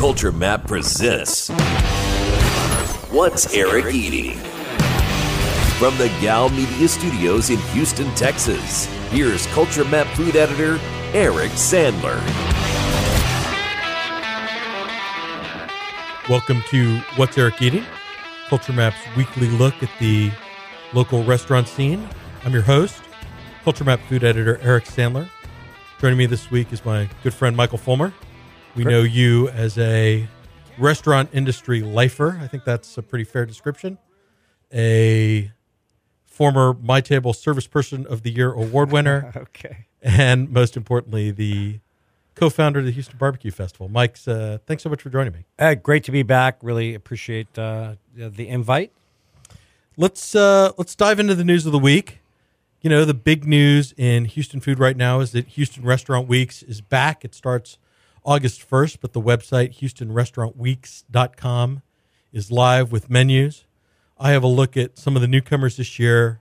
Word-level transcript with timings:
Culture 0.00 0.32
Map 0.32 0.66
presents 0.66 1.50
What's 3.10 3.54
Eric 3.54 3.94
Eating? 3.94 4.38
From 5.78 5.94
the 5.98 6.08
Gow 6.22 6.48
Media 6.48 6.88
Studios 6.88 7.50
in 7.50 7.58
Houston, 7.74 8.08
Texas, 8.14 8.86
here's 9.10 9.46
Culture 9.48 9.84
Map 9.84 10.06
food 10.16 10.36
editor 10.36 10.80
Eric 11.12 11.50
Sandler. 11.50 12.18
Welcome 16.30 16.62
to 16.70 17.00
What's 17.16 17.36
Eric 17.36 17.60
Eating, 17.60 17.84
Culture 18.48 18.72
Map's 18.72 18.96
weekly 19.18 19.48
look 19.48 19.82
at 19.82 19.90
the 20.00 20.32
local 20.94 21.24
restaurant 21.24 21.68
scene. 21.68 22.08
I'm 22.46 22.54
your 22.54 22.62
host, 22.62 23.02
Culture 23.64 23.84
Map 23.84 24.00
food 24.08 24.24
editor 24.24 24.58
Eric 24.62 24.86
Sandler. 24.86 25.28
Joining 26.00 26.16
me 26.16 26.24
this 26.24 26.50
week 26.50 26.72
is 26.72 26.86
my 26.86 27.06
good 27.22 27.34
friend 27.34 27.54
Michael 27.54 27.76
Fulmer. 27.76 28.14
We 28.76 28.84
know 28.84 29.02
you 29.02 29.48
as 29.48 29.76
a 29.78 30.28
restaurant 30.78 31.30
industry 31.32 31.80
lifer. 31.82 32.38
I 32.40 32.46
think 32.46 32.64
that's 32.64 32.96
a 32.96 33.02
pretty 33.02 33.24
fair 33.24 33.44
description. 33.44 33.98
A 34.72 35.50
former 36.24 36.74
My 36.80 37.00
Table 37.00 37.32
Service 37.32 37.66
Person 37.66 38.06
of 38.06 38.22
the 38.22 38.30
Year 38.30 38.52
award 38.52 38.90
winner, 38.92 39.32
Okay. 39.36 39.86
and 40.02 40.50
most 40.50 40.76
importantly, 40.76 41.30
the 41.32 41.80
co-founder 42.36 42.78
of 42.78 42.84
the 42.86 42.92
Houston 42.92 43.18
Barbecue 43.18 43.50
Festival. 43.50 43.88
Mike, 43.88 44.16
uh, 44.26 44.58
thanks 44.66 44.82
so 44.82 44.88
much 44.88 45.02
for 45.02 45.10
joining 45.10 45.32
me. 45.32 45.44
Uh, 45.58 45.74
great 45.74 46.04
to 46.04 46.12
be 46.12 46.22
back. 46.22 46.58
Really 46.62 46.94
appreciate 46.94 47.58
uh, 47.58 47.94
the 48.14 48.48
invite. 48.48 48.92
Let's 49.96 50.34
uh, 50.34 50.72
let's 50.78 50.94
dive 50.94 51.18
into 51.20 51.34
the 51.34 51.44
news 51.44 51.66
of 51.66 51.72
the 51.72 51.78
week. 51.78 52.20
You 52.80 52.88
know, 52.88 53.04
the 53.04 53.12
big 53.12 53.44
news 53.44 53.92
in 53.98 54.24
Houston 54.24 54.60
food 54.60 54.78
right 54.78 54.96
now 54.96 55.20
is 55.20 55.32
that 55.32 55.48
Houston 55.48 55.82
Restaurant 55.84 56.26
Weeks 56.28 56.62
is 56.62 56.80
back. 56.80 57.24
It 57.24 57.34
starts 57.34 57.76
August 58.30 58.70
1st, 58.70 58.98
but 59.00 59.12
the 59.12 59.20
website 59.20 59.80
houstonrestaurantweeks.com 59.80 61.82
is 62.32 62.52
live 62.52 62.92
with 62.92 63.10
menus. 63.10 63.64
I 64.20 64.30
have 64.30 64.44
a 64.44 64.46
look 64.46 64.76
at 64.76 64.96
some 64.96 65.16
of 65.16 65.22
the 65.22 65.26
newcomers 65.26 65.78
this 65.78 65.98
year 65.98 66.40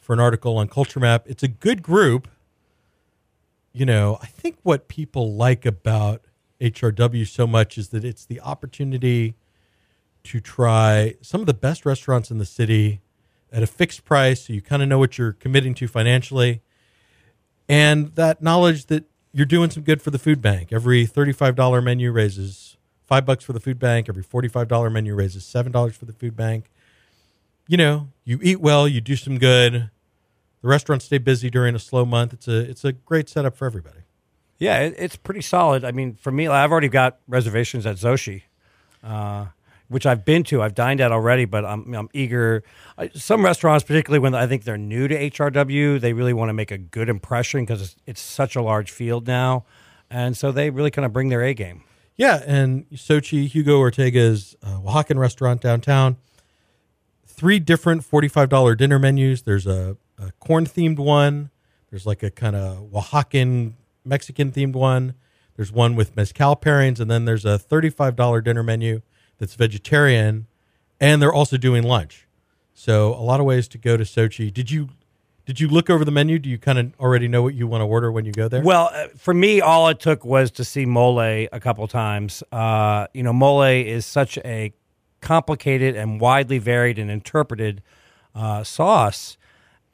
for 0.00 0.14
an 0.14 0.18
article 0.18 0.56
on 0.56 0.68
Culture 0.68 0.98
Map. 0.98 1.26
It's 1.26 1.42
a 1.42 1.48
good 1.48 1.82
group. 1.82 2.26
You 3.74 3.84
know, 3.84 4.16
I 4.22 4.26
think 4.28 4.56
what 4.62 4.88
people 4.88 5.34
like 5.34 5.66
about 5.66 6.22
HRW 6.58 7.28
so 7.28 7.46
much 7.46 7.76
is 7.76 7.90
that 7.90 8.02
it's 8.02 8.24
the 8.24 8.40
opportunity 8.40 9.34
to 10.24 10.40
try 10.40 11.16
some 11.20 11.42
of 11.42 11.46
the 11.46 11.52
best 11.52 11.84
restaurants 11.84 12.30
in 12.30 12.38
the 12.38 12.46
city 12.46 13.02
at 13.52 13.62
a 13.62 13.66
fixed 13.66 14.06
price 14.06 14.46
so 14.46 14.54
you 14.54 14.62
kind 14.62 14.82
of 14.82 14.88
know 14.88 14.98
what 14.98 15.18
you're 15.18 15.34
committing 15.34 15.74
to 15.74 15.86
financially 15.86 16.62
and 17.68 18.14
that 18.14 18.40
knowledge 18.40 18.86
that 18.86 19.04
you're 19.36 19.44
doing 19.44 19.68
some 19.68 19.82
good 19.82 20.00
for 20.00 20.10
the 20.10 20.18
food 20.18 20.40
bank. 20.40 20.72
Every 20.72 21.06
$35 21.06 21.84
menu 21.84 22.10
raises 22.10 22.78
five 23.06 23.26
bucks 23.26 23.44
for 23.44 23.52
the 23.52 23.60
food 23.60 23.78
bank. 23.78 24.08
Every 24.08 24.24
$45 24.24 24.90
menu 24.90 25.14
raises 25.14 25.44
seven 25.44 25.70
dollars 25.72 25.94
for 25.94 26.06
the 26.06 26.14
food 26.14 26.34
bank. 26.34 26.70
You 27.68 27.76
know 27.76 28.08
you 28.24 28.38
eat 28.42 28.60
well 28.60 28.88
you 28.88 29.02
do 29.02 29.14
some 29.14 29.38
good. 29.38 29.90
The 30.62 30.68
restaurants 30.68 31.04
stay 31.04 31.18
busy 31.18 31.50
during 31.50 31.74
a 31.74 31.78
slow 31.78 32.06
month. 32.06 32.32
It's 32.32 32.48
a 32.48 32.58
it's 32.60 32.82
a 32.82 32.92
great 32.92 33.28
setup 33.28 33.56
for 33.56 33.66
everybody. 33.66 34.00
Yeah, 34.58 34.78
it, 34.78 34.94
it's 34.96 35.16
pretty 35.16 35.42
solid. 35.42 35.84
I 35.84 35.92
mean, 35.92 36.14
for 36.14 36.32
me, 36.32 36.48
I've 36.48 36.72
already 36.72 36.88
got 36.88 37.18
reservations 37.28 37.84
at 37.84 37.96
Xochi, 37.96 38.44
uh, 39.04 39.46
which 39.88 40.06
I've 40.06 40.24
been 40.24 40.42
to. 40.44 40.62
I've 40.62 40.74
dined 40.74 41.00
at 41.00 41.12
already, 41.12 41.44
but 41.44 41.64
I'm, 41.64 41.94
I'm 41.94 42.08
eager. 42.12 42.62
Some 43.14 43.44
restaurants, 43.44 43.84
particularly 43.84 44.18
when 44.18 44.34
I 44.34 44.46
think 44.46 44.64
they're 44.64 44.76
new 44.78 45.08
to 45.08 45.30
HRW, 45.30 46.00
they 46.00 46.12
really 46.12 46.32
want 46.32 46.48
to 46.48 46.52
make 46.52 46.70
a 46.70 46.78
good 46.78 47.08
impression 47.08 47.60
because 47.60 47.82
it's, 47.82 47.96
it's 48.06 48.20
such 48.20 48.56
a 48.56 48.62
large 48.62 48.90
field 48.90 49.26
now. 49.26 49.64
And 50.10 50.36
so 50.36 50.52
they 50.52 50.70
really 50.70 50.90
kind 50.90 51.04
of 51.04 51.12
bring 51.12 51.28
their 51.28 51.42
A 51.42 51.54
game. 51.54 51.82
Yeah, 52.16 52.42
and 52.46 52.88
Xochi 52.90 53.46
Hugo 53.46 53.78
Ortega's 53.78 54.56
uh, 54.62 54.78
Oaxacan 54.80 55.18
restaurant 55.18 55.60
downtown. 55.60 56.16
Three 57.26 57.58
different 57.58 58.04
forty-five 58.04 58.48
dollar 58.48 58.74
dinner 58.74 58.98
menus. 58.98 59.42
There's 59.42 59.66
a, 59.66 59.98
a 60.18 60.32
corn 60.40 60.64
themed 60.64 60.98
one. 60.98 61.50
There's 61.90 62.06
like 62.06 62.22
a 62.22 62.30
kind 62.30 62.56
of 62.56 62.90
Oaxacan 62.90 63.74
Mexican 64.04 64.50
themed 64.50 64.72
one. 64.72 65.14
There's 65.56 65.70
one 65.70 65.94
with 65.94 66.16
mezcal 66.16 66.56
pairings, 66.56 67.00
and 67.00 67.10
then 67.10 67.26
there's 67.26 67.44
a 67.44 67.58
thirty-five 67.58 68.16
dollar 68.16 68.40
dinner 68.40 68.62
menu 68.62 69.02
that's 69.38 69.54
vegetarian, 69.54 70.46
and 71.00 71.20
they're 71.20 71.32
also 71.32 71.56
doing 71.56 71.82
lunch. 71.82 72.26
So 72.74 73.14
a 73.14 73.22
lot 73.22 73.40
of 73.40 73.46
ways 73.46 73.68
to 73.68 73.78
go 73.78 73.96
to 73.96 74.04
Xochi. 74.04 74.52
Did 74.52 74.70
you 74.70 74.90
did 75.46 75.60
you 75.60 75.68
look 75.68 75.88
over 75.88 76.04
the 76.04 76.10
menu? 76.10 76.38
Do 76.40 76.50
you 76.50 76.58
kind 76.58 76.78
of 76.78 76.92
already 76.98 77.28
know 77.28 77.40
what 77.40 77.54
you 77.54 77.68
want 77.68 77.80
to 77.80 77.86
order 77.86 78.10
when 78.10 78.24
you 78.24 78.32
go 78.32 78.48
there? 78.48 78.62
Well, 78.62 78.90
uh, 78.92 79.08
for 79.16 79.32
me, 79.32 79.60
all 79.60 79.88
it 79.88 80.00
took 80.00 80.24
was 80.24 80.50
to 80.52 80.64
see 80.64 80.84
mole 80.84 81.20
a 81.20 81.48
couple 81.60 81.86
times. 81.86 82.42
Uh, 82.50 83.06
you 83.14 83.22
know, 83.22 83.32
mole 83.32 83.62
is 83.62 84.04
such 84.04 84.38
a 84.38 84.72
complicated 85.20 85.96
and 85.96 86.20
widely 86.20 86.58
varied 86.58 86.98
and 86.98 87.10
interpreted 87.10 87.82
uh, 88.34 88.64
sauce, 88.64 89.38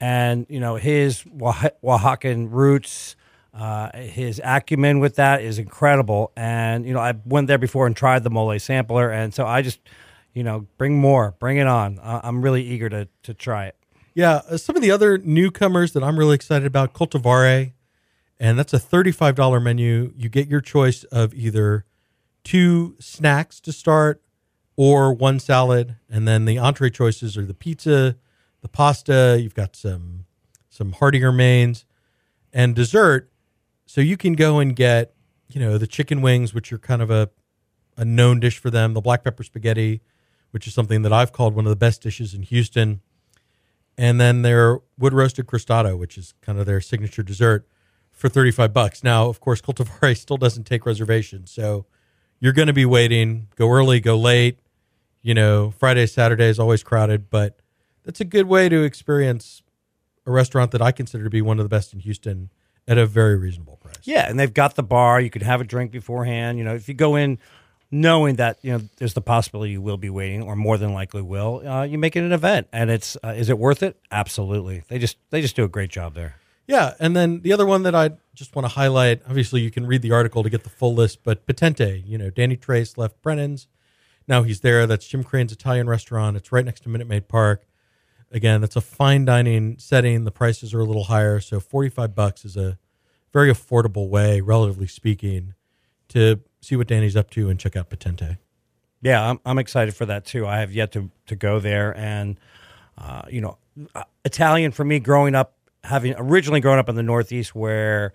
and 0.01 0.45
you 0.49 0.59
know 0.59 0.75
his 0.75 1.23
Oaxa- 1.23 1.71
Oaxacan 1.83 2.47
roots. 2.51 3.15
Uh, 3.53 3.95
his 3.95 4.41
acumen 4.43 4.99
with 4.99 5.15
that 5.17 5.43
is 5.43 5.59
incredible, 5.59 6.31
and 6.35 6.87
you 6.87 6.93
know 6.93 6.99
I 6.99 7.13
went 7.25 7.47
there 7.47 7.59
before 7.59 7.85
and 7.85 7.95
tried 7.95 8.23
the 8.23 8.31
mole 8.31 8.57
sampler, 8.57 9.11
and 9.11 9.33
so 9.33 9.45
I 9.45 9.61
just, 9.61 9.79
you 10.33 10.43
know, 10.43 10.65
bring 10.77 10.97
more, 10.97 11.35
bring 11.39 11.57
it 11.57 11.67
on. 11.67 11.99
Uh, 11.99 12.21
I'm 12.23 12.41
really 12.41 12.63
eager 12.63 12.89
to 12.89 13.07
to 13.23 13.33
try 13.33 13.67
it. 13.67 13.75
Yeah, 14.15 14.41
uh, 14.49 14.57
some 14.57 14.75
of 14.75 14.81
the 14.81 14.91
other 14.91 15.17
newcomers 15.19 15.93
that 15.93 16.03
I'm 16.03 16.17
really 16.17 16.35
excited 16.35 16.65
about, 16.65 16.93
Coltivare, 16.93 17.73
and 18.39 18.57
that's 18.59 18.73
a 18.73 18.79
$35 18.79 19.61
menu. 19.61 20.13
You 20.15 20.29
get 20.29 20.47
your 20.47 20.61
choice 20.61 21.03
of 21.05 21.33
either 21.33 21.85
two 22.43 22.95
snacks 22.99 23.59
to 23.61 23.71
start 23.71 24.21
or 24.75 25.13
one 25.13 25.39
salad, 25.39 25.95
and 26.09 26.27
then 26.27 26.45
the 26.45 26.57
entree 26.57 26.89
choices 26.89 27.37
are 27.37 27.45
the 27.45 27.53
pizza, 27.53 28.17
the 28.61 28.67
pasta, 28.67 29.37
you've 29.39 29.55
got 29.55 29.75
some 29.75 30.25
some 30.69 30.93
heartier 30.93 31.31
mains 31.31 31.85
and 32.51 32.75
dessert. 32.75 33.29
So 33.85 34.01
you 34.01 34.17
can 34.17 34.33
go 34.33 34.59
and 34.59 34.75
get, 34.75 35.13
you 35.49 35.59
know, 35.59 35.77
the 35.77 35.87
chicken 35.87 36.21
wings, 36.21 36.53
which 36.53 36.71
are 36.71 36.79
kind 36.79 37.01
of 37.01 37.11
a 37.11 37.29
a 37.95 38.03
known 38.03 38.39
dish 38.39 38.57
for 38.57 38.71
them, 38.71 38.95
the 38.95 39.01
black 39.01 39.23
pepper 39.23 39.43
spaghetti, 39.43 40.01
which 40.49 40.65
is 40.65 40.73
something 40.73 41.03
that 41.03 41.13
I've 41.13 41.31
called 41.31 41.53
one 41.53 41.65
of 41.65 41.69
the 41.69 41.75
best 41.75 42.01
dishes 42.01 42.33
in 42.33 42.41
Houston 42.41 43.01
and 43.97 44.19
then 44.19 44.41
their 44.41 44.79
wood 44.97 45.13
roasted 45.13 45.45
crostado, 45.45 45.97
which 45.97 46.17
is 46.17 46.33
kind 46.41 46.59
of 46.59 46.65
their 46.65 46.81
signature 46.81 47.23
dessert, 47.23 47.67
for 48.11 48.29
thirty 48.29 48.51
five 48.51 48.73
bucks. 48.73 49.03
Now, 49.03 49.27
of 49.27 49.39
course, 49.39 49.61
Coltivare 49.61 50.17
still 50.19 50.37
doesn't 50.37 50.65
take 50.65 50.85
reservations, 50.85 51.51
so 51.51 51.85
you're 52.39 52.53
going 52.53 52.67
to 52.67 52.73
be 52.73 52.85
waiting. 52.85 53.47
Go 53.55 53.69
early, 53.69 53.99
go 53.99 54.17
late. 54.17 54.59
You 55.21 55.33
know, 55.33 55.71
Friday, 55.71 56.05
Saturday 56.05 56.47
is 56.47 56.59
always 56.59 56.83
crowded, 56.83 57.29
but 57.29 57.59
that's 58.03 58.19
a 58.19 58.25
good 58.25 58.45
way 58.47 58.67
to 58.67 58.83
experience 58.83 59.63
a 60.25 60.31
restaurant 60.31 60.71
that 60.71 60.81
I 60.81 60.91
consider 60.91 61.23
to 61.23 61.29
be 61.29 61.41
one 61.41 61.59
of 61.59 61.65
the 61.65 61.69
best 61.69 61.93
in 61.93 61.99
Houston 61.99 62.49
at 62.87 62.97
a 62.97 63.05
very 63.05 63.37
reasonable 63.37 63.77
price. 63.77 63.95
Yeah, 64.03 64.29
and 64.29 64.39
they've 64.39 64.53
got 64.53 64.75
the 64.75 64.83
bar. 64.83 65.21
You 65.21 65.29
could 65.29 65.43
have 65.43 65.61
a 65.61 65.63
drink 65.63 65.91
beforehand. 65.91 66.57
You 66.57 66.63
know, 66.63 66.75
if 66.75 66.87
you 66.87 66.93
go 66.93 67.15
in 67.15 67.39
knowing 67.91 68.37
that 68.37 68.57
you 68.63 68.71
know 68.71 68.81
there's 68.97 69.13
the 69.13 69.21
possibility 69.21 69.73
you 69.73 69.81
will 69.81 69.97
be 69.97 70.09
waiting, 70.09 70.41
or 70.41 70.55
more 70.55 70.77
than 70.77 70.93
likely 70.93 71.21
will, 71.21 71.67
uh, 71.67 71.83
you 71.83 71.97
make 71.97 72.15
it 72.15 72.23
an 72.23 72.31
event, 72.31 72.67
and 72.73 72.89
it's 72.89 73.17
uh, 73.23 73.29
is 73.29 73.49
it 73.49 73.57
worth 73.57 73.83
it? 73.83 73.97
Absolutely. 74.11 74.83
They 74.87 74.99
just 74.99 75.17
they 75.29 75.41
just 75.41 75.55
do 75.55 75.63
a 75.63 75.69
great 75.69 75.89
job 75.89 76.13
there. 76.13 76.35
Yeah, 76.67 76.93
and 76.99 77.15
then 77.15 77.41
the 77.41 77.51
other 77.51 77.65
one 77.65 77.83
that 77.83 77.93
I 77.93 78.11
just 78.33 78.55
want 78.55 78.65
to 78.65 78.73
highlight, 78.73 79.21
obviously 79.27 79.61
you 79.61 79.69
can 79.69 79.85
read 79.85 80.01
the 80.01 80.11
article 80.11 80.43
to 80.43 80.49
get 80.49 80.63
the 80.63 80.69
full 80.69 80.93
list, 80.95 81.19
but 81.23 81.45
Potente, 81.45 82.01
you 82.05 82.17
know, 82.17 82.29
Danny 82.29 82.55
Trace 82.55 82.97
left 82.97 83.21
Brennan's. 83.21 83.67
Now 84.29 84.43
he's 84.43 84.61
there. 84.61 84.87
That's 84.87 85.05
Jim 85.05 85.25
Crane's 85.25 85.51
Italian 85.51 85.89
restaurant. 85.89 86.37
It's 86.37 86.53
right 86.53 86.63
next 86.63 86.83
to 86.83 86.89
Minute 86.89 87.07
Maid 87.07 87.27
Park. 87.27 87.65
Again, 88.33 88.61
that's 88.61 88.75
a 88.75 88.81
fine 88.81 89.25
dining 89.25 89.77
setting. 89.77 90.23
The 90.23 90.31
prices 90.31 90.73
are 90.73 90.79
a 90.79 90.85
little 90.85 91.03
higher, 91.03 91.39
so 91.39 91.59
45 91.59 92.15
bucks 92.15 92.43
is 92.43 92.57
a 92.57 92.79
very 93.31 93.51
affordable 93.51 94.09
way, 94.09 94.41
relatively 94.41 94.87
speaking, 94.87 95.53
to 96.09 96.39
see 96.59 96.75
what 96.75 96.87
Danny's 96.87 97.15
up 97.15 97.29
to 97.31 97.49
and 97.49 97.59
check 97.59 97.75
out 97.75 97.91
Potente. 97.91 98.37
Yeah, 99.01 99.29
I'm, 99.29 99.39
I'm 99.45 99.59
excited 99.59 99.95
for 99.95 100.07
that 100.07 100.25
too. 100.25 100.47
I 100.47 100.59
have 100.59 100.71
yet 100.71 100.91
to 100.93 101.11
to 101.27 101.35
go 101.35 101.59
there, 101.59 101.95
and 101.97 102.39
uh, 102.97 103.23
you 103.29 103.41
know, 103.41 103.57
uh, 103.93 104.03
Italian 104.25 104.71
for 104.71 104.83
me, 104.83 104.99
growing 104.99 105.35
up, 105.35 105.53
having 105.83 106.15
originally 106.17 106.59
grown 106.59 106.79
up 106.79 106.89
in 106.89 106.95
the 106.95 107.03
Northeast, 107.03 107.53
where 107.53 108.13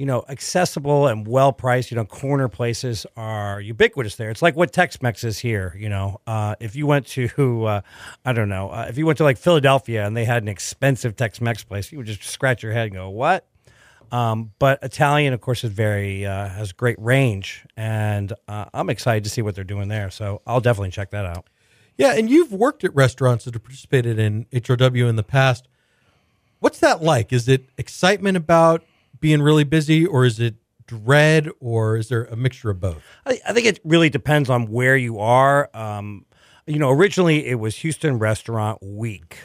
you 0.00 0.06
know, 0.06 0.24
accessible 0.30 1.08
and 1.08 1.28
well 1.28 1.52
priced, 1.52 1.90
you 1.90 1.94
know, 1.94 2.06
corner 2.06 2.48
places 2.48 3.04
are 3.18 3.60
ubiquitous 3.60 4.16
there. 4.16 4.30
It's 4.30 4.40
like 4.40 4.56
what 4.56 4.72
Tex 4.72 5.02
Mex 5.02 5.24
is 5.24 5.38
here. 5.38 5.76
You 5.78 5.90
know, 5.90 6.22
uh, 6.26 6.54
if 6.58 6.74
you 6.74 6.86
went 6.86 7.06
to, 7.08 7.64
uh, 7.66 7.80
I 8.24 8.32
don't 8.32 8.48
know, 8.48 8.70
uh, 8.70 8.86
if 8.88 8.96
you 8.96 9.04
went 9.04 9.18
to 9.18 9.24
like 9.24 9.36
Philadelphia 9.36 10.06
and 10.06 10.16
they 10.16 10.24
had 10.24 10.42
an 10.42 10.48
expensive 10.48 11.16
Tex 11.16 11.38
Mex 11.42 11.64
place, 11.64 11.92
you 11.92 11.98
would 11.98 12.06
just 12.06 12.22
scratch 12.24 12.62
your 12.62 12.72
head 12.72 12.86
and 12.86 12.94
go, 12.94 13.10
"What?" 13.10 13.46
Um, 14.10 14.52
but 14.58 14.78
Italian, 14.82 15.34
of 15.34 15.42
course, 15.42 15.64
is 15.64 15.70
very 15.70 16.24
uh, 16.24 16.48
has 16.48 16.72
great 16.72 16.98
range, 16.98 17.66
and 17.76 18.32
uh, 18.48 18.64
I'm 18.72 18.88
excited 18.88 19.24
to 19.24 19.30
see 19.30 19.42
what 19.42 19.54
they're 19.54 19.64
doing 19.64 19.88
there. 19.88 20.08
So 20.08 20.40
I'll 20.46 20.62
definitely 20.62 20.92
check 20.92 21.10
that 21.10 21.26
out. 21.26 21.46
Yeah, 21.98 22.14
and 22.14 22.30
you've 22.30 22.54
worked 22.54 22.84
at 22.84 22.94
restaurants 22.94 23.44
that 23.44 23.52
have 23.52 23.62
participated 23.62 24.18
in 24.18 24.46
HRW 24.46 25.10
in 25.10 25.16
the 25.16 25.22
past. 25.22 25.68
What's 26.58 26.78
that 26.78 27.02
like? 27.02 27.34
Is 27.34 27.48
it 27.48 27.66
excitement 27.76 28.38
about 28.38 28.82
being 29.20 29.42
really 29.42 29.64
busy, 29.64 30.06
or 30.06 30.24
is 30.24 30.40
it 30.40 30.56
dread, 30.86 31.48
or 31.60 31.96
is 31.96 32.08
there 32.08 32.24
a 32.24 32.36
mixture 32.36 32.70
of 32.70 32.80
both? 32.80 33.02
I, 33.24 33.40
I 33.48 33.52
think 33.52 33.66
it 33.66 33.80
really 33.84 34.10
depends 34.10 34.50
on 34.50 34.66
where 34.66 34.96
you 34.96 35.20
are. 35.20 35.70
Um, 35.74 36.26
you 36.66 36.78
know, 36.78 36.90
originally 36.90 37.46
it 37.46 37.56
was 37.56 37.76
Houston 37.76 38.18
Restaurant 38.18 38.78
Week. 38.82 39.38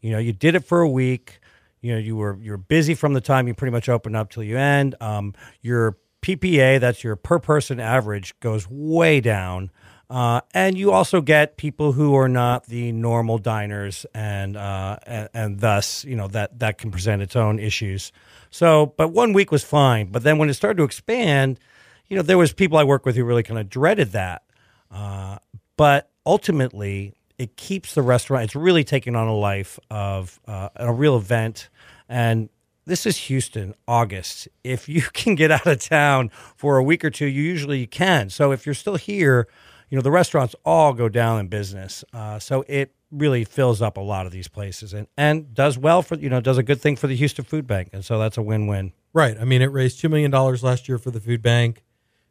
You 0.00 0.12
know, 0.12 0.18
you 0.18 0.32
did 0.32 0.54
it 0.54 0.64
for 0.64 0.80
a 0.80 0.88
week. 0.88 1.40
You 1.80 1.92
know, 1.92 1.98
you 1.98 2.16
were 2.16 2.38
you're 2.40 2.56
busy 2.56 2.94
from 2.94 3.14
the 3.14 3.20
time 3.20 3.46
you 3.46 3.54
pretty 3.54 3.72
much 3.72 3.88
open 3.88 4.14
up 4.14 4.30
till 4.30 4.42
you 4.42 4.56
end. 4.56 4.94
Um, 5.00 5.34
your 5.60 5.98
PPA, 6.22 6.80
that's 6.80 7.04
your 7.04 7.16
per 7.16 7.38
person 7.38 7.78
average, 7.78 8.38
goes 8.40 8.66
way 8.68 9.20
down. 9.20 9.70
Uh, 10.08 10.40
and 10.52 10.78
you 10.78 10.92
also 10.92 11.20
get 11.20 11.56
people 11.56 11.92
who 11.92 12.14
are 12.14 12.28
not 12.28 12.66
the 12.66 12.92
normal 12.92 13.38
diners, 13.38 14.06
and, 14.14 14.56
uh, 14.56 14.96
and 15.06 15.28
and 15.34 15.60
thus, 15.60 16.04
you 16.04 16.14
know 16.14 16.28
that 16.28 16.58
that 16.58 16.78
can 16.78 16.90
present 16.90 17.22
its 17.22 17.36
own 17.36 17.58
issues. 17.58 18.12
So, 18.54 18.94
but 18.96 19.08
one 19.08 19.32
week 19.32 19.50
was 19.50 19.64
fine. 19.64 20.12
But 20.12 20.22
then 20.22 20.38
when 20.38 20.48
it 20.48 20.54
started 20.54 20.76
to 20.76 20.84
expand, 20.84 21.58
you 22.06 22.16
know, 22.16 22.22
there 22.22 22.38
was 22.38 22.52
people 22.52 22.78
I 22.78 22.84
work 22.84 23.04
with 23.04 23.16
who 23.16 23.24
really 23.24 23.42
kind 23.42 23.58
of 23.58 23.68
dreaded 23.68 24.12
that. 24.12 24.44
Uh, 24.92 25.38
but 25.76 26.12
ultimately, 26.24 27.14
it 27.36 27.56
keeps 27.56 27.94
the 27.94 28.02
restaurant. 28.02 28.44
It's 28.44 28.54
really 28.54 28.84
taking 28.84 29.16
on 29.16 29.26
a 29.26 29.34
life 29.34 29.80
of 29.90 30.38
uh, 30.46 30.68
a 30.76 30.92
real 30.92 31.16
event, 31.16 31.68
and 32.08 32.48
this 32.84 33.06
is 33.06 33.16
Houston, 33.16 33.74
August. 33.88 34.46
If 34.62 34.88
you 34.88 35.02
can 35.12 35.34
get 35.34 35.50
out 35.50 35.66
of 35.66 35.80
town 35.80 36.30
for 36.54 36.76
a 36.76 36.84
week 36.84 37.04
or 37.04 37.10
two, 37.10 37.26
you 37.26 37.42
usually 37.42 37.88
can. 37.88 38.30
So 38.30 38.52
if 38.52 38.66
you're 38.66 38.76
still 38.76 38.94
here, 38.94 39.48
you 39.90 39.96
know 39.96 40.02
the 40.02 40.12
restaurants 40.12 40.54
all 40.64 40.92
go 40.92 41.08
down 41.08 41.40
in 41.40 41.48
business. 41.48 42.04
Uh, 42.12 42.38
so 42.38 42.64
it 42.68 42.94
really 43.14 43.44
fills 43.44 43.80
up 43.80 43.96
a 43.96 44.00
lot 44.00 44.26
of 44.26 44.32
these 44.32 44.48
places 44.48 44.92
and, 44.92 45.06
and 45.16 45.54
does 45.54 45.78
well 45.78 46.02
for 46.02 46.16
you 46.16 46.28
know 46.28 46.40
does 46.40 46.58
a 46.58 46.62
good 46.62 46.80
thing 46.80 46.96
for 46.96 47.06
the 47.06 47.16
Houston 47.16 47.44
Food 47.44 47.66
Bank, 47.66 47.90
and 47.92 48.04
so 48.04 48.18
that's 48.18 48.36
a 48.36 48.42
win-win. 48.42 48.92
Right. 49.12 49.36
I 49.40 49.44
mean, 49.44 49.62
it 49.62 49.66
raised 49.66 50.00
two 50.00 50.08
million 50.08 50.30
dollars 50.30 50.62
last 50.62 50.88
year 50.88 50.98
for 50.98 51.10
the 51.10 51.20
food 51.20 51.40
bank. 51.40 51.84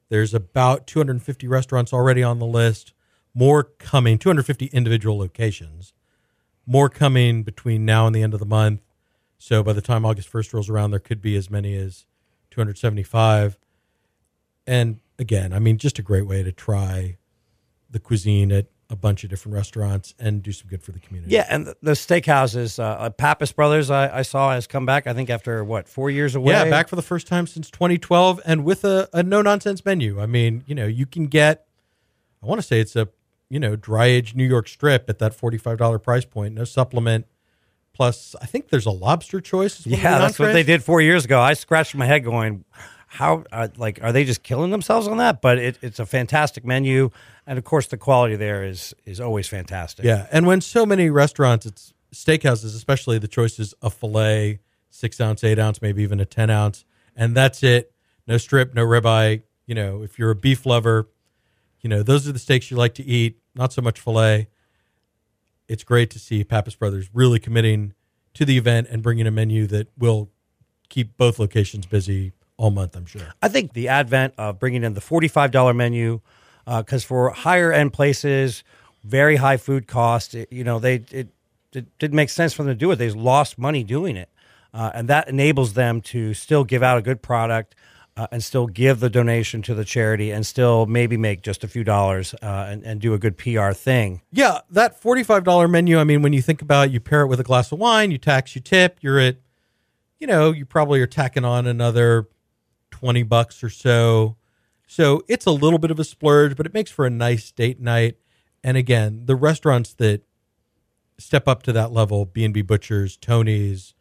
There's 0.09 0.33
about 0.33 0.85
250 0.85 1.47
restaurants 1.47 1.93
already 1.93 2.21
on 2.21 2.39
the 2.39 2.45
list. 2.45 2.93
More 3.33 3.63
coming. 3.63 4.19
250 4.19 4.67
individual 4.67 5.17
locations. 5.17 5.93
More 6.65 6.89
coming 6.89 7.43
between 7.43 7.85
now 7.85 8.05
and 8.05 8.15
the 8.15 8.21
end 8.21 8.33
of 8.33 8.39
the 8.39 8.45
month. 8.45 8.81
So 9.37 9.63
by 9.63 9.73
the 9.73 9.81
time 9.81 10.05
August 10.05 10.31
1st 10.31 10.53
rolls 10.53 10.69
around, 10.69 10.91
there 10.91 10.99
could 10.99 11.21
be 11.21 11.35
as 11.35 11.49
many 11.49 11.75
as 11.75 12.05
275. 12.51 13.57
And 14.67 14.99
again, 15.17 15.51
I 15.51 15.59
mean, 15.59 15.77
just 15.77 15.99
a 15.99 16.03
great 16.03 16.27
way 16.27 16.43
to 16.43 16.51
try 16.51 17.17
the 17.89 17.99
cuisine 17.99 18.51
at 18.51 18.67
a 18.89 18.95
bunch 18.95 19.23
of 19.23 19.29
different 19.29 19.55
restaurants 19.55 20.13
and 20.19 20.43
do 20.43 20.51
some 20.51 20.67
good 20.67 20.83
for 20.83 20.91
the 20.91 20.99
community. 20.99 21.33
Yeah, 21.33 21.47
and 21.49 21.67
the, 21.67 21.75
the 21.81 21.91
steakhouses, 21.91 22.79
uh, 22.79 22.83
uh, 22.83 23.09
Pappas 23.09 23.51
Brothers, 23.51 23.89
I, 23.89 24.19
I 24.19 24.21
saw 24.21 24.51
has 24.51 24.67
come 24.67 24.85
back. 24.85 25.07
I 25.07 25.13
think 25.13 25.29
after 25.29 25.63
what 25.63 25.87
four 25.87 26.09
years 26.09 26.35
away. 26.35 26.53
Yeah, 26.53 26.69
back 26.69 26.87
for 26.87 26.95
the 26.95 27.01
first 27.01 27.27
time 27.27 27.47
since 27.47 27.69
2012, 27.71 28.41
and 28.45 28.63
with 28.63 28.83
a, 28.83 29.09
a 29.13 29.23
no 29.23 29.41
nonsense 29.41 29.83
menu. 29.83 30.21
I 30.21 30.25
mean, 30.25 30.63
you 30.67 30.75
know, 30.75 30.85
you 30.85 31.05
can 31.05 31.27
get. 31.27 31.65
I 32.41 32.45
want 32.45 32.59
to 32.59 32.67
say 32.67 32.79
it's 32.79 32.95
a 32.95 33.09
you 33.49 33.59
know 33.59 33.75
dry 33.75 34.05
aged 34.05 34.35
New 34.35 34.45
York 34.45 34.67
strip 34.67 35.09
at 35.09 35.19
that 35.19 35.33
forty 35.33 35.57
five 35.57 35.77
dollar 35.77 35.99
price 35.99 36.25
point, 36.25 36.53
no 36.53 36.63
supplement. 36.63 37.25
Plus, 37.93 38.35
I 38.41 38.47
think 38.47 38.69
there's 38.69 38.87
a 38.87 38.91
lobster 38.91 39.39
choice. 39.39 39.79
as 39.79 39.85
one 39.85 39.93
of 39.93 39.99
the 39.99 40.03
Yeah, 40.03 40.17
that's 40.17 40.39
what 40.39 40.51
they 40.53 40.63
did 40.63 40.83
four 40.83 40.99
years 40.99 41.25
ago. 41.25 41.39
I 41.39 41.53
scratched 41.53 41.93
my 41.93 42.07
head 42.07 42.23
going, 42.23 42.65
how 43.13 43.43
uh, 43.51 43.67
like 43.77 43.99
are 44.01 44.11
they 44.11 44.25
just 44.25 44.41
killing 44.41 44.71
themselves 44.71 45.07
on 45.07 45.17
that? 45.17 45.39
But 45.39 45.59
it, 45.59 45.77
it's 45.83 45.99
a 45.99 46.05
fantastic 46.05 46.65
menu, 46.65 47.11
and 47.45 47.59
of 47.59 47.63
course 47.63 47.85
the 47.85 47.97
quality 47.97 48.35
there 48.35 48.63
is 48.63 48.95
is 49.05 49.21
always 49.21 49.47
fantastic. 49.47 50.03
Yeah, 50.03 50.25
and 50.31 50.47
when 50.47 50.61
so 50.61 50.83
many 50.83 51.11
restaurants, 51.11 51.67
it's 51.67 51.93
steakhouses, 52.11 52.75
especially 52.75 53.19
the 53.19 53.27
choices 53.27 53.75
a 53.83 53.91
fillet, 53.91 54.61
six 54.89 55.21
ounce, 55.21 55.43
eight 55.43 55.59
ounce, 55.59 55.79
maybe 55.79 56.01
even 56.01 56.19
a 56.19 56.25
ten 56.25 56.49
ounce, 56.49 56.85
and 57.15 57.37
that's 57.37 57.61
it. 57.61 57.93
No 58.25 58.37
strip, 58.37 58.73
no 58.73 58.83
ribeye. 58.83 59.43
You 59.67 59.75
know, 59.75 60.01
if 60.01 60.17
you're 60.17 60.31
a 60.31 60.35
beef 60.35 60.65
lover, 60.65 61.07
you 61.81 61.91
know 61.91 62.01
those 62.01 62.27
are 62.27 62.31
the 62.31 62.39
steaks 62.39 62.71
you 62.71 62.77
like 62.77 62.95
to 62.95 63.03
eat. 63.03 63.37
Not 63.53 63.73
so 63.73 63.83
much 63.83 63.99
fillet. 63.99 64.47
It's 65.67 65.83
great 65.83 66.09
to 66.09 66.19
see 66.19 66.43
Pappas 66.43 66.73
Brothers 66.73 67.11
really 67.13 67.39
committing 67.39 67.93
to 68.33 68.43
the 68.43 68.57
event 68.57 68.87
and 68.89 69.03
bringing 69.03 69.27
a 69.27 69.31
menu 69.31 69.67
that 69.67 69.89
will 69.95 70.31
keep 70.89 71.15
both 71.15 71.37
locations 71.37 71.85
busy 71.85 72.33
all 72.57 72.71
month. 72.71 72.95
I'm 72.95 73.05
sure. 73.05 73.33
I 73.41 73.47
think 73.47 73.73
the 73.73 73.87
advent 73.87 74.33
of 74.37 74.59
bringing 74.59 74.83
in 74.83 74.93
the 74.93 75.01
forty-five 75.01 75.51
dollar 75.51 75.73
menu, 75.73 76.21
because 76.65 77.03
for 77.03 77.29
higher 77.31 77.71
end 77.71 77.93
places, 77.93 78.63
very 79.03 79.37
high 79.37 79.57
food 79.57 79.87
costs, 79.87 80.33
it, 80.33 80.51
you 80.51 80.63
know, 80.63 80.79
they 80.79 81.03
it, 81.11 81.29
it 81.73 81.97
didn't 81.99 82.15
make 82.15 82.29
sense 82.29 82.53
for 82.53 82.63
them 82.63 82.71
to 82.71 82.77
do 82.77 82.91
it. 82.91 82.97
They 82.97 83.09
lost 83.09 83.57
money 83.57 83.83
doing 83.83 84.15
it, 84.15 84.29
uh, 84.73 84.91
and 84.93 85.07
that 85.07 85.27
enables 85.27 85.73
them 85.73 86.01
to 86.01 86.33
still 86.33 86.63
give 86.63 86.83
out 86.83 86.97
a 86.97 87.01
good 87.01 87.21
product. 87.21 87.75
Uh, 88.15 88.27
and 88.31 88.43
still 88.43 88.67
give 88.67 88.99
the 88.99 89.09
donation 89.09 89.63
to 89.63 89.73
the 89.73 89.83
charity, 89.83 90.29
and 90.29 90.45
still 90.45 90.85
maybe 90.85 91.17
make 91.17 91.41
just 91.41 91.63
a 91.63 91.67
few 91.67 91.83
dollars, 91.83 92.35
uh, 92.43 92.67
and, 92.69 92.83
and 92.83 93.01
do 93.01 93.15
a 93.15 93.17
good 93.17 93.39
PR 93.39 93.71
thing. 93.71 94.21
Yeah, 94.31 94.59
that 94.69 95.01
forty-five 95.01 95.43
dollar 95.43 95.67
menu. 95.67 95.97
I 95.97 96.03
mean, 96.03 96.21
when 96.21 96.31
you 96.31 96.43
think 96.43 96.61
about, 96.61 96.89
it, 96.89 96.91
you 96.91 96.99
pair 96.99 97.21
it 97.21 97.27
with 97.27 97.39
a 97.39 97.43
glass 97.43 97.71
of 97.71 97.79
wine, 97.79 98.11
you 98.11 98.19
tax, 98.19 98.53
you 98.53 98.61
tip, 98.61 98.99
you're 99.01 99.17
at, 99.17 99.37
you 100.19 100.27
know, 100.27 100.51
you 100.51 100.63
probably 100.63 101.01
are 101.01 101.07
tacking 101.07 101.43
on 101.43 101.65
another 101.65 102.27
twenty 102.93 103.23
bucks 103.23 103.63
or 103.63 103.69
so. 103.71 104.37
So 104.85 105.23
it's 105.27 105.47
a 105.47 105.51
little 105.51 105.79
bit 105.79 105.89
of 105.89 105.99
a 105.99 106.03
splurge, 106.03 106.55
but 106.55 106.67
it 106.67 106.73
makes 106.73 106.91
for 106.91 107.05
a 107.05 107.09
nice 107.09 107.51
date 107.51 107.79
night. 107.79 108.17
And 108.63 108.77
again, 108.77 109.23
the 109.25 109.35
restaurants 109.35 109.93
that 109.95 110.21
step 111.17 111.47
up 111.47 111.63
to 111.63 111.73
that 111.73 111.91
level, 111.91 112.25
B 112.25 112.45
and 112.45 112.53
B 112.53 112.61
Butchers, 112.61 113.17
Tony's, 113.17 113.95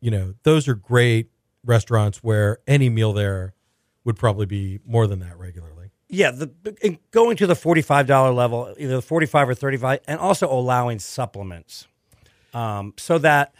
you 0.00 0.10
know, 0.10 0.34
those 0.42 0.68
are 0.68 0.74
great 0.74 1.30
restaurants 1.64 2.18
where 2.22 2.58
any 2.66 2.90
meal 2.90 3.14
there 3.14 3.54
would 4.04 4.16
probably 4.16 4.46
be 4.46 4.80
more 4.84 5.06
than 5.06 5.20
that 5.20 5.38
regularly. 5.38 5.90
Yeah, 6.10 6.30
the 6.30 6.98
going 7.10 7.36
to 7.38 7.46
the 7.46 7.56
forty-five 7.56 8.06
dollar 8.06 8.32
level, 8.32 8.74
either 8.78 9.00
forty-five 9.00 9.48
or 9.48 9.54
thirty-five, 9.54 10.00
and 10.06 10.20
also 10.20 10.50
allowing 10.50 10.98
supplements, 10.98 11.86
um, 12.52 12.94
so 12.96 13.18
that 13.18 13.54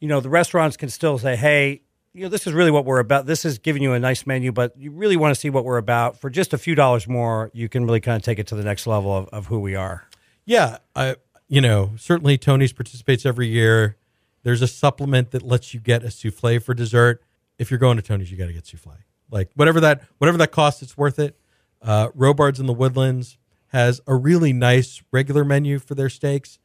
you 0.00 0.08
know 0.08 0.20
the 0.20 0.28
restaurants 0.28 0.76
can 0.76 0.90
still 0.90 1.16
say, 1.18 1.36
"Hey, 1.36 1.80
you 2.14 2.22
know, 2.22 2.28
this 2.28 2.46
is 2.46 2.52
really 2.52 2.70
what 2.70 2.84
we're 2.84 3.00
about. 3.00 3.26
This 3.26 3.44
is 3.44 3.58
giving 3.58 3.82
you 3.82 3.92
a 3.92 3.98
nice 3.98 4.24
menu, 4.24 4.52
but 4.52 4.76
you 4.78 4.92
really 4.92 5.16
want 5.16 5.34
to 5.34 5.40
see 5.40 5.50
what 5.50 5.64
we're 5.64 5.78
about 5.78 6.20
for 6.20 6.30
just 6.30 6.52
a 6.52 6.58
few 6.58 6.76
dollars 6.76 7.08
more. 7.08 7.50
You 7.52 7.68
can 7.68 7.84
really 7.84 8.00
kind 8.00 8.16
of 8.16 8.22
take 8.22 8.38
it 8.38 8.46
to 8.46 8.54
the 8.54 8.62
next 8.62 8.86
level 8.86 9.14
of, 9.14 9.28
of 9.28 9.46
who 9.46 9.58
we 9.58 9.74
are." 9.74 10.06
Yeah, 10.44 10.78
I 10.94 11.16
you 11.48 11.60
know 11.60 11.90
certainly 11.98 12.38
Tony's 12.38 12.72
participates 12.72 13.26
every 13.26 13.48
year. 13.48 13.96
There's 14.44 14.62
a 14.62 14.68
supplement 14.68 15.32
that 15.32 15.42
lets 15.42 15.74
you 15.74 15.80
get 15.80 16.04
a 16.04 16.10
souffle 16.10 16.60
for 16.60 16.72
dessert. 16.72 17.22
If 17.58 17.70
you're 17.70 17.78
going 17.78 17.96
to 17.96 18.02
Tony's, 18.02 18.30
you 18.30 18.36
got 18.36 18.46
to 18.46 18.52
get 18.52 18.66
souffle. 18.66 18.92
Like 19.30 19.50
whatever 19.56 19.80
that 19.80 20.02
whatever 20.18 20.38
that 20.38 20.52
costs, 20.52 20.82
it's 20.82 20.96
worth 20.96 21.18
it. 21.18 21.36
Uh, 21.82 22.10
Robards 22.14 22.60
in 22.60 22.66
the 22.66 22.72
Woodlands 22.72 23.38
has 23.68 24.00
a 24.06 24.14
really 24.14 24.52
nice 24.52 25.02
regular 25.10 25.44
menu 25.44 25.80
for 25.80 25.96
their 25.96 26.08
steaks, 26.08 26.60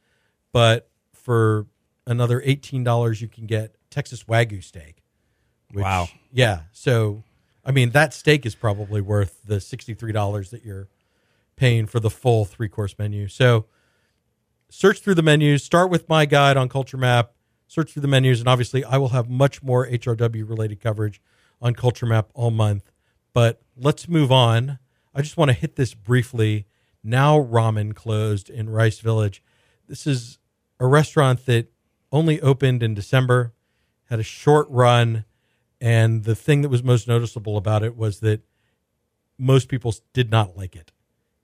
but 0.52 0.88
for 1.12 1.66
another 2.06 2.40
eighteen 2.44 2.84
dollars, 2.84 3.20
you 3.20 3.26
can 3.26 3.46
get 3.46 3.74
Texas 3.90 4.24
Wagyu 4.24 4.62
steak. 4.62 4.99
Which, 5.72 5.82
Wow. 5.82 6.08
Yeah. 6.32 6.62
So, 6.72 7.24
I 7.64 7.72
mean, 7.72 7.90
that 7.90 8.14
steak 8.14 8.46
is 8.46 8.54
probably 8.54 9.00
worth 9.00 9.40
the 9.44 9.60
sixty-three 9.60 10.12
dollars 10.12 10.50
that 10.50 10.64
you're 10.64 10.88
paying 11.56 11.86
for 11.86 12.00
the 12.00 12.10
full 12.10 12.44
three-course 12.44 12.96
menu. 12.98 13.28
So, 13.28 13.66
search 14.70 15.00
through 15.00 15.14
the 15.14 15.22
menus. 15.22 15.62
Start 15.62 15.90
with 15.90 16.08
my 16.08 16.26
guide 16.26 16.56
on 16.56 16.68
Culture 16.68 16.96
Map. 16.96 17.32
Search 17.66 17.92
through 17.92 18.02
the 18.02 18.08
menus, 18.08 18.40
and 18.40 18.48
obviously, 18.48 18.84
I 18.84 18.96
will 18.96 19.10
have 19.10 19.28
much 19.28 19.62
more 19.62 19.86
HRW 19.86 20.48
related 20.48 20.80
coverage 20.80 21.20
on 21.62 21.74
Culture 21.74 22.06
Map 22.06 22.30
all 22.34 22.50
month. 22.50 22.90
But 23.32 23.62
let's 23.76 24.08
move 24.08 24.32
on. 24.32 24.78
I 25.14 25.22
just 25.22 25.36
want 25.36 25.50
to 25.50 25.56
hit 25.56 25.76
this 25.76 25.94
briefly. 25.94 26.66
Nao 27.04 27.38
Ramen 27.38 27.94
closed 27.94 28.50
in 28.50 28.68
Rice 28.68 28.98
Village. 28.98 29.42
This 29.88 30.06
is 30.06 30.38
a 30.80 30.86
restaurant 30.86 31.46
that 31.46 31.72
only 32.12 32.40
opened 32.40 32.82
in 32.82 32.94
December, 32.94 33.54
had 34.08 34.18
a 34.18 34.24
short 34.24 34.66
run, 34.68 35.24
and 35.80 36.24
the 36.24 36.34
thing 36.34 36.62
that 36.62 36.68
was 36.68 36.82
most 36.82 37.08
noticeable 37.08 37.56
about 37.56 37.82
it 37.82 37.96
was 37.96 38.20
that 38.20 38.42
most 39.38 39.68
people 39.68 39.94
did 40.12 40.30
not 40.30 40.56
like 40.56 40.76
it. 40.76 40.92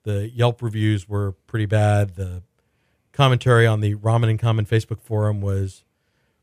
The 0.02 0.28
Yelp 0.28 0.62
reviews 0.62 1.08
were 1.08 1.32
pretty 1.46 1.66
bad. 1.66 2.14
The 2.16 2.42
commentary 3.12 3.66
on 3.66 3.80
the 3.80 3.94
Ramen 3.94 4.28
and 4.28 4.38
Common 4.38 4.66
Facebook 4.66 5.00
forum 5.00 5.40
was 5.40 5.84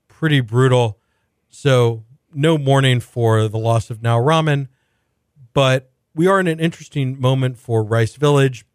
pretty 0.07 0.41
brutal. 0.41 0.99
So, 1.49 2.03
no 2.33 2.57
mourning 2.57 2.99
for 2.99 3.47
the 3.47 3.59
loss 3.59 3.91
of 3.91 4.01
Nao 4.01 4.19
Ramen, 4.19 4.67
but 5.53 5.91
we 6.15 6.25
are 6.25 6.39
in 6.39 6.47
an 6.47 6.59
interesting 6.59 7.21
moment 7.21 7.59
for 7.59 7.83
Rice 7.83 8.15
Village. 8.15 8.65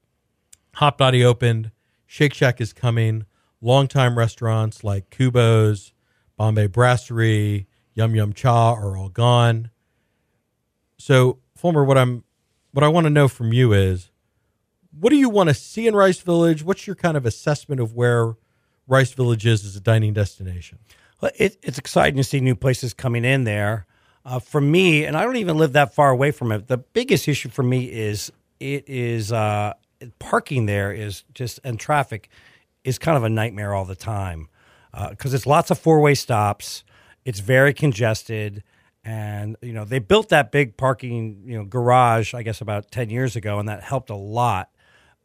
Hot 0.76 1.00
opened, 1.00 1.72
Shake 2.06 2.34
Shack 2.34 2.60
is 2.60 2.72
coming, 2.72 3.26
longtime 3.60 4.16
restaurants 4.16 4.84
like 4.84 5.10
Kubo's, 5.10 5.92
Bombay 6.36 6.68
Brasserie, 6.68 7.66
Yum 7.98 8.14
Yum 8.14 8.32
Cha 8.32 8.74
are 8.74 8.96
all 8.96 9.08
gone. 9.08 9.70
So, 10.98 11.40
Fulmer, 11.56 11.82
what 11.84 11.98
I'm 11.98 12.22
what 12.70 12.84
I 12.84 12.88
want 12.88 13.06
to 13.06 13.10
know 13.10 13.26
from 13.26 13.52
you 13.52 13.72
is 13.72 14.12
what 14.96 15.10
do 15.10 15.16
you 15.16 15.28
want 15.28 15.48
to 15.48 15.54
see 15.54 15.88
in 15.88 15.96
Rice 15.96 16.20
Village? 16.20 16.62
What's 16.62 16.86
your 16.86 16.94
kind 16.94 17.16
of 17.16 17.26
assessment 17.26 17.80
of 17.80 17.94
where 17.94 18.36
Rice 18.86 19.12
Village 19.12 19.44
is 19.44 19.64
as 19.64 19.74
a 19.74 19.80
dining 19.80 20.12
destination? 20.12 20.78
Well, 21.20 21.32
it, 21.34 21.58
it's 21.60 21.78
exciting 21.78 22.16
to 22.18 22.24
see 22.24 22.38
new 22.38 22.54
places 22.54 22.94
coming 22.94 23.24
in 23.24 23.42
there. 23.42 23.84
Uh, 24.24 24.38
for 24.38 24.60
me, 24.60 25.04
and 25.04 25.16
I 25.16 25.24
don't 25.24 25.36
even 25.36 25.58
live 25.58 25.72
that 25.72 25.92
far 25.92 26.10
away 26.10 26.30
from 26.30 26.52
it. 26.52 26.68
The 26.68 26.78
biggest 26.78 27.26
issue 27.26 27.48
for 27.48 27.64
me 27.64 27.86
is 27.86 28.30
it 28.60 28.84
is 28.88 29.32
uh, 29.32 29.72
parking 30.20 30.66
there 30.66 30.92
is 30.92 31.24
just 31.34 31.58
and 31.64 31.80
traffic 31.80 32.28
is 32.84 32.96
kind 32.96 33.16
of 33.16 33.24
a 33.24 33.28
nightmare 33.28 33.74
all 33.74 33.84
the 33.84 33.96
time 33.96 34.48
because 35.10 35.34
it's 35.34 35.46
lots 35.46 35.72
of 35.72 35.80
four 35.80 35.98
way 35.98 36.14
stops. 36.14 36.84
It's 37.28 37.40
very 37.40 37.74
congested, 37.74 38.64
and 39.04 39.58
you 39.60 39.74
know 39.74 39.84
they 39.84 39.98
built 39.98 40.30
that 40.30 40.50
big 40.50 40.78
parking 40.78 41.42
you 41.44 41.58
know 41.58 41.64
garage 41.66 42.32
I 42.32 42.42
guess 42.42 42.62
about 42.62 42.90
ten 42.90 43.10
years 43.10 43.36
ago, 43.36 43.58
and 43.58 43.68
that 43.68 43.82
helped 43.82 44.08
a 44.08 44.16
lot. 44.16 44.70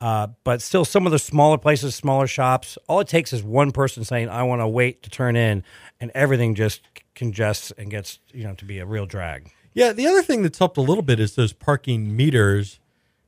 Uh, 0.02 0.28
but 0.44 0.62
still, 0.62 0.84
some 0.84 1.06
of 1.06 1.14
the 1.14 1.18
smaller 1.18 1.58
places, 1.58 1.96
smaller 1.96 2.28
shops, 2.28 2.78
all 2.90 3.00
it 3.00 3.08
takes 3.08 3.32
is 3.32 3.42
one 3.42 3.72
person 3.72 4.04
saying, 4.04 4.28
"I 4.28 4.44
want 4.44 4.60
to 4.60 4.68
wait 4.68 5.02
to 5.04 5.10
turn 5.10 5.38
in," 5.38 5.64
and 6.02 6.12
everything 6.14 6.56
just 6.56 6.82
congests 7.16 7.72
and 7.78 7.90
gets 7.90 8.20
you 8.34 8.44
know 8.44 8.54
to 8.56 8.66
be 8.66 8.80
a 8.80 8.86
real 8.86 9.06
drag. 9.06 9.50
Yeah, 9.74 9.94
the 9.94 10.06
other 10.06 10.22
thing 10.22 10.44
that's 10.44 10.60
helped 10.60 10.76
a 10.76 10.82
little 10.82 11.04
bit 11.04 11.22
is 11.22 11.36
those 11.36 11.54
parking 11.54 12.14
meters. 12.14 12.82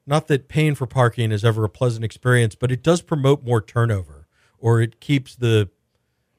Not 0.05 0.27
that 0.27 0.49
paying 0.49 0.75
for 0.75 0.85
parking 0.85 1.31
is 1.31 1.45
ever 1.45 1.63
a 1.63 1.69
pleasant 1.69 2.03
experience, 2.03 2.55
but 2.55 2.73
it 2.73 2.83
does 2.83 3.01
promote 3.01 3.41
more 3.41 3.61
turnover, 3.61 4.27
or 4.59 4.81
it 4.81 4.99
keeps 4.99 5.33
the, 5.33 5.69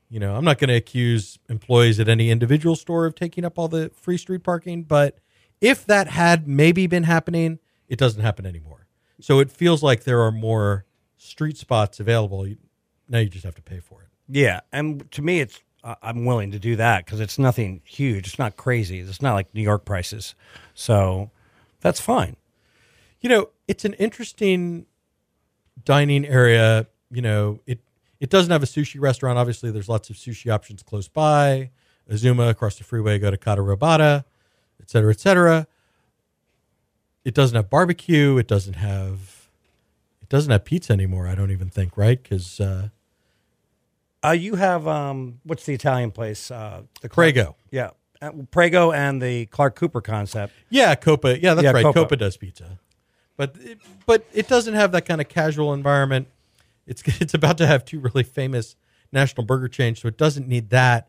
you 0.09 0.21
know, 0.21 0.37
I'm 0.37 0.45
not 0.45 0.59
going 0.59 0.69
to 0.69 0.77
accuse 0.77 1.39
employees 1.49 1.99
at 2.01 2.09
any 2.09 2.31
individual 2.31 2.77
store 2.77 3.07
of 3.07 3.15
taking 3.15 3.45
up 3.45 3.59
all 3.59 3.69
the 3.69 3.91
free 3.95 4.17
street 4.19 4.45
parking, 4.45 4.83
but 4.85 5.19
if 5.61 5.85
that 5.87 6.09
had 6.09 6.47
maybe 6.47 6.87
been 6.87 7.05
happening, 7.05 7.59
it 7.89 7.99
doesn't 7.99 8.23
happen 8.23 8.47
anymore. 8.47 8.87
So 9.21 9.41
it 9.41 9.51
feels 9.51 9.83
like 9.83 10.05
there 10.05 10.21
are 10.21 10.33
more 10.33 10.85
street 11.17 11.57
spots 11.57 11.99
available. 12.01 12.47
Now 13.09 13.19
you 13.19 13.29
just 13.29 13.45
have 13.45 13.55
to 13.57 13.63
pay 13.63 13.81
for 13.81 14.03
it. 14.03 14.09
Yeah, 14.29 14.61
and 14.73 15.11
to 15.13 15.23
me, 15.23 15.41
it's 15.41 15.61
I'm 16.03 16.25
willing 16.25 16.51
to 16.51 16.59
do 16.59 16.75
that 16.77 17.05
because 17.05 17.21
it's 17.21 17.39
nothing 17.39 17.81
huge. 17.85 18.27
It's 18.27 18.39
not 18.39 18.57
crazy. 18.57 18.99
It's 19.01 19.23
not 19.23 19.35
like 19.35 19.55
New 19.55 19.63
York 19.63 19.85
prices, 19.85 20.35
so 20.75 21.31
that's 21.81 22.01
fine. 22.01 22.37
you 23.21 23.29
know 23.29 23.49
it's 23.69 23.85
an 23.85 23.95
interesting 23.95 24.87
dining 25.85 26.25
area 26.27 26.87
you 27.11 27.23
know 27.23 27.61
it 27.67 27.79
it 28.21 28.31
doesn't 28.31 28.51
have 28.51 28.63
a 28.63 28.67
sushi 28.67 29.01
restaurant 29.01 29.39
obviously 29.39 29.71
there's 29.71 29.89
lots 29.89 30.11
of 30.11 30.17
sushi 30.17 30.51
options 30.53 30.83
close 30.83 31.09
by 31.09 31.71
azuma 32.11 32.49
across 32.49 32.77
the 32.77 32.85
freeway 32.85 33.19
go 33.19 33.31
to 33.31 33.37
kata 33.37 33.61
robata 33.63 34.25
et 34.81 34.89
cetera 34.91 35.11
et 35.13 35.21
cetera 35.21 35.67
it 37.25 37.35
doesn't 37.35 37.57
have 37.57 37.69
barbecue 37.71 38.37
it 38.39 38.47
doesn't 38.47 38.75
have 38.75 39.49
it 40.23 40.29
doesn't 40.29 40.51
have 40.53 40.65
pizza 40.65 40.93
anymore 40.93 41.27
i 41.27 41.35
don't 41.35 41.51
even 41.51 41.69
think 41.69 41.97
right 41.97 42.23
because 42.23 42.61
uh 42.61 42.89
Uh, 44.25 44.31
you 44.33 44.57
have 44.57 44.89
um, 44.89 45.39
what's 45.45 45.65
the 45.67 45.75
Italian 45.75 46.11
place? 46.11 46.51
Uh, 46.51 46.83
the 47.01 47.09
Prego. 47.09 47.55
Yeah, 47.71 47.91
uh, 48.21 48.33
Prego 48.51 48.91
and 48.91 49.23
the 49.23 49.47
Clark 49.47 49.77
Cooper 49.77 50.01
concept. 50.01 50.53
yeah 50.69 50.95
coppa 50.97 51.41
yeah 51.41 51.55
that's 51.55 51.65
Yeah, 51.65 51.73
right 51.73 51.85
Coppa. 51.85 52.09
coppa. 52.09 52.19
does 52.19 52.37
pizza 52.37 52.79
but 53.37 53.55
it, 53.61 53.79
but 54.07 54.25
it 54.33 54.49
doesn't 54.49 54.75
have 54.75 54.91
that 54.93 55.05
kind 55.07 55.21
of 55.21 55.29
casual 55.29 55.73
environment 55.75 56.27
it's 56.87 57.03
it's 57.21 57.35
about 57.35 57.59
to 57.59 57.67
have 57.67 57.85
two 57.85 58.01
really 58.01 58.23
famous 58.23 58.77
national 59.13 59.45
burger 59.45 59.69
chains 59.69 60.01
so 60.01 60.09
it 60.09 60.17
doesn't 60.19 60.49
need 60.49 60.71
that 60.71 61.09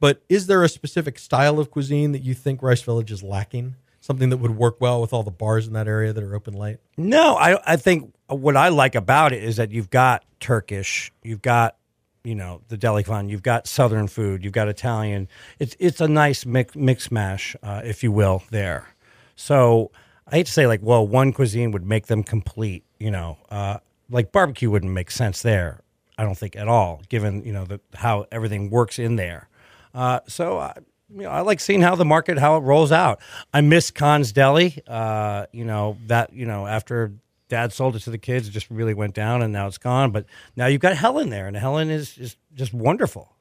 but 0.00 0.22
is 0.28 0.46
there 0.46 0.62
a 0.62 0.68
specific 0.68 1.18
style 1.18 1.58
of 1.58 1.70
cuisine 1.70 2.12
that 2.12 2.22
you 2.22 2.34
think 2.34 2.62
rice 2.62 2.82
village 2.82 3.10
is 3.10 3.22
lacking 3.22 3.74
something 4.00 4.28
that 4.28 4.36
would 4.36 4.56
work 4.56 4.80
well 4.80 5.00
with 5.00 5.14
all 5.14 5.22
the 5.22 5.30
bars 5.30 5.66
in 5.66 5.72
that 5.72 5.88
area 5.88 6.12
that 6.12 6.22
are 6.22 6.34
open 6.34 6.54
late 6.54 6.78
No, 6.96 7.36
I 7.36 7.58
I 7.72 7.76
think 7.76 8.12
what 8.28 8.56
I 8.56 8.68
like 8.68 8.94
about 8.94 9.32
it 9.32 9.42
is 9.42 9.56
that 9.56 9.70
you've 9.70 9.90
got 9.90 10.24
Turkish, 10.40 11.12
you've 11.22 11.42
got 11.42 11.76
you 12.22 12.34
know 12.34 12.62
the 12.68 12.76
deli 12.76 13.02
fun, 13.02 13.28
you've 13.28 13.42
got 13.42 13.66
Southern 13.66 14.08
food, 14.08 14.44
you've 14.44 14.52
got 14.52 14.68
Italian. 14.68 15.28
It's 15.58 15.76
it's 15.78 16.00
a 16.00 16.08
nice 16.08 16.44
mix 16.46 16.74
mix 16.74 17.10
mash, 17.10 17.56
uh, 17.62 17.82
if 17.84 18.02
you 18.02 18.12
will, 18.12 18.42
there. 18.50 18.88
So 19.36 19.90
I 20.26 20.36
hate 20.36 20.46
to 20.46 20.52
say 20.52 20.66
like, 20.66 20.80
well, 20.82 21.06
one 21.06 21.32
cuisine 21.32 21.70
would 21.72 21.84
make 21.86 22.06
them 22.06 22.22
complete. 22.22 22.84
You 22.98 23.10
know, 23.10 23.38
uh, 23.50 23.78
like 24.10 24.32
barbecue 24.32 24.70
wouldn't 24.70 24.92
make 24.92 25.10
sense 25.10 25.42
there. 25.42 25.80
I 26.16 26.22
don't 26.22 26.36
think 26.38 26.54
at 26.56 26.68
all, 26.68 27.02
given 27.08 27.44
you 27.44 27.52
know 27.52 27.64
the, 27.64 27.80
how 27.94 28.26
everything 28.30 28.70
works 28.70 28.98
in 28.98 29.16
there. 29.16 29.48
Uh, 29.94 30.20
so 30.28 30.58
I, 30.58 30.74
you 31.10 31.22
know, 31.22 31.30
I 31.30 31.40
like 31.40 31.60
seeing 31.60 31.82
how 31.82 31.94
the 31.96 32.04
market 32.04 32.38
how 32.38 32.56
it 32.56 32.60
rolls 32.60 32.92
out. 32.92 33.20
I 33.52 33.60
miss 33.60 33.90
Kahn's 33.90 34.32
Deli. 34.32 34.80
Uh, 34.86 35.46
you 35.52 35.64
know 35.64 35.96
that 36.06 36.32
you 36.32 36.46
know 36.46 36.66
after 36.66 37.12
Dad 37.48 37.72
sold 37.72 37.96
it 37.96 38.00
to 38.00 38.10
the 38.10 38.18
kids, 38.18 38.48
it 38.48 38.52
just 38.52 38.70
really 38.70 38.94
went 38.94 39.14
down, 39.14 39.42
and 39.42 39.52
now 39.52 39.66
it's 39.66 39.78
gone. 39.78 40.10
But 40.12 40.26
now 40.56 40.66
you've 40.66 40.80
got 40.80 40.96
Helen 40.96 41.30
there, 41.30 41.46
and 41.46 41.56
Helen 41.56 41.90
is 41.90 42.16
is 42.18 42.36
just 42.54 42.72
wonderful. 42.72 43.34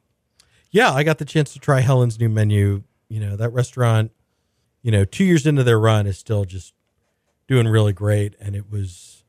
yeah 0.71 0.91
i 0.91 1.03
got 1.03 1.19
the 1.19 1.25
chance 1.25 1.53
to 1.53 1.59
try 1.59 1.79
helen's 1.81 2.19
new 2.19 2.29
menu 2.29 2.81
you 3.09 3.19
know 3.19 3.35
that 3.35 3.49
restaurant 3.53 4.11
you 4.81 4.89
know 4.91 5.05
two 5.05 5.23
years 5.23 5.45
into 5.45 5.63
their 5.63 5.79
run 5.79 6.07
is 6.07 6.17
still 6.17 6.45
just 6.45 6.73
doing 7.47 7.67
really 7.67 7.93
great 7.93 8.33
and 8.39 8.55
it 8.55 8.71
was 8.71 9.22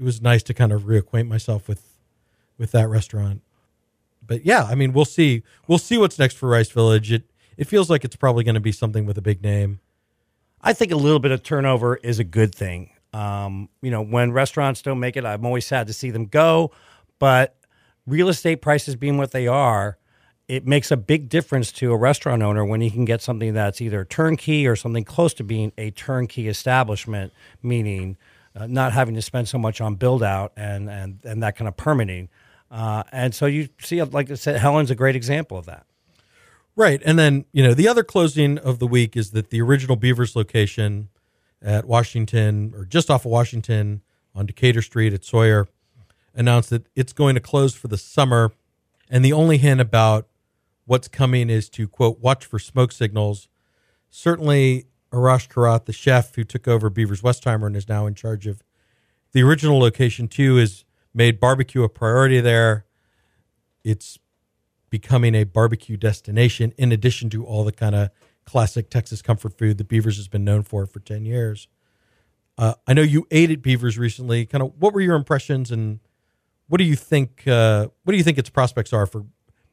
it 0.00 0.04
was 0.04 0.20
nice 0.20 0.42
to 0.42 0.54
kind 0.54 0.72
of 0.72 0.82
reacquaint 0.82 1.28
myself 1.28 1.68
with 1.68 1.98
with 2.58 2.72
that 2.72 2.88
restaurant 2.88 3.42
but 4.26 4.44
yeah 4.44 4.64
i 4.64 4.74
mean 4.74 4.92
we'll 4.92 5.04
see 5.04 5.42
we'll 5.68 5.78
see 5.78 5.98
what's 5.98 6.18
next 6.18 6.36
for 6.36 6.48
rice 6.48 6.70
village 6.70 7.12
it 7.12 7.24
it 7.56 7.66
feels 7.66 7.90
like 7.90 8.04
it's 8.04 8.16
probably 8.16 8.42
going 8.42 8.54
to 8.54 8.60
be 8.60 8.72
something 8.72 9.06
with 9.06 9.18
a 9.18 9.22
big 9.22 9.42
name 9.42 9.80
I 10.62 10.72
think 10.72 10.92
a 10.92 10.96
little 10.96 11.20
bit 11.20 11.30
of 11.30 11.42
turnover 11.42 11.96
is 11.96 12.18
a 12.18 12.24
good 12.24 12.54
thing. 12.54 12.90
Um, 13.12 13.68
you 13.82 13.90
know, 13.90 14.02
when 14.02 14.32
restaurants 14.32 14.82
don't 14.82 15.00
make 15.00 15.16
it, 15.16 15.24
I'm 15.24 15.44
always 15.44 15.66
sad 15.66 15.86
to 15.86 15.92
see 15.92 16.10
them 16.10 16.26
go. 16.26 16.70
But 17.18 17.56
real 18.06 18.28
estate 18.28 18.56
prices 18.56 18.94
being 18.94 19.16
what 19.16 19.32
they 19.32 19.46
are, 19.46 19.96
it 20.48 20.66
makes 20.66 20.90
a 20.90 20.96
big 20.96 21.28
difference 21.28 21.72
to 21.72 21.92
a 21.92 21.96
restaurant 21.96 22.42
owner 22.42 22.64
when 22.64 22.80
he 22.80 22.90
can 22.90 23.04
get 23.04 23.22
something 23.22 23.54
that's 23.54 23.80
either 23.80 24.04
turnkey 24.04 24.66
or 24.66 24.76
something 24.76 25.04
close 25.04 25.32
to 25.34 25.44
being 25.44 25.72
a 25.78 25.92
turnkey 25.92 26.48
establishment, 26.48 27.32
meaning 27.62 28.16
uh, 28.56 28.66
not 28.66 28.92
having 28.92 29.14
to 29.14 29.22
spend 29.22 29.48
so 29.48 29.58
much 29.58 29.80
on 29.80 29.94
build 29.94 30.22
out 30.22 30.52
and, 30.56 30.88
and, 30.88 31.20
and 31.24 31.42
that 31.42 31.56
kind 31.56 31.68
of 31.68 31.76
permitting. 31.76 32.28
Uh, 32.70 33.02
and 33.12 33.34
so 33.34 33.46
you 33.46 33.68
see, 33.80 34.02
like 34.02 34.30
I 34.30 34.34
said, 34.34 34.60
Helen's 34.60 34.90
a 34.90 34.94
great 34.94 35.16
example 35.16 35.58
of 35.58 35.66
that. 35.66 35.86
Right. 36.76 37.02
And 37.04 37.18
then, 37.18 37.44
you 37.52 37.62
know, 37.62 37.74
the 37.74 37.88
other 37.88 38.04
closing 38.04 38.58
of 38.58 38.78
the 38.78 38.86
week 38.86 39.16
is 39.16 39.32
that 39.32 39.50
the 39.50 39.60
original 39.60 39.96
Beavers 39.96 40.36
location 40.36 41.08
at 41.60 41.84
Washington 41.84 42.72
or 42.74 42.84
just 42.84 43.10
off 43.10 43.24
of 43.24 43.30
Washington 43.30 44.02
on 44.34 44.46
Decatur 44.46 44.82
Street 44.82 45.12
at 45.12 45.24
Sawyer 45.24 45.68
announced 46.34 46.70
that 46.70 46.86
it's 46.94 47.12
going 47.12 47.34
to 47.34 47.40
close 47.40 47.74
for 47.74 47.88
the 47.88 47.98
summer. 47.98 48.52
And 49.10 49.24
the 49.24 49.32
only 49.32 49.58
hint 49.58 49.80
about 49.80 50.28
what's 50.86 51.08
coming 51.08 51.50
is 51.50 51.68
to, 51.70 51.88
quote, 51.88 52.20
watch 52.20 52.46
for 52.46 52.58
smoke 52.58 52.92
signals. 52.92 53.48
Certainly, 54.10 54.86
Arash 55.12 55.48
Kharat, 55.48 55.86
the 55.86 55.92
chef 55.92 56.34
who 56.34 56.44
took 56.44 56.68
over 56.68 56.88
Beavers 56.88 57.22
Westheimer 57.22 57.66
and 57.66 57.76
is 57.76 57.88
now 57.88 58.06
in 58.06 58.14
charge 58.14 58.46
of 58.46 58.62
the 59.32 59.42
original 59.42 59.78
location, 59.78 60.28
too, 60.28 60.56
has 60.56 60.84
made 61.14 61.40
barbecue 61.40 61.82
a 61.82 61.88
priority 61.88 62.40
there. 62.40 62.84
It's 63.84 64.18
becoming 64.90 65.34
a 65.34 65.44
barbecue 65.44 65.96
destination 65.96 66.72
in 66.76 66.92
addition 66.92 67.30
to 67.30 67.44
all 67.44 67.64
the 67.64 67.72
kind 67.72 67.94
of 67.94 68.10
classic 68.44 68.90
Texas 68.90 69.22
comfort 69.22 69.56
food 69.56 69.78
that 69.78 69.88
Beavers 69.88 70.16
has 70.16 70.28
been 70.28 70.44
known 70.44 70.62
for 70.62 70.86
for 70.86 71.00
10 71.00 71.24
years. 71.24 71.68
Uh, 72.58 72.74
I 72.86 72.92
know 72.92 73.02
you 73.02 73.26
ate 73.30 73.50
at 73.50 73.62
Beavers 73.62 73.96
recently. 73.98 74.44
Kind 74.44 74.62
of 74.62 74.72
what 74.78 74.92
were 74.92 75.00
your 75.00 75.14
impressions 75.14 75.70
and 75.70 76.00
what 76.68 76.78
do 76.78 76.84
you 76.84 76.96
think 76.96 77.46
uh, 77.46 77.88
what 78.04 78.12
do 78.12 78.18
you 78.18 78.24
think 78.24 78.38
its 78.38 78.50
prospects 78.50 78.92
are 78.92 79.06
for 79.06 79.24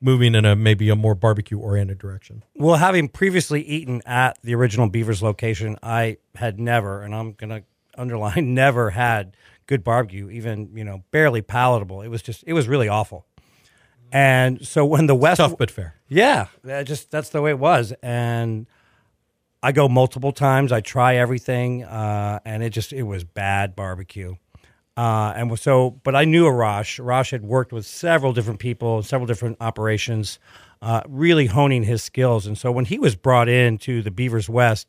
moving 0.01 0.35
in 0.35 0.45
a 0.45 0.55
maybe 0.55 0.89
a 0.89 0.95
more 0.95 1.15
barbecue 1.15 1.57
oriented 1.57 1.97
direction? 1.97 2.43
Well, 2.55 2.75
having 2.77 3.07
previously 3.09 3.61
eaten 3.61 4.01
at 4.05 4.37
the 4.43 4.55
original 4.55 4.87
Beavers 4.89 5.21
location, 5.23 5.77
I 5.81 6.17
had 6.35 6.59
never, 6.59 7.01
and 7.01 7.15
I'm 7.15 7.33
going 7.33 7.49
to 7.49 7.63
underline, 7.97 8.53
never 8.53 8.91
had 8.91 9.35
good 9.65 9.83
barbecue, 9.83 10.29
even, 10.29 10.69
you 10.75 10.83
know, 10.83 11.03
barely 11.11 11.41
palatable. 11.41 12.01
It 12.01 12.07
was 12.09 12.21
just, 12.21 12.43
it 12.45 12.53
was 12.53 12.67
really 12.67 12.87
awful. 12.87 13.25
And 14.11 14.65
so 14.65 14.85
when 14.85 15.07
the 15.07 15.15
West, 15.15 15.37
Tough 15.39 15.57
but 15.57 15.69
fair. 15.69 15.95
yeah, 16.07 16.47
that 16.63 16.83
just 16.83 17.11
that's 17.11 17.29
the 17.29 17.41
way 17.41 17.49
it 17.49 17.59
was. 17.59 17.91
And 18.01 18.65
I 19.61 19.73
go 19.73 19.89
multiple 19.89 20.31
times. 20.31 20.71
I 20.71 20.79
try 20.79 21.15
everything, 21.17 21.83
uh, 21.83 22.39
and 22.45 22.63
it 22.63 22.69
just 22.69 22.93
it 22.93 23.03
was 23.03 23.25
bad 23.25 23.75
barbecue. 23.75 24.35
Uh, 24.97 25.31
and 25.35 25.59
so, 25.59 25.91
but 26.03 26.15
I 26.15 26.25
knew 26.25 26.45
Arash. 26.45 26.99
Arash 26.99 27.29
had 27.29 27.43
worked 27.43 27.71
with 27.71 27.85
several 27.85 28.33
different 28.33 28.59
people, 28.59 29.03
several 29.03 29.27
different 29.27 29.57
operations, 29.61 30.39
uh, 30.81 31.01
really 31.07 31.45
honing 31.45 31.83
his 31.83 32.01
skills. 32.01 32.47
And 32.47 32.57
so, 32.57 32.71
when 32.71 32.85
he 32.85 32.97
was 32.97 33.15
brought 33.15 33.47
in 33.47 33.77
to 33.79 34.01
the 34.01 34.09
Beavers 34.09 34.49
West, 34.49 34.87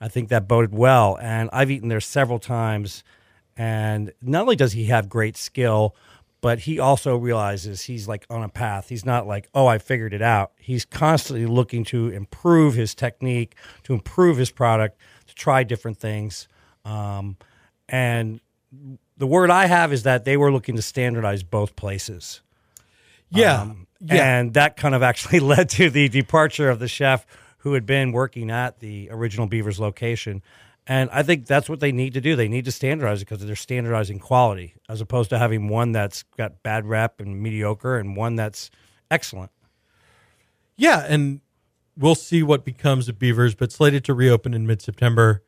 I 0.00 0.08
think 0.08 0.30
that 0.30 0.48
boded 0.48 0.74
well. 0.74 1.18
And 1.20 1.50
I've 1.52 1.70
eaten 1.70 1.90
there 1.90 2.00
several 2.00 2.38
times. 2.38 3.04
And 3.54 4.12
not 4.22 4.42
only 4.42 4.56
does 4.56 4.72
he 4.72 4.86
have 4.86 5.10
great 5.10 5.36
skill, 5.36 5.94
but 6.40 6.60
he 6.60 6.78
also 6.78 7.16
realizes 7.16 7.82
he's 7.82 8.08
like 8.08 8.24
on 8.30 8.42
a 8.42 8.48
path. 8.48 8.88
He's 8.88 9.04
not 9.04 9.26
like, 9.26 9.50
oh, 9.54 9.66
I 9.66 9.76
figured 9.76 10.14
it 10.14 10.22
out. 10.22 10.52
He's 10.58 10.86
constantly 10.86 11.44
looking 11.44 11.84
to 11.86 12.08
improve 12.08 12.74
his 12.74 12.94
technique, 12.94 13.56
to 13.82 13.92
improve 13.92 14.38
his 14.38 14.50
product, 14.50 14.98
to 15.26 15.34
try 15.34 15.64
different 15.64 15.98
things. 15.98 16.48
Um, 16.86 17.36
and 17.90 18.40
the 19.20 19.26
word 19.26 19.50
I 19.50 19.66
have 19.66 19.92
is 19.92 20.04
that 20.04 20.24
they 20.24 20.38
were 20.38 20.50
looking 20.50 20.76
to 20.76 20.82
standardize 20.82 21.42
both 21.42 21.76
places. 21.76 22.40
Yeah. 23.28 23.60
Um, 23.60 23.86
yeah. 24.00 24.38
And 24.38 24.54
that 24.54 24.78
kind 24.78 24.94
of 24.94 25.02
actually 25.02 25.40
led 25.40 25.68
to 25.70 25.90
the 25.90 26.08
departure 26.08 26.70
of 26.70 26.78
the 26.78 26.88
chef 26.88 27.26
who 27.58 27.74
had 27.74 27.84
been 27.84 28.12
working 28.12 28.50
at 28.50 28.80
the 28.80 29.08
original 29.10 29.46
Beavers 29.46 29.78
location. 29.78 30.42
And 30.86 31.10
I 31.12 31.22
think 31.22 31.44
that's 31.44 31.68
what 31.68 31.80
they 31.80 31.92
need 31.92 32.14
to 32.14 32.22
do. 32.22 32.34
They 32.34 32.48
need 32.48 32.64
to 32.64 32.72
standardize 32.72 33.20
it 33.20 33.28
because 33.28 33.44
they're 33.44 33.54
standardizing 33.54 34.20
quality 34.20 34.72
as 34.88 35.02
opposed 35.02 35.28
to 35.30 35.38
having 35.38 35.68
one 35.68 35.92
that's 35.92 36.22
got 36.38 36.62
bad 36.62 36.86
rep 36.86 37.20
and 37.20 37.42
mediocre 37.42 37.98
and 37.98 38.16
one 38.16 38.36
that's 38.36 38.70
excellent. 39.10 39.50
Yeah, 40.76 41.04
and 41.06 41.42
we'll 41.94 42.14
see 42.14 42.42
what 42.42 42.64
becomes 42.64 43.06
of 43.10 43.18
Beavers, 43.18 43.54
but 43.54 43.70
slated 43.70 44.02
to 44.04 44.14
reopen 44.14 44.54
in 44.54 44.66
mid 44.66 44.80
September. 44.80 45.42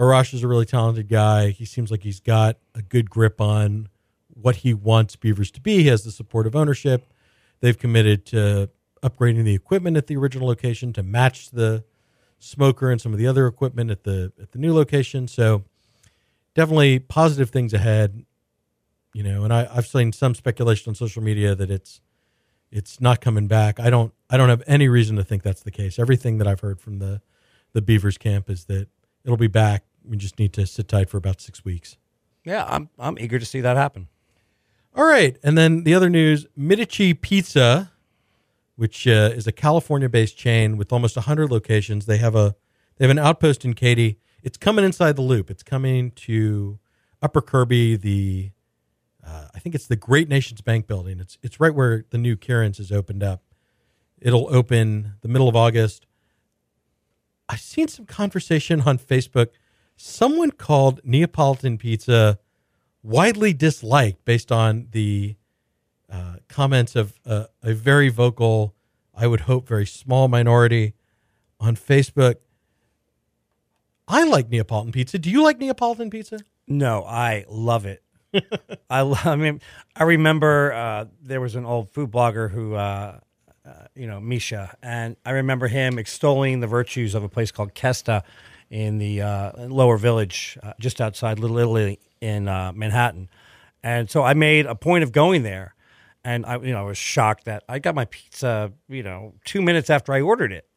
Arash 0.00 0.32
is 0.32 0.42
a 0.42 0.48
really 0.48 0.64
talented 0.64 1.08
guy. 1.08 1.50
He 1.50 1.66
seems 1.66 1.90
like 1.90 2.02
he's 2.02 2.20
got 2.20 2.56
a 2.74 2.80
good 2.80 3.10
grip 3.10 3.38
on 3.38 3.88
what 4.28 4.56
he 4.56 4.72
wants 4.72 5.14
Beavers 5.14 5.50
to 5.50 5.60
be. 5.60 5.82
He 5.82 5.88
has 5.88 6.04
the 6.04 6.10
support 6.10 6.46
of 6.46 6.56
ownership. 6.56 7.12
They've 7.60 7.78
committed 7.78 8.24
to 8.26 8.70
upgrading 9.02 9.44
the 9.44 9.54
equipment 9.54 9.98
at 9.98 10.06
the 10.06 10.16
original 10.16 10.48
location 10.48 10.94
to 10.94 11.02
match 11.02 11.50
the 11.50 11.84
smoker 12.38 12.90
and 12.90 12.98
some 12.98 13.12
of 13.12 13.18
the 13.18 13.26
other 13.26 13.46
equipment 13.46 13.90
at 13.90 14.04
the 14.04 14.32
at 14.40 14.52
the 14.52 14.58
new 14.58 14.72
location. 14.72 15.28
So 15.28 15.64
definitely 16.54 16.98
positive 16.98 17.50
things 17.50 17.74
ahead. 17.74 18.24
You 19.12 19.22
know, 19.22 19.44
and 19.44 19.52
I, 19.52 19.68
I've 19.70 19.86
seen 19.86 20.12
some 20.12 20.34
speculation 20.34 20.88
on 20.88 20.94
social 20.94 21.22
media 21.22 21.54
that 21.54 21.70
it's 21.70 22.00
it's 22.70 23.02
not 23.02 23.20
coming 23.20 23.48
back. 23.48 23.78
I 23.78 23.90
don't 23.90 24.14
I 24.30 24.38
don't 24.38 24.48
have 24.48 24.62
any 24.66 24.88
reason 24.88 25.16
to 25.16 25.24
think 25.24 25.42
that's 25.42 25.62
the 25.62 25.70
case. 25.70 25.98
Everything 25.98 26.38
that 26.38 26.46
I've 26.46 26.60
heard 26.60 26.80
from 26.80 27.00
the 27.00 27.20
the 27.74 27.82
Beavers 27.82 28.16
camp 28.16 28.48
is 28.48 28.64
that 28.64 28.88
it'll 29.24 29.36
be 29.36 29.46
back. 29.46 29.84
We 30.04 30.16
just 30.16 30.38
need 30.38 30.52
to 30.54 30.66
sit 30.66 30.88
tight 30.88 31.10
for 31.10 31.16
about 31.16 31.40
six 31.40 31.64
weeks. 31.64 31.96
Yeah, 32.44 32.64
I'm 32.68 32.88
I'm 32.98 33.18
eager 33.18 33.38
to 33.38 33.46
see 33.46 33.60
that 33.60 33.76
happen. 33.76 34.08
All 34.94 35.04
right, 35.04 35.36
and 35.42 35.56
then 35.56 35.84
the 35.84 35.94
other 35.94 36.10
news: 36.10 36.46
MidiCi 36.58 37.20
Pizza, 37.20 37.92
which 38.76 39.06
uh, 39.06 39.30
is 39.34 39.46
a 39.46 39.52
California-based 39.52 40.36
chain 40.36 40.76
with 40.76 40.92
almost 40.92 41.16
100 41.16 41.50
locations. 41.50 42.06
They 42.06 42.18
have 42.18 42.34
a 42.34 42.56
they 42.96 43.04
have 43.04 43.10
an 43.10 43.18
outpost 43.18 43.64
in 43.64 43.74
Katy. 43.74 44.18
It's 44.42 44.56
coming 44.56 44.84
inside 44.84 45.16
the 45.16 45.22
loop. 45.22 45.50
It's 45.50 45.62
coming 45.62 46.10
to 46.12 46.78
Upper 47.22 47.42
Kirby, 47.42 47.96
the 47.96 48.50
uh, 49.24 49.48
I 49.54 49.58
think 49.58 49.74
it's 49.74 49.86
the 49.86 49.96
Great 49.96 50.28
Nations 50.28 50.60
Bank 50.60 50.86
building. 50.86 51.20
It's 51.20 51.38
it's 51.42 51.60
right 51.60 51.74
where 51.74 52.04
the 52.10 52.18
new 52.18 52.36
Kiran's 52.36 52.78
has 52.78 52.90
opened 52.90 53.22
up. 53.22 53.42
It'll 54.18 54.54
open 54.54 55.14
the 55.20 55.28
middle 55.28 55.48
of 55.48 55.56
August. 55.56 56.06
I've 57.48 57.60
seen 57.60 57.88
some 57.88 58.06
conversation 58.06 58.82
on 58.82 58.98
Facebook. 58.98 59.48
Someone 60.02 60.50
called 60.50 61.02
Neapolitan 61.04 61.76
pizza 61.76 62.38
widely 63.02 63.52
disliked 63.52 64.24
based 64.24 64.50
on 64.50 64.88
the 64.92 65.36
uh, 66.10 66.36
comments 66.48 66.96
of 66.96 67.20
uh, 67.26 67.44
a 67.62 67.74
very 67.74 68.08
vocal, 68.08 68.74
I 69.14 69.26
would 69.26 69.40
hope, 69.40 69.68
very 69.68 69.84
small 69.84 70.26
minority 70.26 70.94
on 71.60 71.76
Facebook. 71.76 72.36
I 74.08 74.24
like 74.24 74.48
Neapolitan 74.48 74.90
pizza. 74.90 75.18
Do 75.18 75.28
you 75.28 75.42
like 75.42 75.58
Neapolitan 75.58 76.08
pizza? 76.08 76.40
No, 76.66 77.04
I 77.04 77.44
love 77.50 77.84
it. 77.84 78.02
I, 78.88 79.00
I 79.00 79.36
mean, 79.36 79.60
I 79.94 80.04
remember 80.04 80.72
uh, 80.72 81.04
there 81.22 81.42
was 81.42 81.56
an 81.56 81.66
old 81.66 81.90
food 81.90 82.10
blogger 82.10 82.50
who, 82.50 82.74
uh, 82.74 83.18
uh, 83.66 83.72
you 83.94 84.06
know, 84.06 84.18
Misha, 84.18 84.74
and 84.82 85.16
I 85.26 85.32
remember 85.32 85.68
him 85.68 85.98
extolling 85.98 86.60
the 86.60 86.66
virtues 86.66 87.14
of 87.14 87.22
a 87.22 87.28
place 87.28 87.52
called 87.52 87.74
Keste 87.74 88.22
in 88.70 88.98
the 88.98 89.20
uh, 89.20 89.66
Lower 89.66 89.96
Village, 89.96 90.56
uh, 90.62 90.72
just 90.78 91.00
outside 91.00 91.38
Little 91.38 91.58
Italy 91.58 91.98
in 92.20 92.48
uh, 92.48 92.72
Manhattan. 92.74 93.28
And 93.82 94.08
so 94.08 94.22
I 94.22 94.34
made 94.34 94.66
a 94.66 94.74
point 94.74 95.02
of 95.02 95.12
going 95.12 95.42
there, 95.42 95.74
and 96.24 96.46
I, 96.46 96.56
you 96.58 96.72
know, 96.72 96.80
I 96.80 96.84
was 96.84 96.98
shocked 96.98 97.44
that 97.46 97.64
I 97.68 97.78
got 97.78 97.94
my 97.94 98.04
pizza, 98.04 98.72
you 98.88 99.02
know, 99.02 99.34
two 99.44 99.60
minutes 99.60 99.90
after 99.90 100.12
I 100.12 100.20
ordered 100.20 100.52
it, 100.52 100.68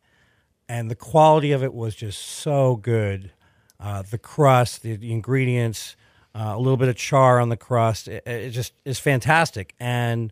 and 0.67 0.89
the 0.89 0.95
quality 0.95 1.51
of 1.51 1.63
it 1.63 1.73
was 1.73 1.95
just 1.95 2.19
so 2.19 2.75
good. 2.77 3.31
Uh, 3.79 4.01
the 4.01 4.17
crust, 4.17 4.81
the, 4.81 4.95
the 4.95 5.11
ingredients, 5.11 5.97
uh, 6.33 6.53
a 6.55 6.57
little 6.57 6.77
bit 6.77 6.87
of 6.87 6.95
char 6.95 7.39
on 7.39 7.49
the 7.49 7.57
crust, 7.57 8.07
it, 8.07 8.25
it 8.25 8.51
just 8.51 8.73
is 8.85 8.97
fantastic. 8.97 9.75
And 9.79 10.31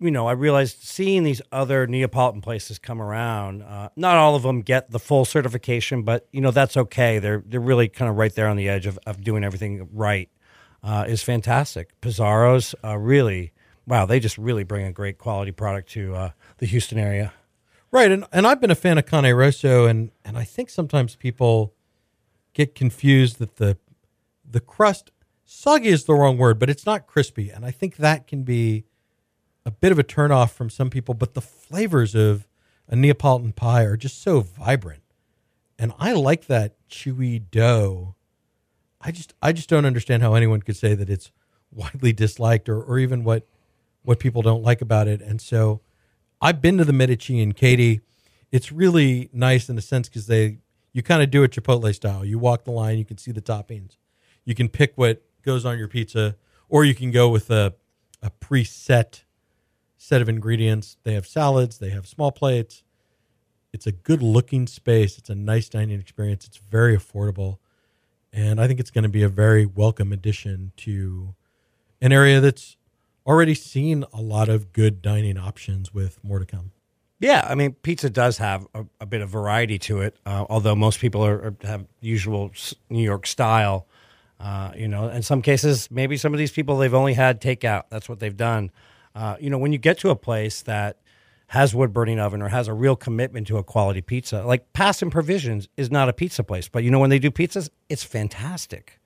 You 0.00 0.10
know, 0.10 0.26
I 0.26 0.32
realized 0.32 0.82
seeing 0.82 1.22
these 1.22 1.40
other 1.52 1.86
Neapolitan 1.86 2.40
places 2.40 2.78
come 2.80 3.00
around, 3.00 3.62
uh, 3.62 3.90
not 3.94 4.16
all 4.16 4.34
of 4.34 4.42
them 4.42 4.62
get 4.62 4.90
the 4.90 4.98
full 4.98 5.24
certification, 5.24 6.02
but 6.02 6.26
you 6.32 6.40
know 6.40 6.50
that's 6.50 6.76
okay. 6.76 7.20
They're 7.20 7.44
they're 7.46 7.60
really 7.60 7.88
kind 7.88 8.10
of 8.10 8.16
right 8.16 8.34
there 8.34 8.48
on 8.48 8.56
the 8.56 8.68
edge 8.68 8.86
of, 8.86 8.98
of 9.06 9.22
doing 9.22 9.44
everything 9.44 9.88
right. 9.92 10.28
Uh, 10.82 11.04
is 11.08 11.22
fantastic. 11.22 12.00
Pizaro's 12.00 12.74
uh, 12.84 12.96
really 12.96 13.52
wow. 13.86 14.04
They 14.04 14.18
just 14.20 14.38
really 14.38 14.64
bring 14.64 14.84
a 14.84 14.92
great 14.92 15.18
quality 15.18 15.52
product 15.52 15.90
to 15.90 16.14
uh, 16.14 16.30
the 16.58 16.66
Houston 16.66 16.98
area. 16.98 17.32
Right, 17.90 18.10
and 18.10 18.24
and 18.32 18.46
I've 18.46 18.60
been 18.60 18.70
a 18.70 18.76
fan 18.76 18.98
of 18.98 19.06
Cane 19.06 19.32
Rosso, 19.32 19.86
and 19.86 20.10
and 20.24 20.36
I 20.36 20.44
think 20.44 20.70
sometimes 20.70 21.14
people 21.14 21.72
get 22.52 22.74
confused 22.74 23.38
that 23.38 23.56
the 23.56 23.78
the 24.44 24.60
crust 24.60 25.12
soggy 25.44 25.88
is 25.88 26.04
the 26.04 26.14
wrong 26.14 26.36
word, 26.36 26.58
but 26.58 26.68
it's 26.68 26.84
not 26.84 27.06
crispy, 27.06 27.50
and 27.50 27.64
I 27.64 27.70
think 27.70 27.96
that 27.96 28.26
can 28.26 28.42
be 28.42 28.84
a 29.68 29.70
bit 29.70 29.92
of 29.92 29.98
a 29.98 30.04
turnoff 30.04 30.50
from 30.50 30.70
some 30.70 30.88
people. 30.88 31.14
But 31.14 31.34
the 31.34 31.42
flavors 31.42 32.14
of 32.14 32.48
a 32.88 32.96
Neapolitan 32.96 33.52
pie 33.52 33.82
are 33.82 33.98
just 33.98 34.22
so 34.22 34.40
vibrant, 34.40 35.02
and 35.78 35.92
I 35.98 36.14
like 36.14 36.46
that 36.46 36.76
chewy 36.88 37.42
dough. 37.50 38.14
I 39.00 39.12
just 39.12 39.34
I 39.42 39.52
just 39.52 39.68
don't 39.68 39.84
understand 39.84 40.22
how 40.22 40.34
anyone 40.34 40.62
could 40.62 40.76
say 40.76 40.94
that 40.94 41.10
it's 41.10 41.30
widely 41.70 42.12
disliked 42.12 42.68
or 42.68 42.82
or 42.82 42.98
even 42.98 43.24
what 43.24 43.46
what 44.02 44.18
people 44.18 44.40
don't 44.42 44.62
like 44.62 44.80
about 44.80 45.06
it, 45.08 45.20
and 45.20 45.40
so. 45.40 45.80
I've 46.40 46.62
been 46.62 46.78
to 46.78 46.84
the 46.84 46.92
MidiCi 46.92 47.42
in 47.42 47.52
Katy. 47.52 48.00
It's 48.52 48.70
really 48.70 49.28
nice 49.32 49.68
in 49.68 49.76
a 49.76 49.80
sense 49.80 50.08
because 50.08 50.28
they 50.28 50.58
you 50.92 51.02
kind 51.02 51.20
of 51.20 51.32
do 51.32 51.42
it 51.42 51.50
Chipotle 51.50 51.92
style. 51.92 52.24
You 52.24 52.38
walk 52.38 52.62
the 52.62 52.70
line, 52.70 52.96
you 52.96 53.04
can 53.04 53.18
see 53.18 53.32
the 53.32 53.42
toppings, 53.42 53.96
you 54.44 54.54
can 54.54 54.68
pick 54.68 54.92
what 54.94 55.22
goes 55.42 55.66
on 55.66 55.78
your 55.78 55.88
pizza, 55.88 56.36
or 56.68 56.84
you 56.84 56.94
can 56.94 57.10
go 57.10 57.28
with 57.28 57.50
a 57.50 57.74
a 58.22 58.30
preset 58.30 59.24
set 59.98 60.22
of 60.22 60.28
ingredients. 60.28 60.96
They 61.02 61.12
have 61.12 61.26
salads, 61.26 61.78
they 61.78 61.90
have 61.90 62.06
small 62.06 62.32
plates. 62.32 62.82
It's 63.72 63.86
a 63.86 63.92
good 63.92 64.22
looking 64.22 64.66
space. 64.66 65.18
It's 65.18 65.28
a 65.28 65.34
nice 65.34 65.68
dining 65.68 66.00
experience. 66.00 66.46
It's 66.46 66.56
very 66.56 66.96
affordable, 66.96 67.58
and 68.32 68.58
I 68.58 68.66
think 68.66 68.80
it's 68.80 68.90
going 68.90 69.02
to 69.02 69.10
be 69.10 69.22
a 69.22 69.28
very 69.28 69.66
welcome 69.66 70.10
addition 70.10 70.72
to 70.78 71.34
an 72.00 72.12
area 72.12 72.40
that's 72.40 72.78
already 73.26 73.54
seen 73.54 74.04
a 74.14 74.22
lot 74.22 74.48
of 74.48 74.72
good 74.72 75.02
dining 75.02 75.36
options 75.36 75.92
with 75.92 76.22
more 76.24 76.38
to 76.38 76.46
come. 76.46 76.72
Yeah, 77.20 77.44
I 77.48 77.56
mean, 77.56 77.72
pizza 77.72 78.08
does 78.08 78.38
have 78.38 78.66
a, 78.74 78.86
a 79.00 79.06
bit 79.06 79.20
of 79.20 79.28
variety 79.28 79.78
to 79.80 80.00
it, 80.00 80.16
uh, 80.24 80.46
although 80.48 80.76
most 80.76 81.00
people 81.00 81.24
are, 81.26 81.48
are 81.48 81.56
have 81.62 81.84
usual 82.00 82.52
New 82.88 83.02
York 83.02 83.26
style. 83.26 83.86
Uh, 84.38 84.70
you 84.76 84.86
know, 84.86 85.08
in 85.08 85.22
some 85.22 85.42
cases, 85.42 85.90
maybe 85.90 86.16
some 86.16 86.32
of 86.32 86.38
these 86.38 86.52
people 86.52 86.78
they've 86.78 86.94
only 86.94 87.14
had 87.14 87.40
takeout. 87.40 87.84
That's 87.90 88.08
what 88.08 88.20
they've 88.20 88.36
done. 88.36 88.70
Uh, 89.18 89.36
you 89.40 89.50
know, 89.50 89.58
when 89.58 89.72
you 89.72 89.78
get 89.78 89.98
to 89.98 90.10
a 90.10 90.16
place 90.16 90.62
that 90.62 90.98
has 91.48 91.74
wood 91.74 91.92
burning 91.92 92.20
oven 92.20 92.40
or 92.40 92.48
has 92.48 92.68
a 92.68 92.72
real 92.72 92.94
commitment 92.94 93.46
to 93.48 93.56
a 93.56 93.64
quality 93.64 94.00
pizza, 94.00 94.44
like 94.44 94.72
Pass 94.72 95.02
and 95.02 95.10
Provisions 95.10 95.68
is 95.76 95.90
not 95.90 96.08
a 96.08 96.12
pizza 96.12 96.44
place, 96.44 96.68
but 96.68 96.84
you 96.84 96.90
know 96.92 97.00
when 97.00 97.10
they 97.10 97.18
do 97.18 97.30
pizzas, 97.30 97.68
it's 97.88 98.04
fantastic. 98.04 99.00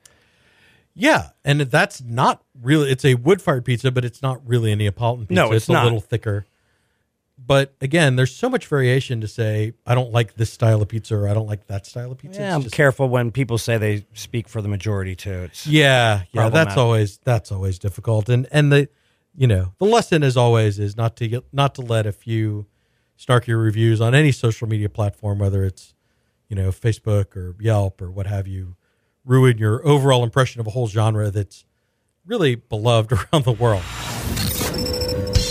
Yeah, 0.95 1.29
and 1.47 1.63
that's 1.63 2.03
not 2.03 2.43
really. 2.61 2.91
It's 2.91 3.05
a 3.07 3.15
wood 3.15 3.41
fired 3.41 3.65
pizza, 3.65 3.91
but 3.91 4.05
it's 4.05 4.21
not 4.21 4.47
really 4.47 4.71
a 4.73 4.77
Neapolitan 4.77 5.27
pizza. 5.29 5.43
No, 5.43 5.53
it's 5.53 5.69
a 5.69 5.73
not. 5.73 5.85
little 5.85 6.01
thicker. 6.01 6.45
But 7.45 7.75
again, 7.81 8.17
there's 8.17 8.35
so 8.35 8.51
much 8.51 8.67
variation 8.67 9.23
to 9.23 9.27
say 9.29 9.73
I 9.87 9.95
don't 9.95 10.13
like 10.13 10.35
this 10.35 10.53
style 10.53 10.83
of 10.83 10.89
pizza 10.89 11.17
or 11.17 11.27
I 11.29 11.35
don't 11.35 11.47
like 11.47 11.67
that 11.69 11.87
style 11.87 12.13
of 12.13 12.19
pizza. 12.19 12.39
Yeah, 12.41 12.49
It's 12.49 12.55
I'm 12.57 12.63
just- 12.65 12.75
careful 12.75 13.09
when 13.09 13.31
people 13.33 13.57
say 13.57 13.79
they 13.79 14.05
speak 14.13 14.49
for 14.49 14.61
the 14.61 14.69
majority 14.69 15.17
too. 15.17 15.45
It's, 15.45 15.67
Yeah, 15.67 16.23
yeah, 16.33 16.51
that's 16.51 16.77
always 16.77 17.19
that's 17.25 17.51
always 17.51 17.79
difficult. 17.79 18.29
And 18.29 18.47
and 18.53 18.71
the 18.71 18.89
you 19.35 19.47
know 19.47 19.73
the 19.79 19.85
lesson 19.85 20.23
as 20.23 20.37
always 20.37 20.79
is 20.79 20.97
not 20.97 21.17
to 21.17 21.29
get 21.29 21.45
not 21.53 21.75
to 21.77 21.83
let 21.83 22.07
a 22.07 22.13
few 22.13 22.67
snarky 23.19 23.61
reviews 23.61 24.01
on 24.01 24.15
any 24.15 24.33
social 24.33 24.69
media 24.69 24.89
platform, 24.89 25.39
whether 25.39 25.65
it's 25.65 25.95
you 26.49 26.57
know 26.57 26.71
Facebook 26.71 27.37
or 27.37 27.55
Yelp 27.61 28.03
or 28.03 28.11
what 28.11 28.27
have 28.27 28.47
you, 28.47 28.77
ruin 29.25 29.59
your 29.59 29.87
overall 29.87 30.25
impression 30.25 30.61
of 30.61 30.67
a 30.67 30.71
whole 30.71 30.89
genre 30.89 31.31
that's 31.31 31.65
really 32.27 32.55
beloved 32.55 33.13
around 33.33 33.45
the 33.45 33.53
world. 33.53 33.83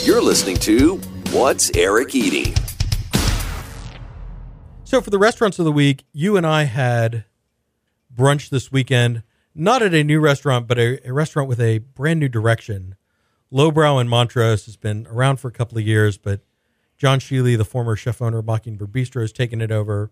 You're 0.06 0.22
listening 0.22 0.58
to 0.58 0.98
What's 1.32 1.72
Eric 1.76 2.15
Eating? 2.15 2.54
So 4.84 5.00
for 5.00 5.10
the 5.10 5.20
restaurants 5.20 5.58
of 5.58 5.65
the 5.65 5.72
week, 5.72 6.04
you 6.12 6.36
and 6.36 6.46
I 6.46 6.63
had 6.63 7.24
brunch 8.13 8.50
this 8.50 8.72
weekend, 8.72 9.24
not 9.56 9.82
at 9.82 9.94
a 9.94 10.04
new 10.04 10.20
restaurant, 10.20 10.67
but 10.67 10.78
a, 10.78 11.08
a 11.08 11.13
restaurant 11.13 11.48
with 11.48 11.62
a 11.62 11.78
brand 11.78 12.20
new 12.20 12.28
direction. 12.28 12.96
Lowbrow 13.51 13.99
in 13.99 14.07
Montrose 14.07 14.65
has 14.65 14.77
been 14.77 15.05
around 15.09 15.37
for 15.37 15.49
a 15.49 15.51
couple 15.51 15.77
of 15.77 15.85
years, 15.85 16.17
but 16.17 16.39
John 16.97 17.19
Sheely, 17.19 17.57
the 17.57 17.65
former 17.65 17.95
chef 17.95 18.21
owner 18.21 18.39
of 18.39 18.45
Mockingbird 18.45 18.91
Bistro, 18.91 19.21
has 19.21 19.31
taken 19.31 19.61
it 19.61 19.71
over, 19.71 20.11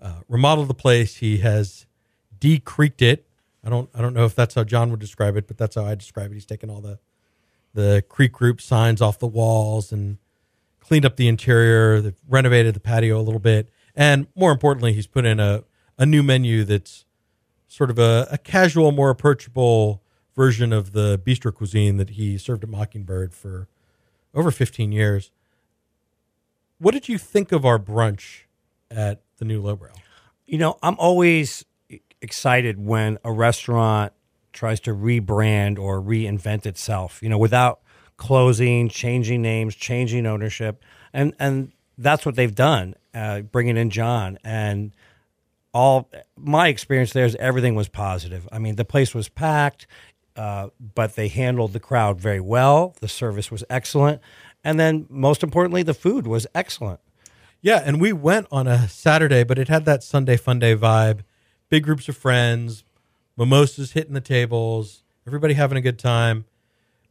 uh, 0.00 0.20
remodeled 0.28 0.68
the 0.68 0.74
place. 0.74 1.16
He 1.16 1.38
has 1.38 1.86
decreaked 2.38 3.00
it. 3.02 3.26
I 3.64 3.70
don't 3.70 3.88
I 3.94 4.02
don't 4.02 4.12
know 4.12 4.26
if 4.26 4.34
that's 4.34 4.54
how 4.54 4.64
John 4.64 4.90
would 4.90 5.00
describe 5.00 5.36
it, 5.36 5.46
but 5.46 5.56
that's 5.56 5.76
how 5.76 5.84
I 5.84 5.94
describe 5.94 6.30
it. 6.30 6.34
He's 6.34 6.44
taken 6.44 6.68
all 6.68 6.80
the 6.80 6.98
the 7.72 8.04
creek 8.08 8.32
group 8.32 8.60
signs 8.60 9.00
off 9.00 9.18
the 9.18 9.26
walls 9.26 9.90
and 9.90 10.18
cleaned 10.80 11.06
up 11.06 11.16
the 11.16 11.28
interior. 11.28 12.00
They've 12.00 12.20
renovated 12.28 12.74
the 12.74 12.80
patio 12.80 13.18
a 13.18 13.22
little 13.22 13.40
bit. 13.40 13.70
And 13.96 14.26
more 14.36 14.52
importantly, 14.52 14.92
he's 14.92 15.06
put 15.06 15.24
in 15.24 15.40
a, 15.40 15.64
a 15.98 16.06
new 16.06 16.22
menu 16.22 16.64
that's 16.64 17.04
sort 17.66 17.90
of 17.90 17.98
a, 17.98 18.28
a 18.30 18.38
casual, 18.38 18.92
more 18.92 19.10
approachable 19.10 20.02
version 20.34 20.72
of 20.72 20.92
the 20.92 21.20
bistro 21.24 21.54
cuisine 21.54 21.96
that 21.96 22.10
he 22.10 22.36
served 22.38 22.64
at 22.64 22.70
Mockingbird 22.70 23.32
for 23.32 23.68
over 24.34 24.50
15 24.50 24.92
years. 24.92 25.30
What 26.78 26.92
did 26.92 27.08
you 27.08 27.18
think 27.18 27.52
of 27.52 27.64
our 27.64 27.78
brunch 27.78 28.42
at 28.90 29.20
the 29.38 29.44
new 29.44 29.62
Lowbrow? 29.62 29.92
You 30.46 30.58
know, 30.58 30.78
I'm 30.82 30.96
always 30.98 31.64
excited 32.20 32.84
when 32.84 33.18
a 33.24 33.32
restaurant 33.32 34.12
tries 34.52 34.80
to 34.80 34.94
rebrand 34.94 35.78
or 35.78 36.00
reinvent 36.00 36.66
itself, 36.66 37.22
you 37.22 37.28
know, 37.28 37.38
without 37.38 37.80
closing, 38.16 38.88
changing 38.88 39.42
names, 39.42 39.74
changing 39.74 40.26
ownership. 40.26 40.82
And 41.12 41.34
and 41.38 41.72
that's 41.96 42.26
what 42.26 42.34
they've 42.34 42.54
done, 42.54 42.94
uh, 43.14 43.42
bringing 43.42 43.76
in 43.76 43.90
John 43.90 44.38
and 44.42 44.92
all 45.74 46.08
my 46.36 46.68
experience 46.68 47.12
there 47.12 47.24
is 47.24 47.34
everything 47.36 47.74
was 47.74 47.88
positive. 47.88 48.48
I 48.52 48.60
mean, 48.60 48.76
the 48.76 48.84
place 48.84 49.12
was 49.12 49.28
packed, 49.28 49.88
uh, 50.36 50.68
but 50.94 51.16
they 51.16 51.28
handled 51.28 51.72
the 51.72 51.80
crowd 51.80 52.20
very 52.20 52.40
well. 52.40 52.94
The 53.00 53.08
service 53.08 53.50
was 53.50 53.64
excellent, 53.70 54.20
and 54.62 54.78
then 54.78 55.06
most 55.08 55.42
importantly, 55.42 55.82
the 55.82 55.94
food 55.94 56.26
was 56.26 56.46
excellent. 56.54 57.00
Yeah, 57.60 57.82
and 57.84 58.00
we 58.00 58.12
went 58.12 58.46
on 58.52 58.66
a 58.66 58.88
Saturday, 58.88 59.42
but 59.44 59.58
it 59.58 59.68
had 59.68 59.84
that 59.86 60.02
Sunday 60.02 60.36
fun 60.36 60.58
day 60.58 60.76
vibe. 60.76 61.20
Big 61.70 61.82
groups 61.82 62.08
of 62.08 62.16
friends, 62.16 62.84
mimosas 63.36 63.92
hitting 63.92 64.12
the 64.12 64.20
tables, 64.20 65.02
everybody 65.26 65.54
having 65.54 65.78
a 65.78 65.80
good 65.80 65.98
time. 65.98 66.44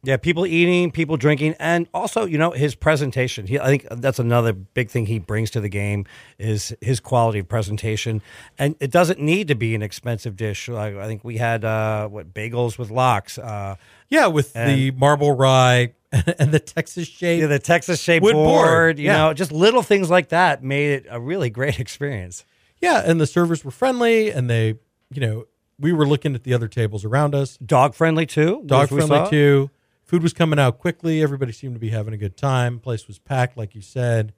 Yeah, 0.04 0.16
people 0.18 0.46
eating, 0.46 0.90
people 0.90 1.16
drinking, 1.16 1.54
and 1.58 1.88
also, 1.94 2.24
you 2.26 2.38
know, 2.38 2.50
his 2.50 2.74
presentation. 2.74 3.46
He, 3.46 3.58
I 3.58 3.66
think 3.66 3.86
that's 3.90 4.18
another 4.18 4.52
big 4.52 4.90
thing 4.90 5.06
he 5.06 5.18
brings 5.18 5.50
to 5.52 5.60
the 5.60 5.68
game 5.68 6.04
is 6.38 6.74
his 6.80 7.00
quality 7.00 7.38
of 7.40 7.48
presentation. 7.48 8.20
And 8.58 8.76
it 8.80 8.90
doesn't 8.90 9.18
need 9.18 9.48
to 9.48 9.54
be 9.54 9.74
an 9.74 9.82
expensive 9.82 10.36
dish. 10.36 10.68
Like, 10.68 10.94
I 10.96 11.06
think 11.06 11.24
we 11.24 11.38
had 11.38 11.64
uh, 11.64 12.08
what 12.08 12.34
bagels 12.34 12.78
with 12.78 12.90
lox. 12.90 13.38
Uh, 13.38 13.76
Yeah, 14.10 14.26
with 14.26 14.52
the 14.52 14.90
marble 14.92 15.32
rye 15.32 15.94
and 16.38 16.52
the 16.52 16.60
Texas 16.60 17.08
shape. 17.08 17.40
yeah, 17.40 17.46
the 17.48 17.58
Texas 17.58 18.00
shape 18.00 18.22
Wood 18.22 18.34
board. 18.34 18.66
board, 18.66 18.98
You 18.98 19.06
yeah. 19.06 19.16
know, 19.16 19.34
just 19.34 19.50
little 19.52 19.82
things 19.82 20.10
like 20.10 20.28
that 20.28 20.62
made 20.62 20.90
it 20.92 21.06
a 21.10 21.18
really 21.20 21.50
great 21.50 21.80
experience. 21.84 22.44
yeah, 22.80 23.02
and 23.04 23.20
the 23.20 23.26
servers 23.26 23.64
were 23.64 23.70
friendly, 23.70 24.30
and 24.30 24.48
they, 24.50 24.74
you 25.10 25.20
know, 25.20 25.46
we 25.80 25.92
were 25.92 26.06
looking 26.06 26.34
at 26.36 26.44
the 26.44 26.54
other 26.54 26.68
tables 26.68 27.04
around 27.04 27.34
us. 27.34 27.56
Dog 27.56 27.94
friendly 27.94 28.26
too. 28.26 28.62
Dog 28.66 28.90
friendly 28.90 29.28
too. 29.28 29.70
Food 30.04 30.22
was 30.22 30.32
coming 30.32 30.58
out 30.58 30.78
quickly. 30.78 31.22
Everybody 31.22 31.52
seemed 31.52 31.74
to 31.74 31.80
be 31.80 31.88
having 31.88 32.12
a 32.14 32.18
good 32.18 32.36
time. 32.36 32.78
Place 32.78 33.06
was 33.08 33.18
packed, 33.18 33.56
like 33.56 33.74
you 33.74 33.80
said. 33.80 34.34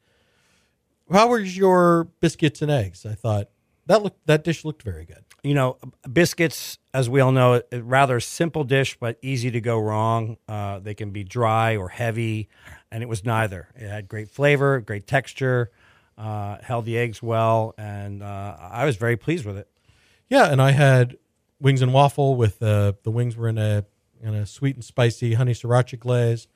How 1.10 1.28
was 1.28 1.56
your 1.56 2.04
biscuits 2.20 2.62
and 2.62 2.70
eggs? 2.70 3.04
I 3.04 3.14
thought 3.14 3.48
that 3.86 4.02
looked 4.02 4.26
that 4.26 4.42
dish 4.44 4.64
looked 4.64 4.82
very 4.82 5.04
good. 5.04 5.24
you 5.42 5.54
know, 5.54 5.78
biscuits, 6.12 6.78
as 6.92 7.08
we 7.08 7.20
all 7.20 7.30
know, 7.30 7.62
a 7.70 7.80
rather 7.80 8.18
simple 8.18 8.64
dish, 8.64 8.96
but 8.98 9.16
easy 9.22 9.50
to 9.52 9.60
go 9.60 9.78
wrong. 9.78 10.36
Uh, 10.48 10.80
they 10.80 10.94
can 10.94 11.10
be 11.10 11.22
dry 11.22 11.76
or 11.76 11.88
heavy, 11.88 12.48
and 12.90 13.02
it 13.02 13.08
was 13.08 13.24
neither. 13.24 13.68
It 13.76 13.88
had 13.88 14.08
great 14.08 14.28
flavor, 14.28 14.80
great 14.80 15.06
texture, 15.06 15.70
uh, 16.18 16.56
held 16.62 16.84
the 16.84 16.98
eggs 16.98 17.22
well, 17.22 17.74
and 17.78 18.22
uh, 18.24 18.56
I 18.58 18.84
was 18.84 18.96
very 18.96 19.16
pleased 19.16 19.44
with 19.44 19.56
it. 19.56 19.68
Yeah, 20.28 20.50
and 20.50 20.60
I 20.60 20.72
had 20.72 21.16
wings 21.60 21.80
and 21.82 21.92
waffle 21.92 22.34
with 22.34 22.60
uh, 22.60 22.94
the 23.04 23.12
wings 23.12 23.36
were 23.36 23.48
in 23.48 23.58
a 23.58 23.84
in 24.22 24.34
a 24.34 24.46
sweet 24.46 24.74
and 24.76 24.84
spicy 24.84 25.34
honey 25.34 25.52
sriracha 25.52 25.98
glaze. 25.98 26.48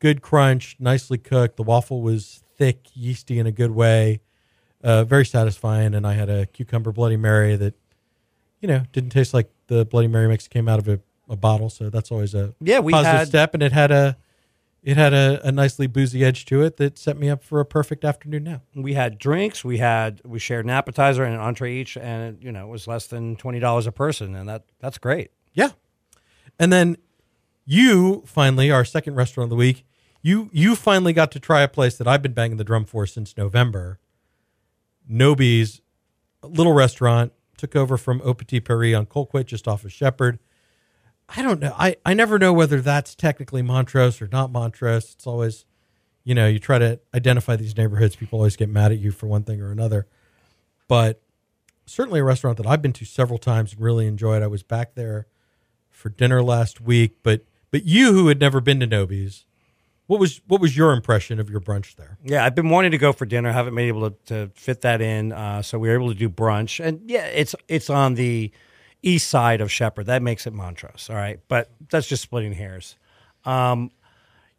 Good 0.00 0.22
crunch, 0.22 0.76
nicely 0.78 1.18
cooked. 1.18 1.56
The 1.56 1.62
waffle 1.62 2.02
was 2.02 2.42
thick, 2.56 2.88
yeasty 2.94 3.38
in 3.38 3.46
a 3.46 3.52
good 3.52 3.70
way. 3.70 4.20
Uh, 4.82 5.04
very 5.04 5.24
satisfying. 5.24 5.94
And 5.94 6.06
I 6.06 6.12
had 6.14 6.28
a 6.28 6.46
cucumber 6.46 6.92
Bloody 6.92 7.16
Mary 7.16 7.56
that, 7.56 7.74
you 8.60 8.68
know, 8.68 8.82
didn't 8.92 9.10
taste 9.10 9.32
like 9.32 9.50
the 9.68 9.84
Bloody 9.86 10.08
Mary 10.08 10.28
mix 10.28 10.46
came 10.46 10.68
out 10.68 10.78
of 10.78 10.88
a, 10.88 11.00
a 11.28 11.36
bottle. 11.36 11.70
So 11.70 11.88
that's 11.88 12.12
always 12.12 12.34
a 12.34 12.54
Yeah, 12.60 12.80
we 12.80 12.92
positive 12.92 13.18
had- 13.20 13.28
step. 13.28 13.54
And 13.54 13.62
it 13.62 13.72
had 13.72 13.90
a 13.90 14.16
it 14.82 14.98
had 14.98 15.14
a, 15.14 15.40
a 15.42 15.50
nicely 15.50 15.86
boozy 15.86 16.22
edge 16.22 16.44
to 16.44 16.60
it 16.62 16.76
that 16.76 16.98
set 16.98 17.16
me 17.16 17.30
up 17.30 17.42
for 17.42 17.58
a 17.58 17.64
perfect 17.64 18.04
afternoon 18.04 18.44
now. 18.44 18.60
We 18.74 18.92
had 18.92 19.16
drinks, 19.18 19.64
we 19.64 19.78
had 19.78 20.20
we 20.26 20.38
shared 20.38 20.66
an 20.66 20.70
appetizer 20.70 21.24
and 21.24 21.34
an 21.34 21.40
entree 21.40 21.74
each, 21.76 21.96
and 21.96 22.36
it, 22.36 22.42
you 22.44 22.52
know 22.52 22.66
it 22.66 22.70
was 22.70 22.86
less 22.86 23.06
than 23.06 23.36
twenty 23.36 23.60
dollars 23.60 23.86
a 23.86 23.92
person, 23.92 24.34
and 24.34 24.46
that 24.50 24.64
that's 24.80 24.98
great. 24.98 25.30
Yeah. 25.54 25.70
And 26.58 26.72
then 26.72 26.96
you 27.64 28.22
finally, 28.26 28.70
our 28.70 28.84
second 28.84 29.14
restaurant 29.14 29.46
of 29.46 29.50
the 29.50 29.56
week, 29.56 29.84
you 30.22 30.48
you 30.52 30.76
finally 30.76 31.12
got 31.12 31.30
to 31.32 31.40
try 31.40 31.62
a 31.62 31.68
place 31.68 31.96
that 31.98 32.08
I've 32.08 32.22
been 32.22 32.32
banging 32.32 32.56
the 32.56 32.64
drum 32.64 32.84
for 32.84 33.06
since 33.06 33.36
November. 33.36 33.98
Nobie's 35.06 35.80
little 36.42 36.72
restaurant 36.72 37.32
took 37.56 37.76
over 37.76 37.96
from 37.96 38.20
Au 38.24 38.34
Petit 38.34 38.60
Paris 38.60 38.94
on 38.94 39.06
Colquitt, 39.06 39.46
just 39.46 39.68
off 39.68 39.84
of 39.84 39.92
Shepherd. 39.92 40.38
I 41.28 41.42
don't 41.42 41.60
know. 41.60 41.74
I, 41.78 41.96
I 42.04 42.14
never 42.14 42.38
know 42.38 42.52
whether 42.52 42.80
that's 42.80 43.14
technically 43.14 43.62
Montrose 43.62 44.20
or 44.20 44.28
not 44.30 44.50
Montrose. 44.50 45.12
It's 45.14 45.26
always, 45.26 45.64
you 46.22 46.34
know, 46.34 46.46
you 46.46 46.58
try 46.58 46.78
to 46.78 47.00
identify 47.14 47.56
these 47.56 47.76
neighborhoods. 47.76 48.16
People 48.16 48.38
always 48.38 48.56
get 48.56 48.68
mad 48.68 48.92
at 48.92 48.98
you 48.98 49.10
for 49.10 49.26
one 49.26 49.42
thing 49.42 49.60
or 49.60 49.70
another. 49.70 50.06
But 50.86 51.22
certainly 51.86 52.20
a 52.20 52.24
restaurant 52.24 52.58
that 52.58 52.66
I've 52.66 52.82
been 52.82 52.92
to 52.94 53.04
several 53.04 53.38
times 53.38 53.72
and 53.72 53.80
really 53.80 54.06
enjoyed. 54.06 54.42
I 54.42 54.46
was 54.48 54.62
back 54.62 54.94
there 54.94 55.26
for 55.94 56.10
dinner 56.10 56.42
last 56.42 56.80
week, 56.80 57.16
but 57.22 57.44
but 57.70 57.84
you 57.84 58.12
who 58.12 58.28
had 58.28 58.38
never 58.38 58.60
been 58.60 58.78
to 58.80 58.86
Nobie's, 58.86 59.46
what 60.06 60.20
was 60.20 60.40
what 60.46 60.60
was 60.60 60.76
your 60.76 60.92
impression 60.92 61.40
of 61.40 61.48
your 61.48 61.60
brunch 61.60 61.96
there? 61.96 62.18
Yeah, 62.22 62.44
I've 62.44 62.54
been 62.54 62.68
wanting 62.68 62.90
to 62.90 62.98
go 62.98 63.12
for 63.12 63.24
dinner. 63.24 63.50
Haven't 63.52 63.74
been 63.74 63.86
able 63.86 64.10
to, 64.10 64.16
to 64.26 64.50
fit 64.54 64.82
that 64.82 65.00
in, 65.00 65.32
uh, 65.32 65.62
so 65.62 65.78
we 65.78 65.88
were 65.88 65.94
able 65.94 66.08
to 66.08 66.14
do 66.14 66.28
brunch. 66.28 66.84
And 66.84 67.00
yeah, 67.08 67.24
it's 67.26 67.54
it's 67.68 67.88
on 67.88 68.14
the 68.14 68.50
east 69.02 69.28
side 69.30 69.60
of 69.60 69.72
Shepherd. 69.72 70.06
That 70.06 70.22
makes 70.22 70.46
it 70.46 70.52
Montrose. 70.52 71.08
All 71.08 71.16
right, 71.16 71.40
but 71.48 71.70
that's 71.88 72.06
just 72.06 72.22
splitting 72.22 72.52
hairs. 72.52 72.96
Um, 73.44 73.90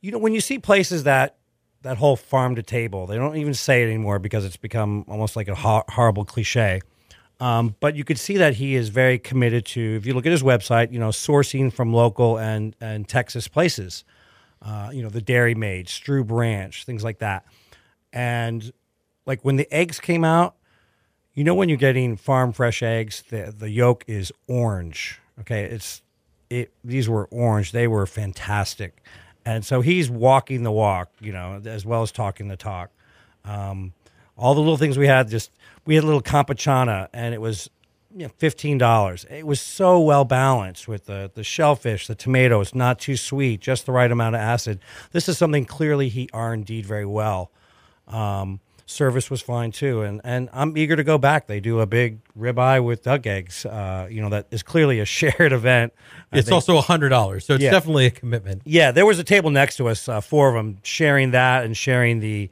you 0.02 0.12
know, 0.12 0.18
when 0.18 0.34
you 0.34 0.42
see 0.42 0.58
places 0.58 1.04
that 1.04 1.38
that 1.84 1.98
whole 1.98 2.16
farm 2.16 2.56
to 2.56 2.64
table, 2.64 3.06
they 3.06 3.16
don't 3.16 3.38
even 3.38 3.54
say 3.54 3.84
it 3.84 3.88
anymore 3.88 4.18
because 4.18 4.46
it's 4.46 4.58
become 4.58 5.06
almost 5.08 5.36
like 5.36 5.48
a 5.48 5.56
ho- 5.56 5.84
horrible 5.90 6.26
cliche. 6.26 6.82
Um, 7.40 7.76
but 7.80 7.96
you 7.96 8.04
could 8.04 8.18
see 8.18 8.38
that 8.38 8.56
he 8.56 8.76
is 8.76 8.90
very 8.90 9.20
committed 9.20 9.66
to. 9.68 9.96
If 9.98 10.06
you 10.06 10.14
look 10.14 10.26
at 10.26 10.32
his 10.32 10.44
website, 10.44 10.92
you 10.92 11.00
know, 11.00 11.10
sourcing 11.10 11.72
from 11.72 11.94
local 11.94 12.38
and 12.38 12.76
and 12.80 13.08
Texas 13.08 13.48
places. 13.48 14.04
Uh, 14.62 14.90
you 14.92 15.04
know, 15.04 15.10
the 15.10 15.22
Dairy 15.22 15.54
Maid, 15.54 15.88
Strew 15.90 16.24
Branch, 16.24 16.86
things 16.86 17.04
like 17.04 17.20
that. 17.20 17.46
And 18.12 18.72
like 19.26 19.44
when 19.44 19.58
the 19.58 19.72
eggs 19.72 20.00
came 20.00 20.24
out, 20.24 20.56
you 21.34 21.44
know 21.44 21.54
when 21.54 21.68
you're 21.70 21.78
getting 21.78 22.16
farm 22.16 22.54
fresh 22.54 22.82
eggs, 22.82 23.24
the 23.30 23.54
the 23.56 23.70
yolk 23.70 24.06
is 24.08 24.32
orange. 24.48 25.20
Okay, 25.42 25.66
it's 25.66 26.02
it. 26.50 26.72
These 26.84 27.10
were 27.10 27.26
orange. 27.26 27.74
They 27.74 27.88
were 27.88 28.06
fantastic, 28.06 29.04
and 29.46 29.66
so 29.66 29.82
he's 29.82 30.10
walking 30.10 30.64
the 30.64 30.72
walk, 30.72 31.12
you 31.20 31.34
know, 31.34 31.62
as 31.66 31.86
well 31.86 32.02
as 32.02 32.12
talking 32.14 32.48
the 32.48 32.56
talk. 32.56 32.90
Um, 33.44 33.94
all 34.38 34.54
the 34.54 34.60
little 34.62 34.78
things 34.78 34.98
we 34.98 35.08
had, 35.08 35.30
just 35.30 35.52
we 35.86 35.96
had 35.96 36.04
a 36.04 36.08
little 36.08 36.22
campechana, 36.22 37.10
and 37.14 37.34
it 37.34 37.42
was 37.42 37.70
you 38.16 38.24
know, 38.24 38.32
fifteen 38.38 38.78
dollars. 38.78 39.26
It 39.30 39.46
was 39.46 39.60
so 39.62 40.00
well 40.00 40.26
balanced 40.26 40.88
with 40.88 41.06
the 41.06 41.32
the 41.34 41.44
shellfish, 41.44 42.08
the 42.08 42.16
tomatoes, 42.16 42.74
not 42.76 43.00
too 43.00 43.18
sweet, 43.18 43.60
just 43.62 43.86
the 43.86 43.92
right 43.92 44.12
amount 44.12 44.36
of 44.36 44.42
acid. 44.42 44.80
This 45.12 45.28
is 45.30 45.38
something 45.38 45.66
clearly 45.66 46.10
he 46.10 46.30
R 46.34 46.54
and 46.54 46.66
D'd 46.66 46.86
very 46.86 47.06
well. 47.06 47.52
Um, 48.08 48.60
service 48.88 49.32
was 49.32 49.42
fine 49.42 49.72
too, 49.72 50.02
and 50.04 50.22
and 50.24 50.48
I'm 50.54 50.78
eager 50.78 50.96
to 50.96 51.04
go 51.04 51.18
back. 51.18 51.48
They 51.48 51.60
do 51.60 51.80
a 51.80 51.86
big 51.88 52.20
ribeye 52.38 52.84
with 52.84 53.04
duck 53.04 53.26
eggs. 53.26 53.66
Uh, 53.66 54.08
you 54.10 54.22
know 54.22 54.30
that 54.30 54.48
is 54.52 54.64
clearly 54.64 55.00
a 55.00 55.06
shared 55.18 55.52
event. 55.52 55.94
I 56.32 56.38
It's 56.38 56.48
think- 56.48 56.54
also 56.54 56.78
a 56.78 56.82
hundred 56.82 57.10
dollars, 57.10 57.46
so 57.46 57.56
it's 57.56 57.64
Yeah. 57.64 57.72
definitely 57.72 58.06
a 58.06 58.12
commitment. 58.12 58.62
yeah, 58.66 58.92
there 58.92 59.06
was 59.06 59.18
a 59.20 59.24
table 59.24 59.50
next 59.50 59.78
to 59.78 59.88
us, 59.90 60.08
uh, 60.08 60.22
four 60.22 60.50
of 60.50 60.56
them 60.56 60.78
sharing 60.84 61.32
that 61.32 61.66
and 61.66 61.76
sharing 61.76 62.20
the 62.20 62.50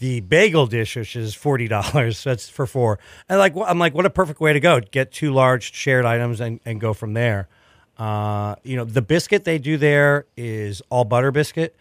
the 0.00 0.20
bagel 0.20 0.66
dish, 0.66 0.96
which 0.96 1.14
is 1.14 1.34
forty 1.34 1.68
dollars. 1.68 2.24
That's 2.24 2.48
for 2.48 2.66
four. 2.66 2.98
And 3.28 3.38
like, 3.38 3.54
I'm 3.56 3.78
like, 3.78 3.94
what 3.94 4.06
a 4.06 4.10
perfect 4.10 4.40
way 4.40 4.52
to 4.52 4.60
go! 4.60 4.80
Get 4.80 5.12
two 5.12 5.32
large 5.32 5.72
shared 5.72 6.04
items 6.04 6.40
and, 6.40 6.58
and 6.64 6.80
go 6.80 6.92
from 6.92 7.12
there. 7.14 7.48
Uh, 7.96 8.56
you 8.64 8.76
know, 8.76 8.84
the 8.84 9.02
biscuit 9.02 9.44
they 9.44 9.58
do 9.58 9.76
there 9.76 10.26
is 10.36 10.82
all 10.88 11.04
butter 11.04 11.30
biscuit, 11.30 11.76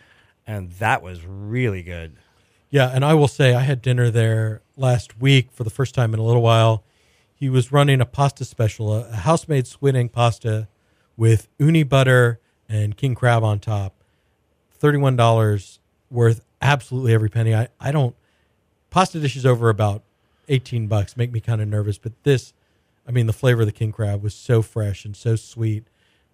and 0.45 0.69
that 0.73 1.01
was 1.01 1.25
really 1.25 1.81
good. 1.81 2.15
Yeah, 2.69 2.91
and 2.93 3.03
I 3.03 3.13
will 3.15 3.29
say 3.29 3.55
I 3.55 3.61
had 3.61 3.81
dinner 3.81 4.11
there 4.11 4.61
last 4.77 5.19
week 5.19 5.49
for 5.51 5.63
the 5.63 5.69
first 5.69 5.95
time 5.95 6.13
in 6.13 6.19
a 6.19 6.23
little 6.23 6.41
while. 6.41 6.83
He 7.33 7.49
was 7.49 7.71
running 7.71 8.01
a 8.01 8.05
pasta 8.05 8.43
special, 8.43 8.93
a, 8.93 9.07
a 9.07 9.15
house-made 9.15 9.65
squid 9.65 9.95
ink 9.95 10.11
pasta 10.11 10.67
with 11.15 11.47
uni 11.57 11.83
butter 11.83 12.39
and 12.67 12.97
king 12.97 13.15
crab 13.15 13.43
on 13.43 13.59
top. 13.59 13.95
Thirty-one 14.71 15.15
dollars 15.15 15.79
worth 16.09 16.41
absolutely 16.61 17.13
every 17.13 17.29
penny. 17.29 17.55
I, 17.55 17.69
I 17.79 17.91
don't 17.91 18.15
pasta 18.89 19.19
dishes 19.19 19.45
over 19.45 19.69
about 19.69 20.03
eighteen 20.47 20.87
bucks 20.87 21.17
make 21.17 21.31
me 21.31 21.39
kind 21.39 21.61
of 21.61 21.67
nervous, 21.67 21.97
but 21.97 22.13
this, 22.23 22.53
I 23.07 23.11
mean, 23.11 23.27
the 23.27 23.33
flavor 23.33 23.61
of 23.61 23.67
the 23.67 23.73
king 23.73 23.91
crab 23.91 24.21
was 24.21 24.33
so 24.33 24.61
fresh 24.61 25.05
and 25.05 25.15
so 25.15 25.35
sweet. 25.35 25.85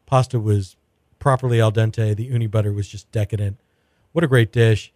Pasta 0.05 0.39
was 0.39 0.75
properly 1.19 1.59
al 1.59 1.71
dente. 1.71 2.15
The 2.15 2.25
uni 2.25 2.47
butter 2.47 2.71
was 2.71 2.88
just 2.88 3.11
decadent. 3.11 3.57
What 4.11 4.23
a 4.23 4.27
great 4.27 4.51
dish! 4.51 4.91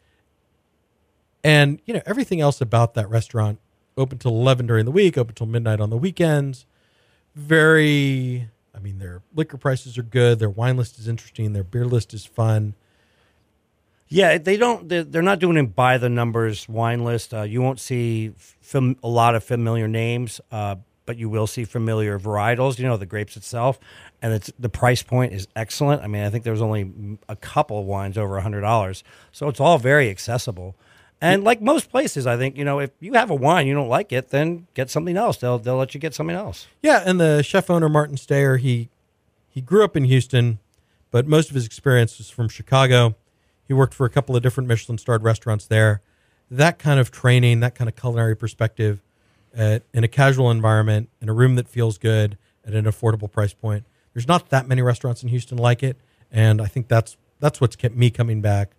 And 1.44 1.82
you 1.86 1.94
know 1.94 2.02
everything 2.06 2.42
else 2.42 2.62
about 2.62 2.94
that 2.96 3.10
restaurant 3.10 3.60
open 4.00 4.18
till 4.18 4.32
11 4.32 4.66
during 4.66 4.86
the 4.86 4.92
week, 4.92 5.18
open 5.18 5.36
till 5.36 5.46
midnight 5.46 5.80
on 5.80 5.90
the 5.90 5.98
weekends. 5.98 6.66
Very, 7.36 8.50
I 8.74 8.80
mean, 8.80 8.98
their 8.98 9.22
liquor 9.36 9.58
prices 9.58 9.98
are 9.98 10.04
good. 10.04 10.40
Their 10.40 10.50
wine 10.50 10.78
list 10.78 10.98
is 10.98 11.08
interesting. 11.08 11.54
Their 11.54 11.64
beer 11.64 11.86
list 11.86 12.14
is 12.14 12.26
fun. 12.26 12.74
Yeah, 14.10 14.40
they 14.40 14.58
don't. 14.58 14.90
They're, 14.90 15.22
not 15.22 15.38
doing 15.38 15.58
it 15.58 15.76
by 15.76 16.00
the 16.00 16.10
numbers 16.10 16.68
wine 16.68 17.04
list. 17.04 17.32
Uh, 17.34 17.44
you 17.44 17.62
won't 17.62 17.80
see 17.80 18.34
fam- 18.60 18.98
a 19.04 19.08
lot 19.08 19.36
of 19.36 19.44
familiar 19.44 19.88
names, 19.88 20.42
uh, 20.52 20.78
but 21.06 21.18
you 21.18 21.30
will 21.30 21.46
see 21.46 21.64
familiar 21.64 22.20
varietals. 22.20 22.80
You 22.80 22.88
know 22.88 22.98
the 22.98 23.06
grapes 23.06 23.38
itself, 23.38 23.80
and 24.22 24.34
it's 24.34 24.52
the 24.58 24.70
price 24.70 25.04
point 25.04 25.34
is 25.34 25.48
excellent. 25.56 26.02
I 26.02 26.08
mean, 26.08 26.24
I 26.24 26.32
think 26.32 26.44
there's 26.44 26.62
only 26.62 27.20
a 27.30 27.36
couple 27.36 27.80
of 27.80 27.86
wines 27.86 28.18
over 28.18 28.38
a 28.38 28.42
hundred 28.42 28.62
dollars, 28.62 29.04
so 29.32 29.48
it's 29.48 29.60
all 29.60 29.78
very 29.78 30.10
accessible. 30.10 30.76
And 31.22 31.44
like 31.44 31.62
most 31.62 31.92
places, 31.92 32.26
I 32.26 32.36
think 32.36 32.58
you 32.58 32.66
know 32.66 32.80
if 32.80 32.90
you 33.00 33.14
have 33.14 33.30
a 33.30 33.36
wine 33.36 33.68
you 33.68 33.76
don't 33.76 33.90
like 33.90 34.12
it, 34.12 34.30
then 34.30 34.66
get 34.74 34.90
something 34.90 35.18
else. 35.18 35.38
They'll 35.38 35.60
they'll 35.60 35.78
let 35.78 35.94
you 35.94 36.00
get 36.00 36.16
something 36.16 36.36
else. 36.36 36.66
Yeah, 36.82 37.04
and 37.06 37.20
the 37.20 37.44
chef 37.44 37.70
owner 37.70 37.90
Martin 37.90 38.18
Stayer, 38.18 38.58
he 38.58 38.90
he 39.50 39.62
grew 39.62 39.84
up 39.84 39.96
in 39.96 40.06
Houston, 40.06 40.58
but 41.12 41.28
most 41.28 41.50
of 41.50 41.56
his 41.56 41.68
experience 41.68 42.18
was 42.18 42.32
from 42.32 42.50
Chicago. 42.50 43.16
He 43.70 43.74
worked 43.76 43.94
for 43.94 44.06
a 44.08 44.10
couple 44.10 44.36
of 44.36 44.42
different 44.42 44.68
Michelin 44.68 44.98
starred 44.98 45.22
restaurants 45.22 45.68
there. 45.68 46.02
That 46.50 46.80
kind 46.80 47.00
of 47.00 47.12
training, 47.12 47.60
that 47.60 47.76
kind 47.76 47.88
of 47.88 47.96
culinary 47.96 48.36
perspective 48.36 49.04
at, 49.56 49.84
in 49.94 50.04
a 50.04 50.08
casual 50.08 50.50
environment, 50.50 51.10
in 51.22 51.30
a 51.30 51.34
room 51.34 51.54
that 51.54 51.70
feels 51.70 52.00
good 52.00 52.36
at 52.66 52.74
an 52.74 52.86
affordable 52.86 53.32
price 53.32 53.54
point. 53.54 53.86
There's 54.14 54.28
not 54.28 54.50
that 54.50 54.68
many 54.68 54.82
restaurants 54.82 55.22
in 55.22 55.30
Houston 55.30 55.60
like 55.60 55.84
it, 55.84 55.98
and 56.32 56.60
I 56.62 56.66
think 56.66 56.88
that's 56.88 57.16
that's 57.40 57.62
what's 57.62 57.76
kept 57.76 57.96
me 57.96 58.10
coming 58.10 58.42
back 58.42 58.72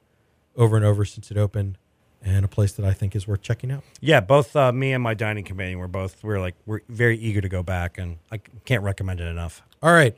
over 0.57 0.76
and 0.76 0.85
over 0.85 1.05
since 1.05 1.31
it 1.31 1.37
opened, 1.37 1.79
and 2.20 2.44
a 2.44 2.48
place 2.48 2.72
that 2.72 2.85
I 2.85 2.92
think 2.92 3.14
is 3.14 3.29
worth 3.29 3.42
checking 3.42 3.70
out. 3.70 3.85
Yeah, 4.00 4.18
both 4.18 4.57
uh, 4.57 4.72
me 4.72 4.92
and 4.92 5.05
my 5.05 5.14
dining 5.14 5.44
companion 5.44 5.79
were 5.79 5.87
both 5.87 6.24
we're 6.24 6.40
like 6.40 6.57
we're 6.66 6.81
very 6.88 7.16
eager 7.16 7.40
to 7.40 7.48
go 7.48 7.62
back, 7.62 7.96
and 7.96 8.18
I 8.33 8.38
can't 8.64 8.83
recommend 8.83 9.20
it 9.20 9.29
enough. 9.29 9.62
All 9.81 9.92
right. 9.92 10.16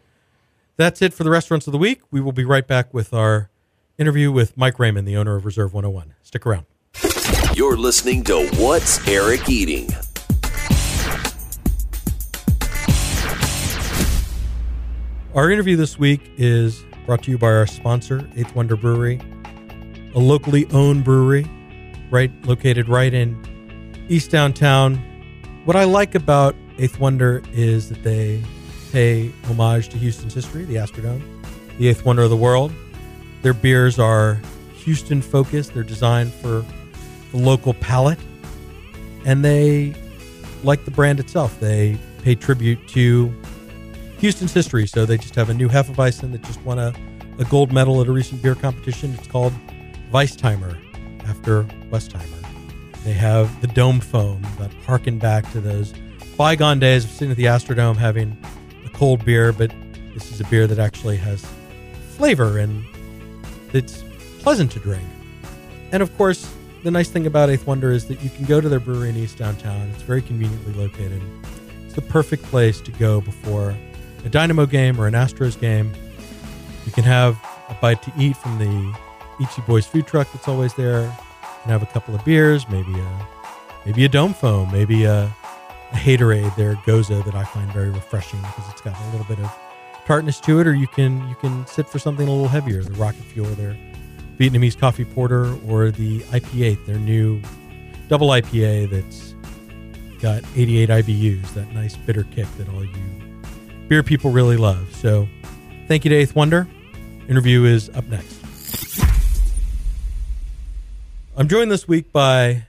That's 0.78 1.02
it 1.02 1.12
for 1.12 1.24
the 1.24 1.30
restaurants 1.30 1.66
of 1.66 1.72
the 1.72 1.78
week. 1.78 2.00
We 2.10 2.22
will 2.22 2.32
be 2.32 2.46
right 2.46 2.66
back 2.66 2.94
with 2.94 3.12
our 3.12 3.50
interview 3.98 4.32
with 4.32 4.56
Mike 4.56 4.78
Raymond, 4.78 5.06
the 5.06 5.16
owner 5.16 5.36
of 5.36 5.44
Reserve 5.44 5.74
101. 5.74 6.14
Stick 6.22 6.46
around. 6.46 6.66
You're 7.54 7.76
listening 7.76 8.24
to 8.24 8.48
What's 8.56 9.06
Eric 9.06 9.48
Eating? 9.48 9.88
Our 15.34 15.50
interview 15.50 15.76
this 15.76 15.98
week 15.98 16.20
is 16.36 16.84
brought 17.06 17.22
to 17.24 17.30
you 17.30 17.38
by 17.38 17.48
our 17.48 17.66
sponsor, 17.66 18.28
Eighth 18.36 18.54
Wonder 18.54 18.76
Brewery, 18.76 19.20
a 20.14 20.18
locally 20.18 20.66
owned 20.72 21.04
brewery, 21.04 21.48
right 22.10 22.30
located 22.44 22.88
right 22.88 23.12
in 23.12 24.06
East 24.08 24.30
Downtown. 24.30 24.96
What 25.64 25.76
I 25.76 25.84
like 25.84 26.14
about 26.14 26.54
Eighth 26.78 26.98
Wonder 26.98 27.42
is 27.52 27.88
that 27.88 28.02
they 28.02 28.42
pay 28.92 29.32
homage 29.44 29.88
to 29.88 29.98
Houston's 29.98 30.34
history, 30.34 30.64
the 30.64 30.74
Astrodome, 30.74 31.22
the 31.78 31.88
eighth 31.88 32.04
wonder 32.04 32.22
of 32.22 32.30
the 32.30 32.36
world. 32.36 32.72
Their 33.42 33.54
beers 33.54 33.98
are 33.98 34.40
Houston 34.76 35.20
focused. 35.20 35.74
They're 35.74 35.82
designed 35.82 36.32
for 36.32 36.64
the 37.32 37.36
local 37.36 37.74
palate, 37.74 38.18
and 39.24 39.44
they 39.44 39.94
like 40.64 40.84
the 40.84 40.90
brand 40.90 41.20
itself. 41.20 41.58
They 41.60 41.98
pay 42.22 42.34
tribute 42.34 42.86
to 42.88 43.34
Houston's 44.18 44.52
history. 44.52 44.86
So 44.86 45.04
they 45.04 45.18
just 45.18 45.34
have 45.34 45.50
a 45.50 45.54
new 45.54 45.68
Hefeweizen 45.68 46.32
that 46.32 46.42
just 46.42 46.60
won 46.62 46.78
a, 46.78 46.94
a 47.38 47.44
gold 47.46 47.72
medal 47.72 48.00
at 48.00 48.06
a 48.06 48.12
recent 48.12 48.40
beer 48.40 48.54
competition. 48.54 49.14
It's 49.14 49.26
called 49.26 49.52
Weistheimer 50.12 50.78
after 51.28 51.64
Westheimer. 51.90 52.42
They 53.04 53.12
have 53.12 53.60
the 53.60 53.66
dome 53.66 53.98
foam 53.98 54.42
that 54.58 54.72
harken 54.86 55.18
back 55.18 55.50
to 55.52 55.60
those 55.60 55.92
bygone 56.36 56.78
days 56.78 57.04
of 57.04 57.10
sitting 57.10 57.32
at 57.32 57.36
the 57.36 57.46
Astrodome 57.46 57.96
having 57.96 58.36
a 58.86 58.88
cold 58.90 59.24
beer, 59.24 59.52
but 59.52 59.72
this 60.14 60.30
is 60.30 60.40
a 60.40 60.44
beer 60.44 60.68
that 60.68 60.78
actually 60.78 61.16
has 61.16 61.44
flavor 62.10 62.58
and 62.58 62.84
it's 63.74 64.04
pleasant 64.40 64.70
to 64.72 64.78
drink. 64.78 65.06
And 65.92 66.02
of 66.02 66.16
course, 66.16 66.50
the 66.82 66.90
nice 66.90 67.08
thing 67.08 67.26
about 67.26 67.50
Eighth 67.50 67.66
Wonder 67.66 67.92
is 67.92 68.06
that 68.08 68.22
you 68.22 68.30
can 68.30 68.44
go 68.44 68.60
to 68.60 68.68
their 68.68 68.80
brewery 68.80 69.10
in 69.10 69.16
East 69.16 69.38
Downtown. 69.38 69.88
It's 69.94 70.02
very 70.02 70.22
conveniently 70.22 70.72
located. 70.72 71.22
It's 71.84 71.94
the 71.94 72.02
perfect 72.02 72.42
place 72.44 72.80
to 72.80 72.90
go 72.92 73.20
before 73.20 73.76
a 74.24 74.28
Dynamo 74.28 74.66
game 74.66 75.00
or 75.00 75.06
an 75.06 75.14
Astros 75.14 75.58
game. 75.58 75.92
You 76.86 76.92
can 76.92 77.04
have 77.04 77.38
a 77.68 77.74
bite 77.80 78.02
to 78.02 78.12
eat 78.18 78.36
from 78.36 78.58
the 78.58 78.98
Eatsie 79.38 79.64
Boys 79.66 79.86
food 79.86 80.06
truck 80.06 80.30
that's 80.32 80.48
always 80.48 80.74
there. 80.74 81.02
You 81.02 81.62
can 81.62 81.70
have 81.70 81.82
a 81.82 81.86
couple 81.86 82.14
of 82.14 82.24
beers, 82.24 82.68
maybe 82.68 82.92
a 82.98 83.26
maybe 83.86 84.04
a 84.04 84.08
dome 84.08 84.34
foam, 84.34 84.70
maybe 84.72 85.04
a, 85.04 85.24
a 85.24 85.96
Haterade, 85.96 86.54
their 86.56 86.74
Gose 86.76 87.24
that 87.24 87.34
I 87.34 87.44
find 87.44 87.70
very 87.72 87.90
refreshing 87.90 88.40
because 88.40 88.70
it's 88.70 88.80
got 88.80 88.98
a 88.98 89.10
little 89.10 89.26
bit 89.26 89.38
of 89.38 89.52
tartness 90.06 90.40
to 90.40 90.60
it. 90.60 90.66
Or 90.66 90.74
you 90.74 90.86
can 90.86 91.28
you 91.28 91.34
can 91.36 91.66
sit 91.66 91.88
for 91.88 91.98
something 91.98 92.26
a 92.26 92.30
little 92.30 92.48
heavier, 92.48 92.82
the 92.82 92.92
Rocket 92.92 93.22
Fuel, 93.22 93.48
their 93.50 93.76
Vietnamese 94.38 94.78
coffee 94.78 95.04
porter, 95.04 95.54
or 95.68 95.90
the 95.90 96.20
IP8, 96.20 96.86
their 96.86 96.98
new 96.98 97.40
double 98.08 98.28
IPA 98.28 98.90
that's 98.90 99.34
got 100.20 100.44
88 100.56 100.88
IBUs, 100.88 101.54
that 101.54 101.72
nice 101.72 101.96
bitter 101.96 102.24
kick 102.24 102.46
that 102.56 102.68
all 102.68 102.84
you 102.84 102.92
beer 103.88 104.02
people 104.02 104.30
really 104.30 104.56
love. 104.56 104.94
So 104.94 105.28
thank 105.88 106.04
you 106.04 106.08
to 106.10 106.14
Eighth 106.16 106.34
Wonder. 106.34 106.66
Interview 107.28 107.64
is 107.64 107.90
up 107.90 108.04
next. 108.06 108.40
I'm 111.36 111.48
joined 111.48 111.70
this 111.70 111.88
week 111.88 112.12
by 112.12 112.66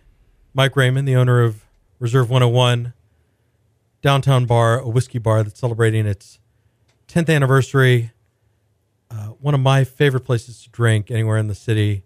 Mike 0.54 0.76
Raymond, 0.76 1.08
the 1.08 1.16
owner 1.16 1.42
of 1.42 1.66
Reserve 2.00 2.30
101 2.30 2.94
Downtown 4.02 4.46
Bar, 4.46 4.80
a 4.80 4.88
whiskey 4.88 5.18
bar 5.18 5.44
that's 5.44 5.60
celebrating 5.60 6.06
its 6.06 6.40
10th 7.14 7.34
anniversary. 7.34 8.12
Uh, 9.12 9.28
one 9.40 9.54
of 9.54 9.60
my 9.60 9.84
favorite 9.84 10.22
places 10.22 10.64
to 10.64 10.70
drink 10.70 11.12
anywhere 11.12 11.38
in 11.38 11.48
the 11.48 11.56
city. 11.56 12.04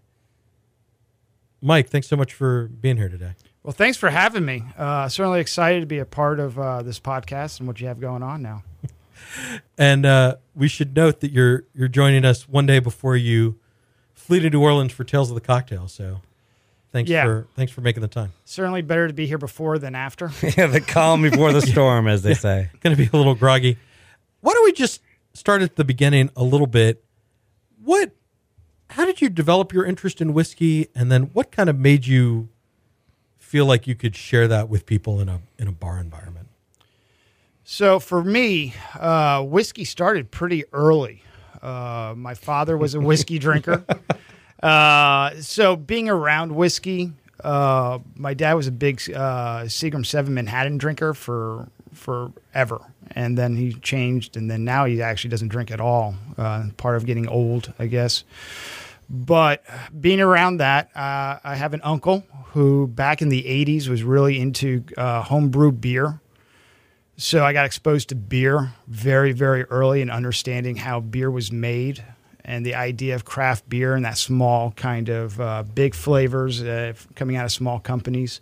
Mike, 1.62 1.88
thanks 1.88 2.06
so 2.06 2.16
much 2.16 2.34
for 2.34 2.68
being 2.68 2.96
here 2.96 3.08
today. 3.08 3.32
Well, 3.62 3.72
thanks 3.72 3.96
for 3.96 4.10
having 4.10 4.44
me. 4.44 4.62
Uh, 4.76 5.08
certainly 5.08 5.40
excited 5.40 5.80
to 5.80 5.86
be 5.86 5.98
a 5.98 6.04
part 6.04 6.38
of 6.40 6.58
uh, 6.58 6.82
this 6.82 7.00
podcast 7.00 7.58
and 7.58 7.66
what 7.66 7.80
you 7.80 7.86
have 7.88 8.00
going 8.00 8.22
on 8.22 8.42
now. 8.42 8.62
And 9.76 10.06
uh, 10.06 10.36
we 10.54 10.68
should 10.68 10.94
note 10.94 11.20
that 11.20 11.32
you're 11.32 11.64
you're 11.74 11.88
joining 11.88 12.24
us 12.24 12.48
one 12.48 12.66
day 12.66 12.78
before 12.78 13.16
you 13.16 13.58
flee 14.14 14.38
to 14.38 14.48
New 14.48 14.62
Orleans 14.62 14.92
for 14.92 15.02
Tales 15.02 15.28
of 15.28 15.34
the 15.34 15.40
Cocktail. 15.40 15.88
So 15.88 16.20
thanks 16.92 17.10
Yeah. 17.10 17.24
for 17.24 17.46
thanks 17.56 17.72
for 17.72 17.80
making 17.80 18.00
the 18.02 18.08
time. 18.08 18.32
Certainly 18.44 18.82
better 18.82 19.08
to 19.08 19.12
be 19.12 19.26
here 19.26 19.36
before 19.36 19.76
than 19.78 19.96
after. 19.96 20.30
yeah, 20.56 20.68
the 20.68 20.80
calm 20.80 21.22
before 21.22 21.52
the 21.52 21.60
storm, 21.66 22.06
as 22.06 22.22
they 22.22 22.34
say. 22.34 22.70
Going 22.80 22.94
to 22.96 23.02
be 23.02 23.10
a 23.12 23.16
little 23.16 23.34
groggy. 23.34 23.76
Why 24.40 24.52
don't 24.52 24.64
we 24.64 24.72
just 24.72 25.02
start 25.32 25.62
at 25.62 25.76
the 25.76 25.84
beginning 25.84 26.30
a 26.36 26.44
little 26.44 26.66
bit? 26.66 27.04
What? 27.82 28.12
How 28.90 29.04
did 29.04 29.20
you 29.20 29.28
develop 29.28 29.72
your 29.72 29.84
interest 29.84 30.20
in 30.20 30.32
whiskey, 30.32 30.88
and 30.94 31.12
then 31.12 31.24
what 31.34 31.52
kind 31.52 31.68
of 31.68 31.78
made 31.78 32.06
you 32.06 32.48
feel 33.38 33.66
like 33.66 33.86
you 33.86 33.94
could 33.94 34.16
share 34.16 34.48
that 34.48 34.68
with 34.68 34.86
people 34.86 35.20
in 35.20 35.28
a 35.28 35.40
in 35.58 35.68
a 35.68 35.72
bar 35.72 35.98
environment? 35.98 36.48
So 37.64 38.00
for 38.00 38.24
me, 38.24 38.74
uh, 38.98 39.42
whiskey 39.42 39.84
started 39.84 40.30
pretty 40.30 40.64
early. 40.72 41.22
Uh, 41.60 42.14
my 42.16 42.32
father 42.34 42.78
was 42.78 42.94
a 42.94 43.00
whiskey 43.00 43.38
drinker. 43.46 43.84
Uh, 44.62 45.32
so 45.40 45.76
being 45.76 46.08
around 46.08 46.54
whiskey, 46.54 47.12
uh, 47.44 47.98
my 48.16 48.32
dad 48.32 48.54
was 48.54 48.66
a 48.68 48.72
big 48.72 49.00
uh, 49.14 49.64
Seagram 49.64 50.06
Seven 50.06 50.32
Manhattan 50.34 50.78
drinker 50.78 51.12
for 51.12 51.68
forever, 51.92 52.80
and 53.12 53.36
then 53.36 53.56
he 53.56 53.72
changed, 53.74 54.36
and 54.36 54.50
then 54.50 54.64
now 54.64 54.84
he 54.84 55.02
actually 55.02 55.30
doesn't 55.30 55.48
drink 55.48 55.70
at 55.70 55.80
all. 55.80 56.14
Uh, 56.36 56.66
part 56.76 56.96
of 56.96 57.06
getting 57.06 57.28
old, 57.28 57.72
I 57.78 57.86
guess. 57.86 58.24
But 59.10 59.64
being 59.98 60.20
around 60.20 60.58
that, 60.58 60.90
uh, 60.94 61.38
I 61.42 61.54
have 61.54 61.72
an 61.72 61.80
uncle 61.82 62.24
who 62.52 62.86
back 62.86 63.22
in 63.22 63.28
the 63.28 63.42
'80s 63.42 63.88
was 63.88 64.02
really 64.02 64.38
into 64.38 64.84
uh, 64.96 65.22
homebrew 65.22 65.72
beer. 65.72 66.20
So 67.16 67.44
I 67.44 67.52
got 67.52 67.66
exposed 67.66 68.10
to 68.10 68.14
beer 68.14 68.74
very, 68.86 69.32
very 69.32 69.64
early 69.64 70.02
and 70.02 70.10
understanding 70.10 70.76
how 70.76 71.00
beer 71.00 71.30
was 71.30 71.50
made 71.50 72.04
and 72.44 72.64
the 72.64 72.74
idea 72.74 73.14
of 73.14 73.24
craft 73.26 73.68
beer 73.68 73.94
and 73.94 74.04
that 74.04 74.16
small 74.16 74.70
kind 74.72 75.08
of 75.10 75.40
uh, 75.40 75.62
big 75.62 75.94
flavors 75.94 76.62
uh, 76.62 76.94
coming 77.14 77.36
out 77.36 77.44
of 77.44 77.52
small 77.52 77.78
companies. 77.78 78.40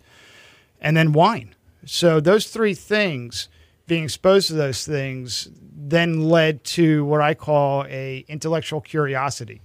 And 0.79 0.95
then 0.95 1.11
wine. 1.11 1.55
So 1.85 2.19
those 2.19 2.47
three 2.47 2.73
things, 2.73 3.49
being 3.87 4.03
exposed 4.03 4.47
to 4.47 4.53
those 4.53 4.85
things, 4.85 5.47
then 5.61 6.21
led 6.21 6.63
to 6.63 7.05
what 7.05 7.21
I 7.21 7.33
call 7.33 7.85
a 7.85 8.25
intellectual 8.27 8.81
curiosity 8.81 9.61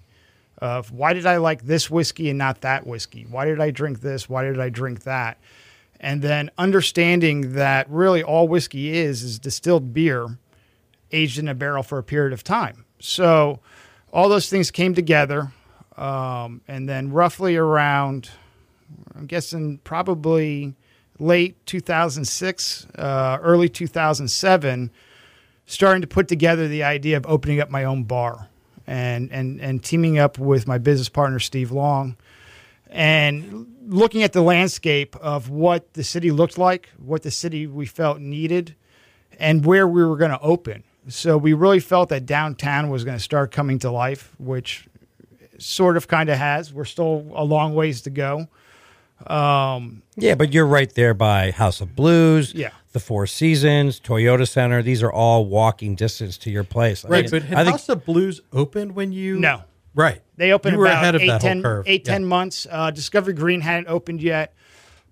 of 0.58 0.92
why 0.92 1.12
did 1.12 1.26
I 1.26 1.38
like 1.38 1.64
this 1.64 1.90
whiskey 1.90 2.28
and 2.30 2.38
not 2.38 2.60
that 2.60 2.86
whiskey? 2.86 3.26
Why 3.28 3.44
did 3.44 3.60
I 3.60 3.70
drink 3.70 4.00
this? 4.00 4.28
Why 4.28 4.44
did 4.44 4.60
I 4.60 4.68
drink 4.68 5.02
that? 5.02 5.38
and 6.02 6.20
then 6.20 6.50
understanding 6.58 7.54
that 7.54 7.88
really 7.88 8.22
all 8.22 8.48
whiskey 8.48 8.98
is 8.98 9.22
is 9.22 9.38
distilled 9.38 9.94
beer 9.94 10.38
aged 11.12 11.38
in 11.38 11.48
a 11.48 11.54
barrel 11.54 11.82
for 11.82 11.98
a 11.98 12.02
period 12.02 12.32
of 12.32 12.42
time. 12.42 12.84
So 12.98 13.60
all 14.12 14.28
those 14.28 14.50
things 14.50 14.70
came 14.70 14.94
together, 14.94 15.52
um, 15.96 16.60
and 16.66 16.88
then 16.88 17.12
roughly 17.12 17.56
around, 17.56 18.30
I'm 19.14 19.26
guessing 19.26 19.78
probably 19.84 20.74
late 21.22 21.64
2006, 21.66 22.86
uh, 22.96 23.38
early 23.40 23.68
2007, 23.68 24.90
starting 25.66 26.02
to 26.02 26.06
put 26.08 26.28
together 26.28 26.68
the 26.68 26.82
idea 26.82 27.16
of 27.16 27.24
opening 27.26 27.60
up 27.60 27.70
my 27.70 27.84
own 27.84 28.04
bar 28.04 28.48
and, 28.86 29.30
and, 29.30 29.60
and 29.60 29.82
teaming 29.82 30.18
up 30.18 30.38
with 30.38 30.66
my 30.66 30.78
business 30.78 31.08
partner, 31.08 31.38
Steve 31.38 31.70
Long, 31.70 32.16
and 32.90 33.66
looking 33.86 34.22
at 34.22 34.32
the 34.32 34.42
landscape 34.42 35.16
of 35.16 35.48
what 35.48 35.94
the 35.94 36.04
city 36.04 36.30
looked 36.30 36.58
like, 36.58 36.90
what 36.98 37.22
the 37.22 37.30
city 37.30 37.66
we 37.66 37.86
felt 37.86 38.20
needed, 38.20 38.74
and 39.38 39.64
where 39.64 39.88
we 39.88 40.04
were 40.04 40.16
going 40.16 40.30
to 40.30 40.40
open. 40.40 40.84
So 41.08 41.36
we 41.36 41.52
really 41.52 41.80
felt 41.80 42.10
that 42.10 42.26
downtown 42.26 42.90
was 42.90 43.04
going 43.04 43.16
to 43.16 43.22
start 43.22 43.50
coming 43.50 43.78
to 43.80 43.90
life, 43.90 44.34
which 44.38 44.86
sort 45.58 45.96
of 45.96 46.08
kind 46.08 46.28
of 46.28 46.38
has. 46.38 46.72
We're 46.72 46.84
still 46.84 47.26
a 47.34 47.44
long 47.44 47.74
ways 47.74 48.02
to 48.02 48.10
go. 48.10 48.48
Um, 49.30 50.02
Yeah, 50.16 50.34
but 50.34 50.52
you're 50.52 50.66
right 50.66 50.92
there 50.94 51.14
by 51.14 51.50
House 51.52 51.80
of 51.80 51.96
Blues, 51.96 52.52
Yeah. 52.54 52.70
the 52.92 53.00
Four 53.00 53.26
Seasons, 53.26 53.98
Toyota 54.00 54.46
Center. 54.46 54.82
These 54.82 55.02
are 55.02 55.12
all 55.12 55.46
walking 55.46 55.94
distance 55.94 56.36
to 56.38 56.50
your 56.50 56.64
place. 56.64 57.04
I 57.04 57.08
Right, 57.08 57.22
mean, 57.24 57.30
but 57.30 57.42
had 57.44 57.58
I 57.58 57.64
think 57.64 57.72
House 57.74 57.88
of 57.88 58.04
Blues 58.04 58.40
opened 58.52 58.94
when 58.94 59.12
you? 59.12 59.38
No. 59.38 59.62
Right. 59.94 60.20
They 60.36 60.52
opened 60.52 60.72
You 60.74 60.78
were 60.80 60.86
about 60.86 61.02
ahead 61.02 61.14
of 61.14 61.22
eight, 61.22 61.26
that 61.28 61.40
10, 61.40 61.56
whole 61.58 61.62
curve. 61.62 61.84
eight, 61.86 62.06
Yeah. 62.06 62.12
10 62.14 62.24
months. 62.24 62.66
Uh, 62.70 62.90
Discovery 62.90 63.34
Green 63.34 63.60
hadn't 63.60 63.88
opened 63.88 64.22
yet, 64.22 64.54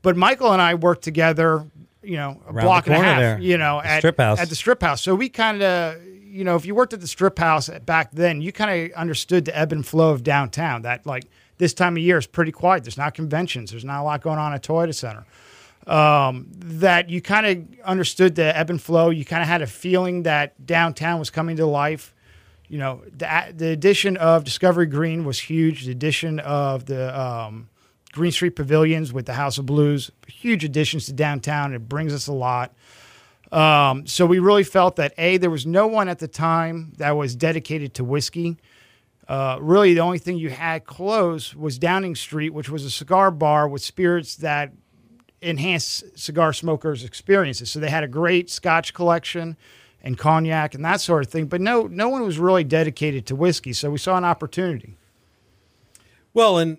but 0.03 0.16
Michael 0.16 0.53
and 0.53 0.62
I 0.62 0.75
worked 0.75 1.03
together. 1.03 1.64
You 2.03 2.16
know, 2.16 2.40
a 2.49 2.53
Around 2.55 2.64
block 2.64 2.87
and 2.87 2.96
a 2.96 2.99
half. 2.99 3.18
there. 3.20 3.38
You 3.40 3.59
know, 3.59 3.79
The 3.83 3.88
at 3.90 3.99
strip 3.99 4.16
house. 4.18 4.40
At 4.40 4.49
the 4.49 4.55
strip 4.55 4.81
house. 4.83 5.03
So 5.03 5.14
we 5.14 5.29
kind 5.29 5.62
of, 5.62 5.96
you 6.25 6.44
know, 6.44 6.57
if 6.57 6.64
you 6.64 6.75
worked 6.75 6.94
at 6.94 7.03
the 7.03 7.07
strip 7.07 7.38
house 7.38 7.68
back 7.85 8.11
then, 8.12 8.40
you 8.40 8.53
kind 8.53 8.90
of 8.90 8.96
understood 8.96 9.44
the 9.44 9.55
ebb 9.59 9.70
and 9.70 9.87
flow 9.87 10.11
of 10.11 10.23
downtown. 10.23 10.81
That 10.81 11.05
like 11.05 11.25
this 11.61 11.73
time 11.73 11.96
of 11.96 12.03
year 12.03 12.18
is 12.18 12.27
pretty 12.27 12.51
quiet. 12.51 12.83
There's 12.83 12.99
not 12.99 13.14
conventions. 13.14 13.70
There's 13.70 13.85
not 13.85 14.01
a 14.01 14.03
lot 14.03 14.20
going 14.20 14.40
on 14.40 14.53
at 14.53 14.64
Toyota 14.64 14.94
Center. 14.94 15.25
Um, 15.87 16.49
that 16.53 17.09
you 17.09 17.23
kind 17.23 17.46
of 17.46 17.81
understood 17.85 18.35
the 18.35 18.57
ebb 18.57 18.70
and 18.70 18.83
flow. 18.83 19.11
You 19.11 19.25
kind 19.25 19.42
of 19.42 19.49
had 19.49 19.62
a 19.62 19.66
feeling 19.66 20.25
that 20.25 20.66
downtown 20.66 21.20
was 21.20 21.31
coming 21.31 21.57
to 21.57 21.66
life 21.66 22.12
you 22.70 22.79
know, 22.79 23.03
the, 23.05 23.53
the 23.55 23.70
addition 23.70 24.16
of 24.16 24.44
Discovery 24.44 24.87
Green 24.87 25.25
was 25.25 25.40
huge. 25.40 25.87
The 25.87 25.90
addition 25.90 26.38
of 26.38 26.87
the 26.87 27.20
um, 27.20 27.68
Green 28.12 28.31
Street 28.31 28.55
Pavilions 28.55 29.12
with 29.12 29.27
the 29.27 29.33
House 29.33 29.59
of 29.59 29.66
Blues, 29.66 30.12
huge 30.29 30.64
additions 30.64 31.07
to 31.07 31.12
downtown. 31.12 31.75
It 31.75 31.88
brings 31.88 32.14
us 32.14 32.29
a 32.29 32.33
lot. 32.33 32.73
Um, 33.51 34.07
so 34.07 34.25
we 34.25 34.38
really 34.38 34.62
felt 34.62 34.94
that 34.96 35.12
a 35.18 35.37
there 35.37 35.51
was 35.51 35.66
no 35.66 35.88
one 35.88 36.09
at 36.09 36.20
the 36.20 36.29
time 36.29 36.92
that 36.99 37.16
was 37.16 37.35
dedicated 37.35 37.94
to 37.94 38.05
whiskey. 38.05 38.57
Uh, 39.31 39.57
really, 39.61 39.95
the 39.95 40.01
only 40.01 40.19
thing 40.19 40.37
you 40.37 40.51
had 40.51 40.85
close 40.85 41.55
was 41.55 41.79
Downing 41.79 42.16
Street, 42.16 42.51
which 42.51 42.69
was 42.69 42.85
a 42.85 42.90
cigar 42.90 43.31
bar 43.31 43.69
with 43.69 43.81
spirits 43.81 44.35
that 44.35 44.73
enhance 45.40 46.03
cigar 46.16 46.53
smokers' 46.53 47.05
experiences. 47.05 47.71
So 47.71 47.79
they 47.79 47.90
had 47.90 48.03
a 48.03 48.09
great 48.09 48.51
Scotch 48.51 48.93
collection 48.93 49.57
and 50.03 50.19
cognac 50.19 50.75
and 50.75 50.85
that 50.85 51.01
sort 51.01 51.25
of 51.25 51.31
thing. 51.31 51.47
But 51.47 51.61
no, 51.61 51.87
no 51.87 52.09
one 52.09 52.23
was 52.23 52.40
really 52.40 52.64
dedicated 52.64 53.25
to 53.27 53.37
whiskey. 53.37 53.73
So 53.73 53.88
we 53.93 53.99
saw 53.99 54.16
an 54.16 54.25
opportunity. 54.25 54.97
Well, 56.35 56.59
and 56.59 56.79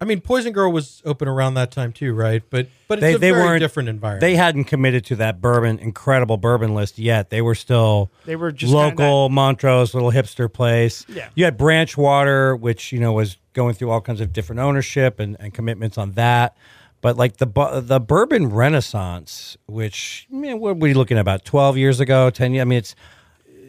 I 0.00 0.04
mean, 0.04 0.20
Poison 0.20 0.52
Girl 0.52 0.70
was 0.70 1.02
open 1.04 1.26
around 1.26 1.54
that 1.54 1.72
time 1.72 1.92
too, 1.92 2.14
right? 2.14 2.42
But 2.50 2.68
but 2.86 2.98
it's 2.98 3.02
They- 3.02 3.14
a 3.14 3.18
they 3.18 3.30
very 3.32 3.42
weren't- 3.44 3.60
different 3.60 3.88
environment. 3.88 4.20
they 4.20 4.36
hadn't 4.36 4.64
committed 4.64 5.04
to 5.06 5.16
that 5.16 5.40
bourbon, 5.40 5.78
incredible 5.80 6.36
bourbon 6.36 6.72
list 6.74 6.98
yet. 7.00 7.30
They 7.30 7.42
were 7.42 7.56
still 7.56 8.10
They 8.24 8.36
were 8.36 8.52
just 8.52 8.72
local 8.72 9.28
Montrose, 9.28 9.94
little 9.94 10.12
hipster 10.12 10.52
place. 10.52 11.04
Yeah. 11.08 11.28
You 11.34 11.44
had 11.44 11.56
Branch 11.56 11.96
Water, 11.96 12.54
which 12.54 12.92
you 12.92 13.00
know 13.00 13.12
was 13.12 13.38
going 13.54 13.74
through 13.74 13.90
all 13.90 14.00
kinds 14.00 14.20
of 14.20 14.32
different 14.32 14.60
ownership 14.60 15.18
and, 15.18 15.36
and 15.40 15.52
commitments 15.52 15.98
on 15.98 16.12
that. 16.12 16.56
But 17.00 17.16
like 17.16 17.38
the 17.38 17.46
the 17.82 17.98
bourbon 17.98 18.50
renaissance, 18.50 19.56
which 19.66 20.28
I 20.32 20.36
mean, 20.36 20.60
what 20.60 20.74
were 20.76 20.80
we 20.80 20.94
looking 20.94 21.16
at 21.16 21.20
about 21.22 21.44
twelve 21.44 21.76
years 21.76 21.98
ago, 21.98 22.30
ten 22.30 22.52
years? 22.54 22.62
I 22.62 22.64
mean, 22.66 22.78
it's 22.78 22.94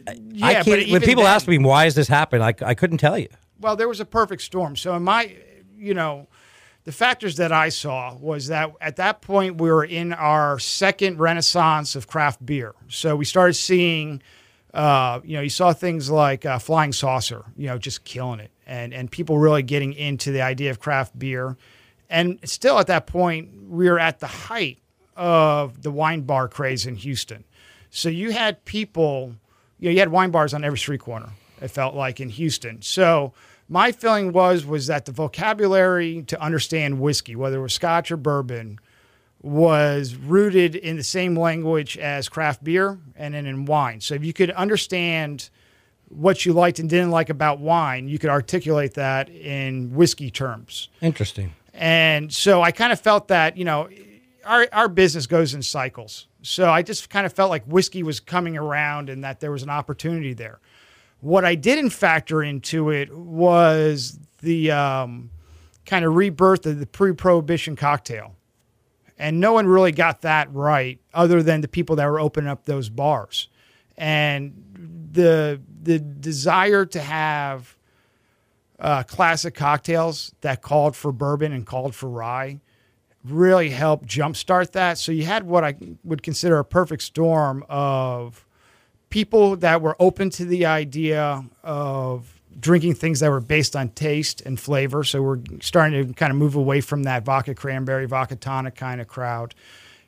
I 0.08 0.12
Yeah, 0.32 0.62
can't. 0.62 0.66
but 0.66 0.88
when 0.92 1.00
people 1.02 1.24
then- 1.24 1.32
ask 1.34 1.48
me 1.48 1.58
why 1.58 1.84
has 1.84 1.96
this 1.96 2.06
happened, 2.08 2.44
I, 2.44 2.54
I 2.64 2.74
couldn't 2.74 2.98
tell 2.98 3.18
you. 3.18 3.28
Well, 3.60 3.76
there 3.76 3.88
was 3.88 4.00
a 4.00 4.04
perfect 4.06 4.42
storm. 4.42 4.74
So 4.76 4.94
in 4.96 5.02
my, 5.02 5.34
you 5.80 5.94
know, 5.94 6.28
the 6.84 6.92
factors 6.92 7.36
that 7.36 7.52
I 7.52 7.68
saw 7.68 8.14
was 8.14 8.48
that 8.48 8.72
at 8.80 8.96
that 8.96 9.20
point 9.20 9.60
we 9.60 9.70
were 9.70 9.84
in 9.84 10.12
our 10.12 10.58
second 10.58 11.18
renaissance 11.18 11.94
of 11.94 12.06
craft 12.06 12.44
beer. 12.44 12.74
So 12.88 13.16
we 13.16 13.24
started 13.24 13.54
seeing, 13.54 14.22
uh, 14.72 15.20
you 15.24 15.36
know, 15.36 15.42
you 15.42 15.50
saw 15.50 15.72
things 15.72 16.10
like 16.10 16.46
uh, 16.46 16.58
Flying 16.58 16.92
Saucer, 16.92 17.44
you 17.56 17.66
know, 17.66 17.78
just 17.78 18.04
killing 18.04 18.40
it, 18.40 18.50
and 18.66 18.94
and 18.94 19.10
people 19.10 19.38
really 19.38 19.62
getting 19.62 19.92
into 19.92 20.32
the 20.32 20.42
idea 20.42 20.70
of 20.70 20.80
craft 20.80 21.18
beer. 21.18 21.56
And 22.08 22.38
still 22.44 22.78
at 22.78 22.88
that 22.88 23.06
point, 23.06 23.68
we 23.68 23.88
were 23.88 23.98
at 23.98 24.18
the 24.18 24.26
height 24.26 24.78
of 25.16 25.82
the 25.82 25.90
wine 25.90 26.22
bar 26.22 26.48
craze 26.48 26.86
in 26.86 26.96
Houston. 26.96 27.44
So 27.90 28.08
you 28.08 28.30
had 28.30 28.64
people, 28.64 29.34
you 29.78 29.88
know, 29.88 29.92
you 29.92 29.98
had 29.98 30.08
wine 30.08 30.30
bars 30.30 30.54
on 30.54 30.64
every 30.64 30.78
street 30.78 31.00
corner. 31.00 31.30
It 31.60 31.68
felt 31.68 31.94
like 31.94 32.20
in 32.20 32.30
Houston. 32.30 32.80
So 32.82 33.32
my 33.70 33.92
feeling 33.92 34.32
was 34.32 34.66
was 34.66 34.88
that 34.88 35.06
the 35.06 35.12
vocabulary 35.12 36.24
to 36.26 36.42
understand 36.42 37.00
whiskey, 37.00 37.36
whether 37.36 37.58
it 37.58 37.62
was 37.62 37.72
Scotch 37.72 38.10
or 38.10 38.16
bourbon, 38.16 38.80
was 39.42 40.16
rooted 40.16 40.74
in 40.74 40.96
the 40.96 41.04
same 41.04 41.36
language 41.36 41.96
as 41.96 42.28
craft 42.28 42.62
beer 42.64 42.98
and 43.16 43.32
then 43.32 43.46
in 43.46 43.64
wine. 43.64 44.00
So 44.00 44.14
if 44.14 44.24
you 44.24 44.32
could 44.32 44.50
understand 44.50 45.48
what 46.08 46.44
you 46.44 46.52
liked 46.52 46.80
and 46.80 46.90
didn't 46.90 47.12
like 47.12 47.30
about 47.30 47.60
wine, 47.60 48.08
you 48.08 48.18
could 48.18 48.28
articulate 48.28 48.94
that 48.94 49.30
in 49.30 49.94
whiskey 49.94 50.30
terms. 50.30 50.88
Interesting. 51.00 51.54
And 51.72 52.32
so 52.32 52.62
I 52.62 52.72
kind 52.72 52.92
of 52.92 53.00
felt 53.00 53.28
that, 53.28 53.56
you 53.56 53.64
know, 53.64 53.88
our, 54.44 54.66
our 54.72 54.88
business 54.88 55.28
goes 55.28 55.54
in 55.54 55.62
cycles. 55.62 56.26
So 56.42 56.68
I 56.68 56.82
just 56.82 57.08
kind 57.08 57.24
of 57.24 57.32
felt 57.32 57.50
like 57.50 57.64
whiskey 57.66 58.02
was 58.02 58.18
coming 58.18 58.56
around 58.56 59.08
and 59.08 59.22
that 59.22 59.38
there 59.38 59.52
was 59.52 59.62
an 59.62 59.70
opportunity 59.70 60.34
there. 60.34 60.58
What 61.20 61.44
I 61.44 61.54
didn't 61.54 61.90
factor 61.90 62.42
into 62.42 62.90
it 62.90 63.14
was 63.14 64.18
the 64.40 64.70
um, 64.70 65.30
kind 65.84 66.04
of 66.04 66.14
rebirth 66.14 66.66
of 66.66 66.78
the 66.78 66.86
pre 66.86 67.12
prohibition 67.12 67.76
cocktail. 67.76 68.36
And 69.18 69.38
no 69.38 69.52
one 69.52 69.66
really 69.66 69.92
got 69.92 70.22
that 70.22 70.52
right 70.54 70.98
other 71.12 71.42
than 71.42 71.60
the 71.60 71.68
people 71.68 71.96
that 71.96 72.06
were 72.06 72.18
opening 72.18 72.48
up 72.48 72.64
those 72.64 72.88
bars. 72.88 73.48
And 73.98 75.10
the, 75.12 75.60
the 75.82 75.98
desire 75.98 76.86
to 76.86 77.00
have 77.00 77.76
uh, 78.78 79.02
classic 79.02 79.54
cocktails 79.54 80.34
that 80.40 80.62
called 80.62 80.96
for 80.96 81.12
bourbon 81.12 81.52
and 81.52 81.66
called 81.66 81.94
for 81.94 82.08
rye 82.08 82.60
really 83.24 83.70
helped 83.70 84.06
jumpstart 84.06 84.72
that. 84.72 84.98
So 84.98 85.12
you 85.12 85.24
had 85.24 85.44
what 85.44 85.64
I 85.64 85.74
would 86.04 86.22
consider 86.22 86.58
a 86.58 86.64
perfect 86.64 87.02
storm 87.02 87.64
of 87.68 88.46
people 89.10 89.56
that 89.56 89.82
were 89.82 89.96
open 89.98 90.30
to 90.30 90.44
the 90.44 90.66
idea 90.66 91.44
of 91.62 92.40
drinking 92.58 92.94
things 92.94 93.20
that 93.20 93.30
were 93.30 93.40
based 93.40 93.76
on 93.76 93.88
taste 93.90 94.40
and 94.42 94.58
flavor. 94.58 95.04
So 95.04 95.22
we're 95.22 95.38
starting 95.60 96.06
to 96.06 96.14
kind 96.14 96.30
of 96.30 96.36
move 96.36 96.54
away 96.54 96.80
from 96.80 97.04
that 97.04 97.24
vodka 97.24 97.54
cranberry, 97.54 98.06
vodka 98.06 98.36
tonic 98.36 98.74
kind 98.74 99.00
of 99.00 99.08
crowd 99.08 99.54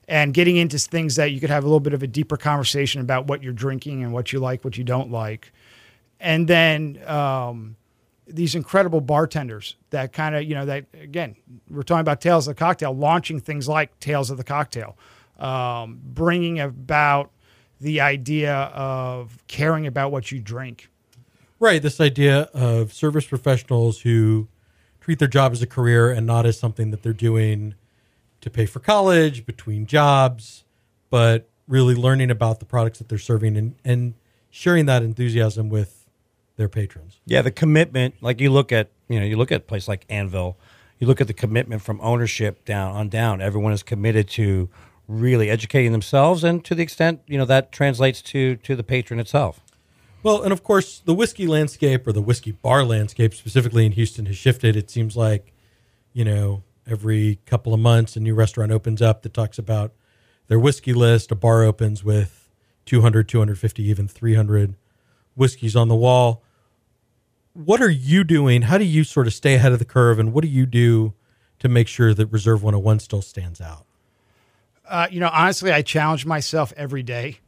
and 0.09 0.35
getting 0.35 0.57
into 0.57 0.79
things 0.79 1.17
that 1.17 1.33
you 1.33 1.41
could 1.41 1.51
have 1.51 1.65
a 1.65 1.67
little 1.67 1.81
bit 1.81 1.95
of 1.95 2.03
a 2.03 2.07
deeper 2.07 2.37
conversation 2.37 3.01
about 3.01 3.27
what 3.27 3.43
you're 3.43 3.53
drinking 3.53 4.03
and 4.03 4.13
what 4.13 4.33
you 4.33 4.41
like, 4.41 4.65
what 4.65 4.77
you 4.77 4.85
don't 4.85 5.11
like. 5.11 5.53
And 6.21 6.47
then, 6.49 6.99
um, 7.07 7.77
these 8.27 8.55
incredible 8.55 9.01
bartenders 9.01 9.77
that 9.91 10.13
kind 10.13 10.35
of 10.35 10.45
you 10.45 10.55
know 10.55 10.65
that 10.65 10.87
again 10.95 11.35
we're 11.69 11.83
talking 11.83 12.01
about 12.01 12.21
tales 12.21 12.47
of 12.47 12.55
the 12.55 12.59
cocktail 12.59 12.93
launching 12.93 13.41
things 13.41 13.69
like 13.69 13.99
tales 13.99 14.31
of 14.31 14.37
the 14.37 14.45
cocktail 14.45 14.97
um, 15.39 16.01
bringing 16.03 16.61
about 16.61 17.31
the 17.83 18.01
idea 18.01 18.55
of 18.55 19.39
caring 19.49 19.87
about 19.87 20.13
what 20.13 20.33
you 20.33 20.41
drink 20.41 20.89
Right. 21.63 21.81
This 21.81 22.01
idea 22.01 22.51
of 22.53 22.93
service 22.93 23.25
professionals 23.25 24.01
who 24.01 24.49
treat 25.01 25.21
their 25.21 25.29
job 25.29 25.53
as 25.53 25.63
a 25.63 25.67
career 25.69 26.11
and 26.11 26.27
not 26.27 26.45
as 26.45 26.59
something 26.59 26.91
that 26.91 27.05
they're 27.05 27.13
doing 27.13 27.75
to 28.41 28.51
pay 28.51 28.67
for 28.67 28.81
college, 28.81 29.47
between 29.47 29.87
jobs, 29.87 30.65
but 31.09 31.49
really 31.69 31.95
learning 31.95 32.33
about 32.33 32.59
the 32.59 32.67
products 32.67 32.99
that 32.99 33.09
they're 33.09 33.17
serving 33.17 33.57
and, 33.57 33.77
and 33.85 34.15
sharing 34.51 34.87
that 34.87 35.05
enthusiasm 35.05 35.69
with 35.69 36.09
their 36.57 36.69
patrons. 36.69 37.21
Yeah, 37.27 37.43
the 37.43 37.53
commitment, 37.53 38.17
like 38.21 38.41
you 38.41 38.51
look 38.51 38.73
at, 38.73 38.91
you 39.07 39.21
know, 39.21 39.25
you 39.25 39.37
look 39.37 39.53
at 39.53 39.61
a 39.61 39.65
place 39.65 39.87
like 39.87 40.05
Anvil, 40.09 40.59
you 40.99 41.07
look 41.07 41.21
at 41.21 41.29
the 41.29 41.33
commitment 41.33 41.81
from 41.81 42.01
ownership 42.01 42.65
down 42.65 42.97
on 42.97 43.09
down. 43.09 43.41
Everyone 43.41 43.73
is 43.73 43.85
committed 43.85 44.29
to 44.31 44.69
really 45.09 45.51
educating 45.51 45.93
themselves, 45.93 46.45
and 46.45 46.65
to 46.65 46.75
the 46.75 46.83
extent 46.83 47.21
you 47.27 47.39
know 47.39 47.45
that 47.45 47.73
translates 47.73 48.23
to 48.23 48.57
to 48.57 48.77
the 48.77 48.85
patron 48.85 49.21
itself. 49.21 49.61
Well, 50.23 50.43
and 50.43 50.53
of 50.53 50.63
course, 50.63 51.01
the 51.01 51.15
whiskey 51.15 51.49
landscape 51.49 52.07
or 52.07 52.13
the 52.13 52.23
whiskey 52.23 52.53
bar 52.53 52.85
landscape, 52.85 53.35
specifically 53.35 53.85
in 53.85 53.93
Houston, 53.93 54.27
has 54.27 54.37
shifted. 54.37 54.77
It 54.77 54.89
seems 54.89 55.17
like, 55.17 55.53
you 56.13 56.25
know, 56.25 56.63
every 56.87 57.41
couple 57.45 57.75
of 57.75 57.81
months, 57.81 58.15
a 58.15 58.21
new 58.21 58.35
restaurant 58.35 58.71
opens 58.71 59.03
up 59.03 59.23
that 59.23 59.35
talks 59.35 59.59
about 59.59 59.93
their 60.47 60.61
whiskey 60.61 60.93
list. 60.93 61.33
A 61.33 61.35
bar 61.35 61.65
opens 61.65 62.05
with 62.05 62.49
200, 62.87 63.29
250, 63.29 63.83
even 63.83 64.07
300 64.07 64.77
whiskeys 65.35 65.75
on 65.75 65.89
the 65.89 65.97
wall. 65.97 66.45
What 67.55 67.83
are 67.83 67.91
you 67.91 68.23
doing? 68.23 68.63
How 68.63 68.79
do 68.79 68.85
you 68.85 69.03
sort 69.03 69.27
of 69.27 69.35
stay 69.35 69.55
ahead 69.55 69.73
of 69.73 69.81
the 69.81 69.85
curve? 69.85 70.21
And 70.21 70.33
what 70.33 70.43
do 70.43 70.49
you 70.49 70.67
do 70.67 71.15
to 71.59 71.69
make 71.69 71.89
sure 71.89 72.15
that 72.15 72.27
Reserve 72.27 72.63
101 72.63 73.01
still 73.01 73.23
stands 73.23 73.61
out? 73.61 73.87
Uh, 74.89 75.09
you 75.11 75.21
know, 75.21 75.31
honestly, 75.33 75.73
I 75.73 75.83
challenge 75.83 76.27
myself 76.27 76.73
every 76.77 77.03
day. 77.03 77.39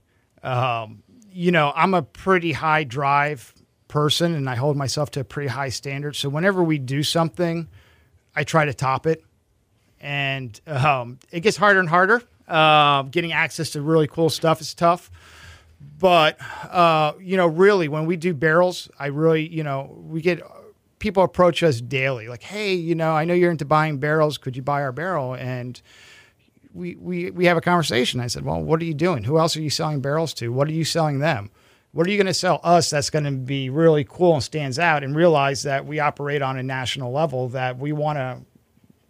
Um, 0.42 1.02
you 1.32 1.50
know, 1.50 1.72
I'm 1.74 1.94
a 1.94 2.02
pretty 2.02 2.52
high 2.52 2.84
drive 2.84 3.52
person 3.88 4.34
and 4.34 4.48
I 4.48 4.54
hold 4.54 4.76
myself 4.76 5.10
to 5.12 5.20
a 5.20 5.24
pretty 5.24 5.48
high 5.48 5.68
standard. 5.68 6.16
So 6.16 6.28
whenever 6.28 6.62
we 6.62 6.78
do 6.78 7.02
something, 7.02 7.68
I 8.36 8.44
try 8.44 8.64
to 8.64 8.74
top 8.74 9.06
it. 9.06 9.24
And 10.00 10.60
um, 10.66 11.18
it 11.32 11.40
gets 11.40 11.56
harder 11.56 11.80
and 11.80 11.88
harder. 11.88 12.22
Uh, 12.46 13.02
getting 13.02 13.32
access 13.32 13.70
to 13.70 13.80
really 13.80 14.06
cool 14.06 14.28
stuff 14.30 14.60
is 14.60 14.74
tough. 14.74 15.10
But, 15.98 16.38
uh, 16.70 17.12
you 17.20 17.36
know, 17.36 17.46
really, 17.46 17.88
when 17.88 18.06
we 18.06 18.16
do 18.16 18.34
barrels, 18.34 18.90
I 18.98 19.06
really, 19.06 19.48
you 19.48 19.62
know, 19.62 19.96
we 20.06 20.20
get 20.20 20.42
people 20.98 21.22
approach 21.22 21.62
us 21.62 21.80
daily 21.80 22.28
like, 22.28 22.42
hey, 22.42 22.74
you 22.74 22.94
know, 22.94 23.12
I 23.12 23.24
know 23.24 23.34
you're 23.34 23.50
into 23.50 23.64
buying 23.64 23.98
barrels. 23.98 24.38
Could 24.38 24.56
you 24.56 24.62
buy 24.62 24.82
our 24.82 24.92
barrel? 24.92 25.34
And, 25.34 25.80
we, 26.74 26.96
we, 26.96 27.30
we 27.30 27.46
have 27.46 27.56
a 27.56 27.60
conversation. 27.60 28.20
I 28.20 28.26
said, 28.26 28.44
well, 28.44 28.60
what 28.60 28.82
are 28.82 28.84
you 28.84 28.94
doing? 28.94 29.24
Who 29.24 29.38
else 29.38 29.56
are 29.56 29.62
you 29.62 29.70
selling 29.70 30.00
barrels 30.00 30.34
to? 30.34 30.52
What 30.52 30.68
are 30.68 30.72
you 30.72 30.84
selling 30.84 31.20
them? 31.20 31.50
What 31.92 32.08
are 32.08 32.10
you 32.10 32.16
going 32.16 32.26
to 32.26 32.34
sell 32.34 32.60
us 32.64 32.90
that's 32.90 33.08
going 33.08 33.24
to 33.24 33.30
be 33.30 33.70
really 33.70 34.04
cool 34.04 34.34
and 34.34 34.42
stands 34.42 34.80
out 34.80 35.04
and 35.04 35.14
realize 35.14 35.62
that 35.62 35.86
we 35.86 36.00
operate 36.00 36.42
on 36.42 36.58
a 36.58 36.62
national 36.62 37.12
level 37.12 37.48
that 37.50 37.78
we 37.78 37.92
want 37.92 38.18
to 38.18 38.40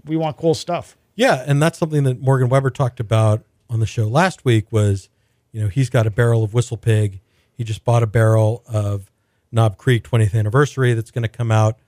we 0.05 0.19
want 0.19 0.37
cool 0.37 0.53
stuff. 0.53 0.99
Yeah, 1.15 1.43
and 1.47 1.63
that's 1.63 1.79
something 1.79 2.05
that 2.05 2.21
Morgan 2.21 2.51
Weber 2.51 2.69
talked 2.69 3.01
about 3.01 3.43
on 3.71 3.81
the 3.81 3.87
show 3.87 4.07
last 4.07 4.45
week 4.45 4.71
was, 4.71 5.09
you 5.51 5.63
know, 5.63 5.69
he's 5.69 5.89
got 5.89 6.07
a 6.07 6.11
barrel 6.11 6.45
of 6.45 6.53
Whistle 6.53 6.77
Pig. 6.77 7.21
He 7.57 7.65
just 7.65 7.85
bought 7.85 8.03
a 8.03 8.07
barrel 8.07 8.63
of 8.67 9.11
Knob 9.51 9.79
Creek 9.79 10.07
20th 10.07 10.35
anniversary 10.35 10.93
that's 10.93 11.11
going 11.11 11.23
to 11.23 11.29
come 11.29 11.51
out 11.51 11.79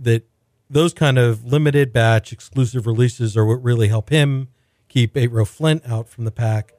that 0.00 0.26
those 0.68 0.92
kind 0.92 1.18
of 1.18 1.44
limited 1.44 1.92
batch 1.92 2.32
exclusive 2.32 2.86
releases 2.86 3.36
are 3.36 3.44
what 3.44 3.62
really 3.62 3.86
help 3.86 4.10
him 4.10 4.48
keep 4.92 5.16
eight 5.16 5.32
row 5.32 5.44
Flint 5.44 5.82
out 5.86 6.08
from 6.08 6.24
the 6.24 6.30
pack. 6.30 6.74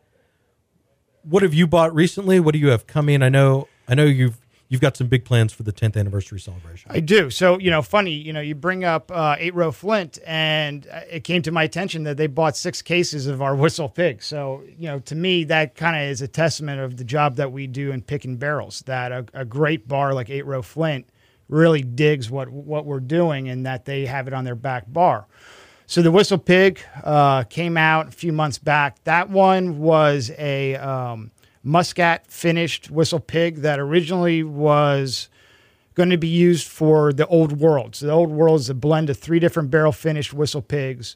What 1.23 1.41
have 1.41 1.53
you 1.53 1.65
bought 1.65 1.93
recently? 1.95 2.39
What 2.39 2.53
do 2.53 2.59
you 2.59 2.69
have 2.69 2.85
coming? 2.85 3.23
I 3.23 3.29
know, 3.29 3.67
I 3.87 3.95
know 3.95 4.05
you've 4.05 4.39
you've 4.69 4.81
got 4.81 4.95
some 4.95 5.07
big 5.07 5.25
plans 5.25 5.53
for 5.53 5.63
the 5.63 5.71
10th 5.71 5.97
anniversary 5.97 6.39
celebration. 6.39 6.91
I 6.91 6.99
do. 6.99 7.29
So 7.29 7.57
you 7.59 7.71
know, 7.71 7.81
funny, 7.81 8.11
you 8.11 8.31
know, 8.31 8.41
you 8.41 8.53
bring 8.55 8.83
up 8.83 9.11
uh, 9.11 9.35
eight 9.39 9.55
row 9.55 9.71
Flint, 9.71 10.19
and 10.27 10.87
uh, 10.91 11.01
it 11.09 11.23
came 11.23 11.41
to 11.43 11.51
my 11.51 11.63
attention 11.63 12.03
that 12.03 12.17
they 12.17 12.27
bought 12.27 12.55
six 12.55 12.81
cases 12.81 13.25
of 13.25 13.41
our 13.41 13.55
whistle 13.63 13.89
pig. 13.89 14.21
So 14.21 14.63
you 14.77 14.87
know, 14.87 14.99
to 14.99 15.15
me, 15.15 15.45
that 15.45 15.75
kind 15.75 15.95
of 15.95 16.03
is 16.11 16.21
a 16.21 16.27
testament 16.27 16.81
of 16.81 16.97
the 16.97 17.03
job 17.03 17.37
that 17.37 17.51
we 17.51 17.65
do 17.65 17.91
in 17.91 18.03
picking 18.03 18.37
barrels. 18.37 18.81
That 18.85 19.11
a, 19.11 19.25
a 19.33 19.45
great 19.45 19.87
bar 19.87 20.13
like 20.13 20.29
eight 20.29 20.45
row 20.45 20.61
Flint 20.61 21.07
really 21.49 21.81
digs 21.81 22.29
what 22.29 22.49
what 22.49 22.85
we're 22.85 22.99
doing, 22.99 23.49
and 23.49 23.65
that 23.65 23.85
they 23.85 24.05
have 24.05 24.27
it 24.27 24.33
on 24.33 24.43
their 24.43 24.55
back 24.55 24.85
bar. 24.87 25.25
So 25.85 26.01
the 26.01 26.11
Whistle 26.11 26.37
Pig 26.37 26.79
uh, 27.03 27.43
came 27.43 27.77
out 27.77 28.07
a 28.07 28.11
few 28.11 28.31
months 28.31 28.57
back. 28.57 29.03
That 29.03 29.29
one 29.29 29.79
was 29.79 30.31
a 30.37 30.75
um, 30.75 31.31
muscat 31.63 32.27
finished 32.27 32.89
Whistle 32.89 33.19
Pig 33.19 33.57
that 33.57 33.79
originally 33.79 34.43
was 34.43 35.29
going 35.95 36.09
to 36.09 36.17
be 36.17 36.27
used 36.27 36.67
for 36.67 37.13
the 37.13 37.27
Old 37.27 37.59
World. 37.59 37.95
So 37.95 38.07
the 38.07 38.11
Old 38.11 38.31
World 38.31 38.61
is 38.61 38.69
a 38.69 38.73
blend 38.73 39.09
of 39.09 39.17
three 39.17 39.39
different 39.39 39.69
barrel 39.69 39.91
finished 39.91 40.33
Whistle 40.33 40.61
Pigs, 40.61 41.15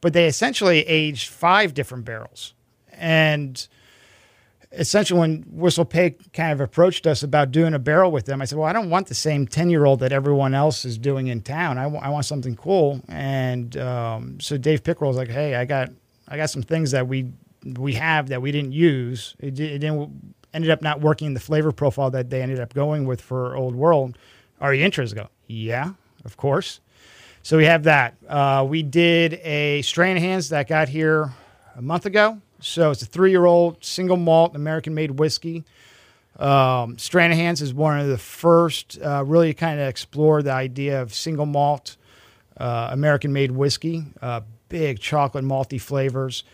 but 0.00 0.12
they 0.12 0.26
essentially 0.26 0.80
aged 0.86 1.28
five 1.28 1.74
different 1.74 2.04
barrels. 2.04 2.54
And 2.92 3.66
essentially 4.72 5.18
when 5.18 5.42
Whistle 5.48 5.84
Pig 5.84 6.32
kind 6.32 6.52
of 6.52 6.60
approached 6.60 7.06
us 7.06 7.22
about 7.22 7.50
doing 7.50 7.74
a 7.74 7.78
barrel 7.78 8.12
with 8.12 8.26
them, 8.26 8.40
I 8.40 8.44
said, 8.44 8.58
well, 8.58 8.68
I 8.68 8.72
don't 8.72 8.90
want 8.90 9.08
the 9.08 9.14
same 9.14 9.46
10 9.46 9.70
year 9.70 9.84
old 9.84 10.00
that 10.00 10.12
everyone 10.12 10.54
else 10.54 10.84
is 10.84 10.98
doing 10.98 11.26
in 11.26 11.42
town. 11.42 11.78
I, 11.78 11.84
w- 11.84 12.02
I 12.02 12.08
want 12.08 12.24
something 12.24 12.56
cool. 12.56 13.00
And 13.08 13.76
um, 13.76 14.40
so 14.40 14.56
Dave 14.56 14.82
Pickerell 14.82 15.08
was 15.08 15.16
like, 15.16 15.28
hey, 15.28 15.56
I 15.56 15.64
got, 15.64 15.90
I 16.28 16.36
got 16.36 16.50
some 16.50 16.62
things 16.62 16.92
that 16.92 17.08
we, 17.08 17.26
we 17.64 17.94
have 17.94 18.28
that 18.28 18.40
we 18.40 18.52
didn't 18.52 18.72
use. 18.72 19.34
It, 19.40 19.58
it 19.58 19.78
didn't, 19.78 20.34
ended 20.54 20.70
up 20.70 20.82
not 20.82 21.00
working 21.00 21.34
the 21.34 21.40
flavor 21.40 21.72
profile 21.72 22.10
that 22.10 22.30
they 22.30 22.42
ended 22.42 22.60
up 22.60 22.72
going 22.74 23.04
with 23.06 23.20
for 23.20 23.56
Old 23.56 23.74
World. 23.74 24.16
Are 24.60 24.72
you 24.72 24.84
interested? 24.84 25.16
Go, 25.16 25.28
yeah, 25.48 25.92
of 26.24 26.36
course. 26.36 26.80
So 27.42 27.56
we 27.56 27.64
have 27.64 27.84
that. 27.84 28.14
Uh, 28.28 28.66
we 28.68 28.82
did 28.82 29.34
a 29.42 29.80
Stranahan's 29.82 30.50
that 30.50 30.68
got 30.68 30.88
here 30.88 31.32
a 31.74 31.82
month 31.82 32.06
ago. 32.06 32.40
So 32.60 32.90
it's 32.90 33.02
a 33.02 33.06
three 33.06 33.30
year 33.30 33.44
old 33.44 33.84
single 33.84 34.16
malt 34.16 34.54
American 34.54 34.94
made 34.94 35.12
whiskey. 35.12 35.64
Um, 36.38 36.96
Stranahan's 36.96 37.60
is 37.60 37.74
one 37.74 38.00
of 38.00 38.08
the 38.08 38.18
first 38.18 38.98
uh, 39.02 39.24
really 39.26 39.52
kind 39.52 39.80
of 39.80 39.88
explore 39.88 40.42
the 40.42 40.52
idea 40.52 41.02
of 41.02 41.12
single 41.12 41.46
malt 41.46 41.96
uh, 42.56 42.88
American 42.92 43.32
made 43.32 43.50
whiskey, 43.50 44.04
uh, 44.22 44.40
big 44.68 45.00
chocolate 45.00 45.44
malty 45.44 45.80
flavors. 45.80 46.44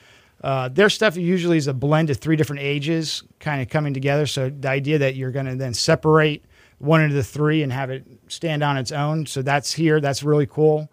Uh, 0.42 0.68
their 0.68 0.88
stuff 0.88 1.16
usually 1.16 1.56
is 1.56 1.66
a 1.66 1.74
blend 1.74 2.10
of 2.10 2.18
three 2.18 2.36
different 2.36 2.62
ages 2.62 3.22
kind 3.40 3.62
of 3.62 3.68
coming 3.68 3.94
together. 3.94 4.26
So 4.26 4.50
the 4.50 4.68
idea 4.68 4.98
that 4.98 5.16
you're 5.16 5.30
going 5.30 5.46
to 5.46 5.56
then 5.56 5.74
separate 5.74 6.44
one 6.78 7.00
into 7.00 7.14
the 7.14 7.24
three 7.24 7.62
and 7.62 7.72
have 7.72 7.90
it 7.90 8.04
stand 8.28 8.62
on 8.62 8.76
its 8.76 8.92
own. 8.92 9.26
So 9.26 9.42
that's 9.42 9.72
here. 9.72 10.00
That's 10.00 10.22
really 10.22 10.46
cool. 10.46 10.90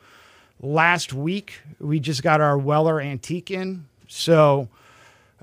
Last 0.62 1.14
week, 1.14 1.60
we 1.80 2.00
just 2.00 2.24
got 2.24 2.42
our 2.42 2.58
Weller 2.58 3.02
Antique 3.02 3.52
in. 3.52 3.86
So 4.08 4.70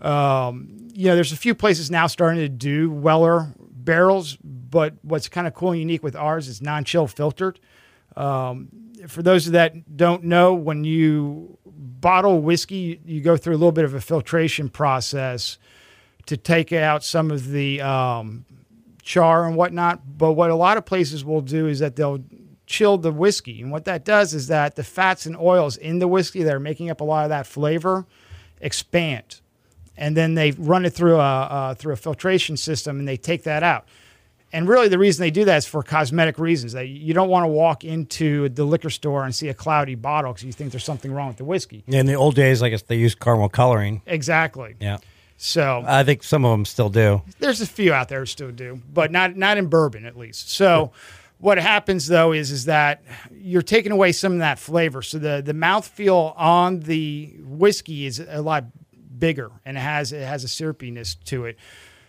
um, 0.00 0.88
you 0.92 1.06
know, 1.06 1.14
there's 1.14 1.32
a 1.32 1.36
few 1.36 1.54
places 1.54 1.90
now 1.90 2.06
starting 2.06 2.40
to 2.40 2.48
do 2.48 2.90
Weller 2.90 3.52
barrels, 3.58 4.36
but 4.42 4.94
what's 5.02 5.28
kind 5.28 5.46
of 5.46 5.54
cool 5.54 5.70
and 5.70 5.80
unique 5.80 6.02
with 6.02 6.16
ours 6.16 6.48
is 6.48 6.62
non-chill 6.62 7.06
filtered. 7.06 7.60
Um, 8.16 8.68
for 9.06 9.22
those 9.22 9.50
that 9.50 9.96
don't 9.96 10.24
know, 10.24 10.54
when 10.54 10.84
you 10.84 11.58
bottle 11.64 12.40
whiskey, 12.40 13.00
you 13.04 13.20
go 13.20 13.36
through 13.36 13.54
a 13.54 13.58
little 13.58 13.72
bit 13.72 13.84
of 13.84 13.94
a 13.94 14.00
filtration 14.00 14.68
process 14.68 15.58
to 16.26 16.36
take 16.36 16.72
out 16.72 17.02
some 17.02 17.30
of 17.30 17.48
the 17.48 17.80
um, 17.80 18.44
char 19.02 19.46
and 19.46 19.56
whatnot. 19.56 20.18
But 20.18 20.32
what 20.32 20.50
a 20.50 20.54
lot 20.54 20.76
of 20.76 20.84
places 20.84 21.24
will 21.24 21.40
do 21.40 21.66
is 21.66 21.78
that 21.78 21.96
they'll 21.96 22.22
chill 22.66 22.98
the 22.98 23.12
whiskey, 23.12 23.62
and 23.62 23.72
what 23.72 23.84
that 23.86 24.04
does 24.04 24.32
is 24.32 24.46
that 24.46 24.76
the 24.76 24.84
fats 24.84 25.26
and 25.26 25.36
oils 25.36 25.76
in 25.76 25.98
the 25.98 26.06
whiskey 26.06 26.42
that 26.42 26.54
are 26.54 26.60
making 26.60 26.88
up 26.90 27.00
a 27.00 27.04
lot 27.04 27.24
of 27.24 27.30
that 27.30 27.46
flavor 27.46 28.06
expand 28.60 29.40
and 30.00 30.16
then 30.16 30.34
they 30.34 30.50
run 30.52 30.84
it 30.84 30.90
through 30.90 31.16
a 31.16 31.42
uh, 31.42 31.74
through 31.74 31.92
a 31.92 31.96
filtration 31.96 32.56
system 32.56 32.98
and 32.98 33.06
they 33.06 33.16
take 33.16 33.44
that 33.44 33.62
out. 33.62 33.86
And 34.52 34.68
really, 34.68 34.88
the 34.88 34.98
reason 34.98 35.22
they 35.22 35.30
do 35.30 35.44
that 35.44 35.58
is 35.58 35.66
for 35.66 35.84
cosmetic 35.84 36.36
reasons. 36.36 36.72
That 36.72 36.88
you 36.88 37.14
don't 37.14 37.28
want 37.28 37.44
to 37.44 37.48
walk 37.48 37.84
into 37.84 38.48
the 38.48 38.64
liquor 38.64 38.90
store 38.90 39.24
and 39.24 39.32
see 39.32 39.48
a 39.48 39.54
cloudy 39.54 39.94
bottle 39.94 40.32
because 40.32 40.42
you 40.44 40.52
think 40.52 40.72
there's 40.72 40.82
something 40.82 41.12
wrong 41.12 41.28
with 41.28 41.36
the 41.36 41.44
whiskey. 41.44 41.84
In 41.86 42.06
the 42.06 42.14
old 42.14 42.34
days, 42.34 42.60
I 42.60 42.70
guess 42.70 42.82
they 42.82 42.96
used 42.96 43.20
caramel 43.20 43.48
coloring. 43.48 44.02
Exactly. 44.06 44.74
Yeah. 44.80 44.98
So 45.36 45.84
I 45.86 46.02
think 46.02 46.24
some 46.24 46.44
of 46.44 46.50
them 46.50 46.64
still 46.64 46.88
do. 46.88 47.22
There's 47.38 47.60
a 47.60 47.66
few 47.66 47.92
out 47.92 48.08
there 48.08 48.20
who 48.20 48.26
still 48.26 48.50
do, 48.50 48.80
but 48.92 49.12
not 49.12 49.36
not 49.36 49.56
in 49.58 49.66
bourbon 49.66 50.06
at 50.06 50.16
least. 50.16 50.50
So. 50.50 50.92
What 51.42 51.56
happens 51.56 52.06
though 52.06 52.32
is 52.32 52.50
is 52.50 52.66
that 52.66 53.02
you're 53.32 53.62
taking 53.62 53.92
away 53.92 54.12
some 54.12 54.34
of 54.34 54.40
that 54.40 54.58
flavor. 54.58 55.00
So 55.00 55.18
the 55.18 55.40
the 55.42 55.54
mouthfeel 55.54 56.34
on 56.36 56.80
the 56.80 57.32
whiskey 57.38 58.04
is 58.04 58.20
a 58.20 58.42
lot 58.42 58.66
bigger 59.20 59.50
and 59.64 59.76
it 59.76 59.80
has 59.80 60.12
it 60.12 60.26
has 60.26 60.42
a 60.42 60.48
syrupiness 60.48 61.14
to 61.26 61.44
it. 61.44 61.58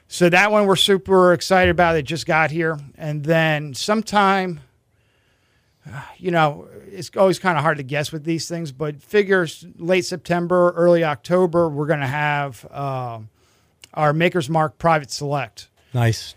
So 0.08 0.30
that 0.30 0.52
one 0.52 0.66
we're 0.66 0.76
super 0.76 1.34
excited 1.34 1.72
about. 1.72 1.96
It 1.96 2.04
just 2.04 2.26
got 2.26 2.52
here, 2.52 2.78
and 2.98 3.24
then 3.24 3.74
sometime, 3.74 4.60
you 6.18 6.32
know, 6.32 6.68
it's 6.92 7.12
always 7.16 7.40
kind 7.40 7.58
of 7.58 7.64
hard 7.64 7.78
to 7.78 7.84
guess 7.84 8.12
with 8.12 8.26
these 8.26 8.50
things, 8.50 8.74
but 8.74 9.02
figures 9.02 9.66
late 9.78 10.04
September, 10.06 10.72
early 10.76 11.06
October, 11.06 11.70
we're 11.70 11.86
going 11.88 12.02
to 12.02 12.08
have 12.08 12.66
uh, 12.72 13.20
our 13.94 14.12
Maker's 14.12 14.50
Mark 14.50 14.78
Private 14.78 15.12
Select. 15.12 15.70
Nice 15.94 16.36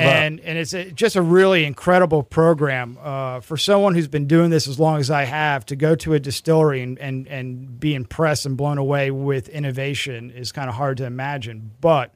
and 0.00 0.40
and 0.40 0.58
it's 0.58 0.72
a, 0.72 0.90
just 0.90 1.16
a 1.16 1.22
really 1.22 1.64
incredible 1.64 2.22
program 2.22 2.98
uh, 3.00 3.40
for 3.40 3.56
someone 3.56 3.94
who's 3.94 4.08
been 4.08 4.26
doing 4.26 4.50
this 4.50 4.66
as 4.66 4.78
long 4.78 5.00
as 5.00 5.10
I 5.10 5.24
have 5.24 5.66
to 5.66 5.76
go 5.76 5.94
to 5.96 6.14
a 6.14 6.20
distillery 6.20 6.82
and, 6.82 6.98
and, 6.98 7.26
and 7.28 7.80
be 7.80 7.94
impressed 7.94 8.46
and 8.46 8.56
blown 8.56 8.78
away 8.78 9.10
with 9.10 9.48
innovation 9.48 10.30
is 10.30 10.52
kind 10.52 10.68
of 10.68 10.76
hard 10.76 10.96
to 10.98 11.04
imagine. 11.04 11.72
But 11.80 12.14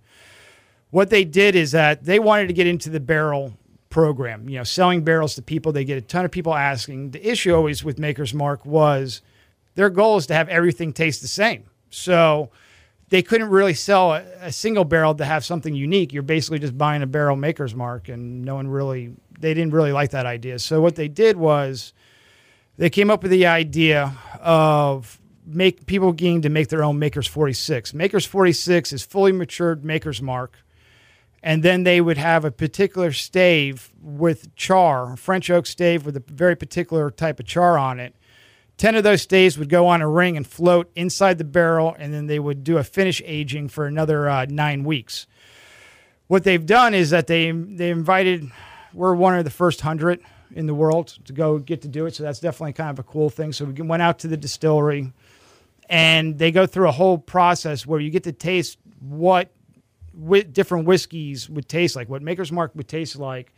what 0.91 1.11
they 1.11 1.25
did 1.25 1.55
is 1.57 1.73
that 1.73 2.05
they 2.05 2.19
wanted 2.19 2.49
to 2.49 2.55
get 2.55 2.67
into 2.67 2.91
the 2.91 3.01
barrel 3.01 3.55
program, 3.91 4.49
you 4.49 4.59
know, 4.59 4.65
selling 4.65 5.03
barrels 5.03 5.35
to 5.35 5.43
people. 5.43 5.73
They 5.73 5.85
get 5.85 5.99
a 5.99 6.03
ton 6.03 6.25
of 6.25 6.31
people 6.31 6.55
asking. 6.55 7.13
The 7.13 7.29
issue 7.29 7.55
always 7.55 7.83
with 7.85 7.99
Maker's 7.99 8.35
Mark 8.35 8.65
was 8.65 9.23
their 9.75 9.91
goal 9.91 10.17
is 10.17 10.27
to 10.27 10.35
have 10.35 10.49
everything 10.49 10.93
taste 10.93 11.23
the 11.23 11.29
same. 11.29 11.65
So 11.91 12.51
they 13.09 13.23
couldn't 13.23 13.51
really 13.51 13.75
sell 13.75 14.15
a, 14.15 14.25
a, 14.41 14.53
single 14.53 14.85
barrel 14.85 15.15
to 15.15 15.25
have 15.25 15.45
something 15.45 15.75
unique. 15.75 16.13
You're 16.13 16.23
basically 16.23 16.59
just 16.59 16.77
buying 16.77 17.03
a 17.03 17.07
barrel 17.07 17.37
maker's 17.37 17.75
mark, 17.75 18.09
and 18.09 18.45
no 18.45 18.57
one 18.57 18.69
really 18.69 19.13
they 19.39 19.55
didn't 19.55 19.73
really 19.73 19.93
like 19.93 20.11
that 20.11 20.27
idea. 20.27 20.59
So 20.59 20.81
what 20.81 20.97
they 20.97 21.09
did 21.09 21.37
was 21.37 21.93
they 22.79 22.91
came 22.91 23.11
up 23.11 23.23
with 23.23 23.31
the 23.31 23.47
idea 23.47 24.17
of 24.41 25.21
make 25.47 25.87
people 25.87 26.13
getting 26.13 26.43
to 26.43 26.49
make 26.49 26.69
their 26.69 26.83
own 26.83 26.99
Maker's 26.99 27.27
46. 27.27 27.95
Maker's 27.95 28.27
46 28.27 28.93
is 28.93 29.05
fully 29.05 29.33
matured 29.33 29.85
Maker's 29.85 30.21
mark, 30.21 30.59
and 31.43 31.63
then 31.63 31.85
they 31.85 32.01
would 32.01 32.19
have 32.19 32.45
a 32.45 32.51
particular 32.51 33.13
stave 33.13 33.93
with 34.03 34.55
char, 34.57 35.17
French 35.17 35.51
oak 35.51 35.67
stave 35.67 36.05
with 36.05 36.17
a 36.17 36.25
very 36.27 36.57
particular 36.57 37.11
type 37.11 37.39
of 37.39 37.47
char 37.47 37.79
on 37.79 38.01
it 38.01 38.17
10 38.79 38.95
of 38.95 39.05
those 39.05 39.23
staves 39.23 39.57
would 39.59 39.69
go 39.69 39.87
on 39.87 40.03
a 40.03 40.09
ring 40.09 40.37
and 40.37 40.47
float 40.47 40.91
inside 40.95 41.39
the 41.39 41.45
barrel, 41.45 41.97
and 41.99 42.13
then 42.13 42.27
they 42.27 42.39
would 42.39 42.63
do 42.63 42.77
a 42.77 42.85
finish 42.85 43.23
aging 43.25 43.69
for 43.69 43.87
another 43.87 44.29
uh, 44.29 44.47
nine 44.49 44.85
weeks. 44.85 45.27
What 46.27 46.45
they've 46.45 46.65
done 46.65 46.93
is 46.93 47.11
that 47.11 47.27
they 47.27 47.51
they 47.53 47.91
invited, 47.91 48.51
we're 48.93 49.15
one 49.15 49.39
of 49.39 49.45
the 49.45 49.51
first 49.51 49.81
hundred 49.81 50.21
in 50.55 50.67
the 50.67 50.75
world 50.75 51.09
to 51.25 51.33
go 51.33 51.59
get 51.59 51.83
to 51.83 51.89
do 51.89 52.07
it. 52.07 52.15
So 52.15 52.23
that's 52.23 52.41
definitely 52.41 52.73
kind 52.75 52.91
of 52.91 52.99
a 52.99 53.03
cool 53.03 53.31
thing. 53.31 53.53
So 53.53 53.65
we 53.65 53.73
went 53.83 54.03
out 54.03 54.19
to 54.21 54.29
the 54.29 54.37
distillery, 54.37 55.13
and 55.89 56.39
they 56.39 56.51
go 56.51 56.67
through 56.67 56.89
a 56.89 56.93
whole 56.93 57.19
process 57.19 57.87
where 57.87 58.01
you 58.01 58.11
get 58.11 58.25
to 58.25 58.33
taste 58.33 58.79
what 59.01 59.53
whi- 60.13 60.43
different 60.43 60.87
whiskeys 60.87 61.49
would 61.49 61.69
taste 61.69 61.97
like, 61.97 62.09
what 62.09 62.23
Maker's 62.23 62.53
Mark 62.53 62.73
would 62.75 62.89
taste 62.89 63.17
like 63.17 63.55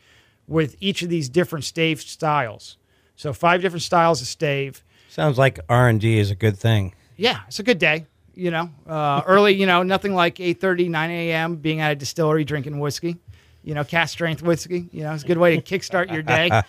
with 0.46 0.76
each 0.80 1.02
of 1.02 1.08
these 1.08 1.28
different 1.28 1.64
stave 1.64 2.00
styles. 2.00 2.76
So 3.16 3.32
five 3.32 3.62
different 3.62 3.82
styles 3.82 4.20
of 4.20 4.28
stave. 4.28 4.84
Sounds 5.18 5.36
like 5.36 5.58
R 5.68 5.88
and 5.88 6.00
D 6.00 6.16
is 6.16 6.30
a 6.30 6.36
good 6.36 6.56
thing. 6.56 6.94
Yeah, 7.16 7.40
it's 7.48 7.58
a 7.58 7.64
good 7.64 7.80
day. 7.80 8.06
You 8.34 8.52
know, 8.52 8.70
uh, 8.86 9.22
early. 9.26 9.52
You 9.54 9.66
know, 9.66 9.82
nothing 9.82 10.14
like 10.14 10.36
8:30, 10.36 10.88
9 10.90 11.10
a.m. 11.10 11.56
being 11.56 11.80
at 11.80 11.90
a 11.90 11.96
distillery 11.96 12.44
drinking 12.44 12.78
whiskey. 12.78 13.16
You 13.64 13.74
know, 13.74 13.82
cast 13.82 14.12
strength 14.12 14.42
whiskey. 14.42 14.88
You 14.92 15.02
know, 15.02 15.12
it's 15.12 15.24
a 15.24 15.26
good 15.26 15.38
way 15.38 15.58
to 15.58 15.62
kickstart 15.62 16.12
your 16.12 16.22
day. 16.22 16.50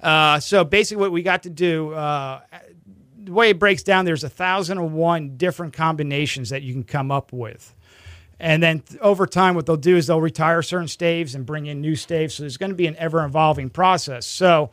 Uh, 0.00 0.38
so 0.38 0.62
basically, 0.62 1.00
what 1.00 1.10
we 1.10 1.24
got 1.24 1.42
to 1.42 1.50
do, 1.50 1.92
uh, 1.94 2.40
the 3.24 3.32
way 3.32 3.50
it 3.50 3.58
breaks 3.58 3.82
down, 3.82 4.04
there's 4.04 4.22
a 4.22 4.28
thousand 4.28 4.78
and 4.78 4.94
one 4.94 5.36
different 5.36 5.72
combinations 5.72 6.50
that 6.50 6.62
you 6.62 6.72
can 6.72 6.84
come 6.84 7.10
up 7.10 7.32
with. 7.32 7.74
And 8.38 8.62
then 8.62 8.80
th- 8.80 9.00
over 9.00 9.26
time, 9.26 9.56
what 9.56 9.66
they'll 9.66 9.76
do 9.76 9.96
is 9.96 10.06
they'll 10.06 10.20
retire 10.20 10.62
certain 10.62 10.86
staves 10.86 11.34
and 11.34 11.44
bring 11.44 11.66
in 11.66 11.80
new 11.80 11.96
staves. 11.96 12.34
So 12.34 12.44
there's 12.44 12.56
going 12.56 12.70
to 12.70 12.76
be 12.76 12.86
an 12.86 12.94
ever 12.96 13.24
evolving 13.24 13.68
process. 13.68 14.26
So 14.26 14.70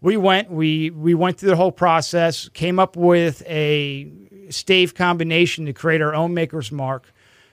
we 0.00 0.16
went, 0.16 0.50
we 0.50 0.90
we 0.90 1.14
went 1.14 1.38
through 1.38 1.50
the 1.50 1.56
whole 1.56 1.72
process, 1.72 2.48
came 2.50 2.78
up 2.78 2.96
with 2.96 3.42
a 3.46 4.10
stave 4.50 4.94
combination 4.94 5.66
to 5.66 5.72
create 5.72 6.02
our 6.02 6.14
own 6.14 6.34
maker's 6.34 6.70
mark. 6.70 7.12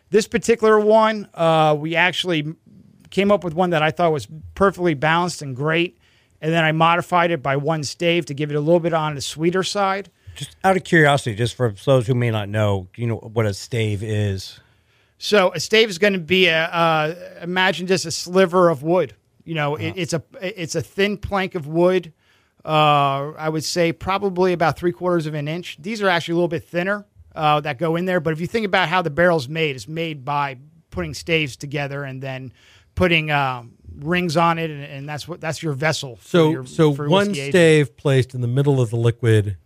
This 0.10 0.28
particular 0.28 0.80
one, 0.80 1.30
uh, 1.34 1.76
we 1.80 1.96
actually 1.96 2.56
came 3.10 3.32
up 3.32 3.44
with 3.44 3.54
one 3.54 3.70
that 3.70 3.82
I 3.82 3.92
thought 3.92 4.12
was 4.12 4.28
perfectly 4.56 4.94
balanced 4.94 5.42
and 5.42 5.56
great. 5.56 5.98
And 6.42 6.52
then 6.52 6.64
I 6.64 6.72
modified 6.72 7.30
it 7.30 7.44
by 7.44 7.56
one 7.56 7.84
stave 7.84 8.26
to 8.26 8.34
give 8.34 8.50
it 8.50 8.56
a 8.56 8.60
little 8.60 8.80
bit 8.80 8.94
on 8.94 9.14
the 9.16 9.22
sweeter 9.22 9.64
side. 9.64 10.10
Just 10.36 10.56
out 10.64 10.76
of 10.76 10.84
curiosity, 10.84 11.36
just 11.36 11.56
for 11.56 11.76
those 11.86 12.08
who 12.08 12.16
may 12.16 12.32
not 12.32 12.50
know, 12.50 12.88
you 12.96 13.06
know 13.06 13.18
what 13.18 13.46
a 13.46 13.54
stave 13.54 14.02
is. 14.02 14.60
So 15.20 15.52
a 15.54 15.60
stave 15.60 15.90
is 15.90 16.00
going 16.00 16.14
to 16.14 16.20
be 16.20 16.48
a 16.48 16.64
uh, 16.64 17.16
imagine 17.42 17.86
just 17.86 18.06
a 18.06 18.12
sliver 18.12 18.70
of 18.70 18.82
wood. 18.82 19.14
You 19.44 19.54
know, 19.54 19.76
it, 19.76 19.94
it's 19.96 20.14
a 20.14 20.24
it's 20.42 20.74
a 20.74 20.82
thin 20.82 21.18
plank 21.18 21.54
of 21.54 21.68
wood. 21.68 22.12
Uh, 22.64 23.32
I 23.38 23.50
would 23.50 23.64
say 23.64 23.92
probably 23.92 24.54
about 24.54 24.78
three 24.78 24.92
quarters 24.92 25.26
of 25.26 25.34
an 25.34 25.48
inch. 25.48 25.78
These 25.80 26.02
are 26.02 26.10
actually 26.10 26.34
a 26.34 26.36
little 26.36 26.48
bit 26.48 26.64
thinner 26.64 27.06
uh, 27.36 27.60
that 27.62 27.78
go 27.80 27.96
in 27.96 28.06
there. 28.06 28.20
But 28.20 28.34
if 28.34 28.42
you 28.42 28.48
think 28.48 28.66
about 28.66 28.88
how 28.90 29.02
the 29.02 29.10
barrel's 29.10 29.48
made, 29.48 29.76
it's 29.76 29.88
made 29.88 30.24
by 30.24 30.58
putting 30.92 31.14
staves 31.14 31.56
together 31.56 32.04
and 32.04 32.22
then 32.22 32.54
putting 32.94 33.32
um, 33.32 33.74
rings 34.00 34.38
on 34.38 34.60
it, 34.60 34.70
and, 34.70 34.84
and 34.84 35.10
that's 35.10 35.28
what 35.28 35.42
that's 35.42 35.64
your 35.64 35.74
vessel. 35.74 36.18
for 36.18 36.28
So 36.28 36.52
your- 36.52 36.66
so 36.66 36.94
for 36.94 37.10
one 37.10 37.34
stave 37.34 37.98
placed 37.98 38.36
in 38.36 38.42
the 38.42 38.48
middle 38.48 38.80
of 38.82 38.90
the 38.90 38.98
liquid 38.98 39.58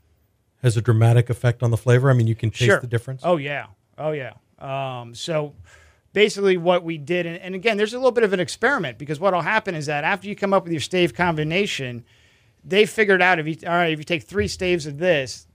has 0.62 0.78
a 0.78 0.82
dramatic 0.82 1.30
effect 1.30 1.62
on 1.64 1.72
the 1.72 1.78
flavor. 1.78 2.10
I 2.10 2.14
mean, 2.14 2.28
you 2.28 2.36
can 2.36 2.50
taste 2.50 2.64
sure. 2.66 2.80
the 2.80 2.88
difference. 2.88 3.22
Oh 3.24 3.38
yeah, 3.38 3.68
oh 3.98 4.12
yeah. 4.12 4.34
Um, 4.60 5.14
so 5.16 5.54
basically, 6.14 6.58
what 6.58 6.84
we 6.84 6.98
did, 6.98 7.26
and, 7.26 7.38
and 7.40 7.56
again, 7.56 7.78
there's 7.78 7.94
a 7.94 7.98
little 7.98 8.12
bit 8.12 8.24
of 8.24 8.32
an 8.32 8.40
experiment 8.40 8.98
because 8.98 9.20
what'll 9.20 9.42
happen 9.42 9.76
is 9.76 9.88
that 9.88 10.04
after 10.04 10.28
you 10.28 10.36
come 10.36 10.54
up 10.54 10.64
with 10.64 10.72
your 10.72 10.82
stave 10.82 11.14
combination, 11.14 12.06
they 12.66 12.86
figured 12.86 13.22
out 13.22 13.40
if 13.40 13.48
you 13.48 13.56
all 13.68 13.74
right, 13.74 13.94
if 13.94 14.00
you 14.00 14.06
take 14.06 14.24
three 14.24 14.48
staves 14.48 14.86
of 14.86 14.98
this, 14.98 15.48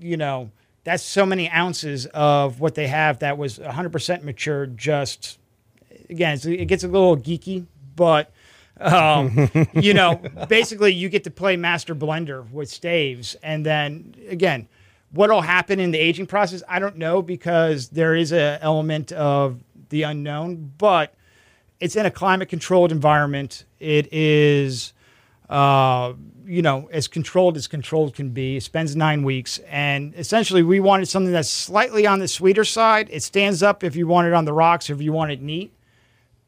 you 0.00 0.16
know, 0.16 0.50
that's 0.82 1.02
so 1.02 1.24
many 1.26 1.50
ounces 1.50 2.06
of 2.06 2.60
what 2.60 2.74
they 2.74 2.86
have 2.86 3.20
that 3.20 3.38
was 3.38 3.58
100% 3.58 4.22
mature. 4.22 4.66
Just 4.66 5.38
again, 6.08 6.34
it's, 6.34 6.46
it 6.46 6.66
gets 6.66 6.84
a 6.84 6.88
little 6.88 7.16
geeky, 7.16 7.66
but 7.96 8.32
um, 8.80 9.50
you 9.74 9.94
know, 9.94 10.20
basically 10.48 10.92
you 10.92 11.08
get 11.08 11.24
to 11.24 11.30
play 11.30 11.56
master 11.56 11.94
blender 11.94 12.50
with 12.50 12.68
staves, 12.68 13.36
and 13.42 13.64
then 13.64 14.14
again, 14.28 14.68
what'll 15.12 15.42
happen 15.42 15.78
in 15.80 15.90
the 15.90 15.98
aging 15.98 16.26
process, 16.26 16.62
I 16.68 16.78
don't 16.78 16.96
know 16.96 17.22
because 17.22 17.88
there 17.90 18.14
is 18.14 18.32
a 18.32 18.58
element 18.60 19.12
of 19.12 19.62
the 19.90 20.02
unknown, 20.02 20.72
but 20.78 21.14
it's 21.80 21.96
in 21.96 22.06
a 22.06 22.10
climate 22.10 22.48
controlled 22.48 22.90
environment. 22.90 23.64
It 23.78 24.12
is, 24.12 24.92
uh, 25.54 26.14
you 26.46 26.62
know, 26.62 26.88
as 26.92 27.08
controlled 27.08 27.56
as 27.56 27.66
controlled 27.66 28.14
can 28.14 28.30
be. 28.30 28.56
It 28.56 28.62
spends 28.62 28.94
nine 28.96 29.22
weeks, 29.22 29.58
and 29.68 30.14
essentially, 30.14 30.62
we 30.62 30.80
wanted 30.80 31.06
something 31.06 31.32
that's 31.32 31.50
slightly 31.50 32.06
on 32.06 32.18
the 32.18 32.28
sweeter 32.28 32.64
side. 32.64 33.08
It 33.10 33.22
stands 33.22 33.62
up 33.62 33.82
if 33.82 33.96
you 33.96 34.06
want 34.06 34.26
it 34.28 34.34
on 34.34 34.44
the 34.44 34.52
rocks, 34.52 34.90
if 34.90 35.00
you 35.00 35.12
want 35.12 35.30
it 35.30 35.40
neat 35.40 35.74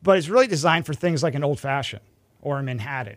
but 0.06 0.16
it's 0.16 0.28
really 0.28 0.46
designed 0.46 0.86
for 0.86 0.94
things 0.94 1.22
like 1.24 1.34
an 1.34 1.42
old 1.42 1.58
fashioned 1.58 2.02
or 2.40 2.60
a 2.60 2.62
Manhattan. 2.62 3.16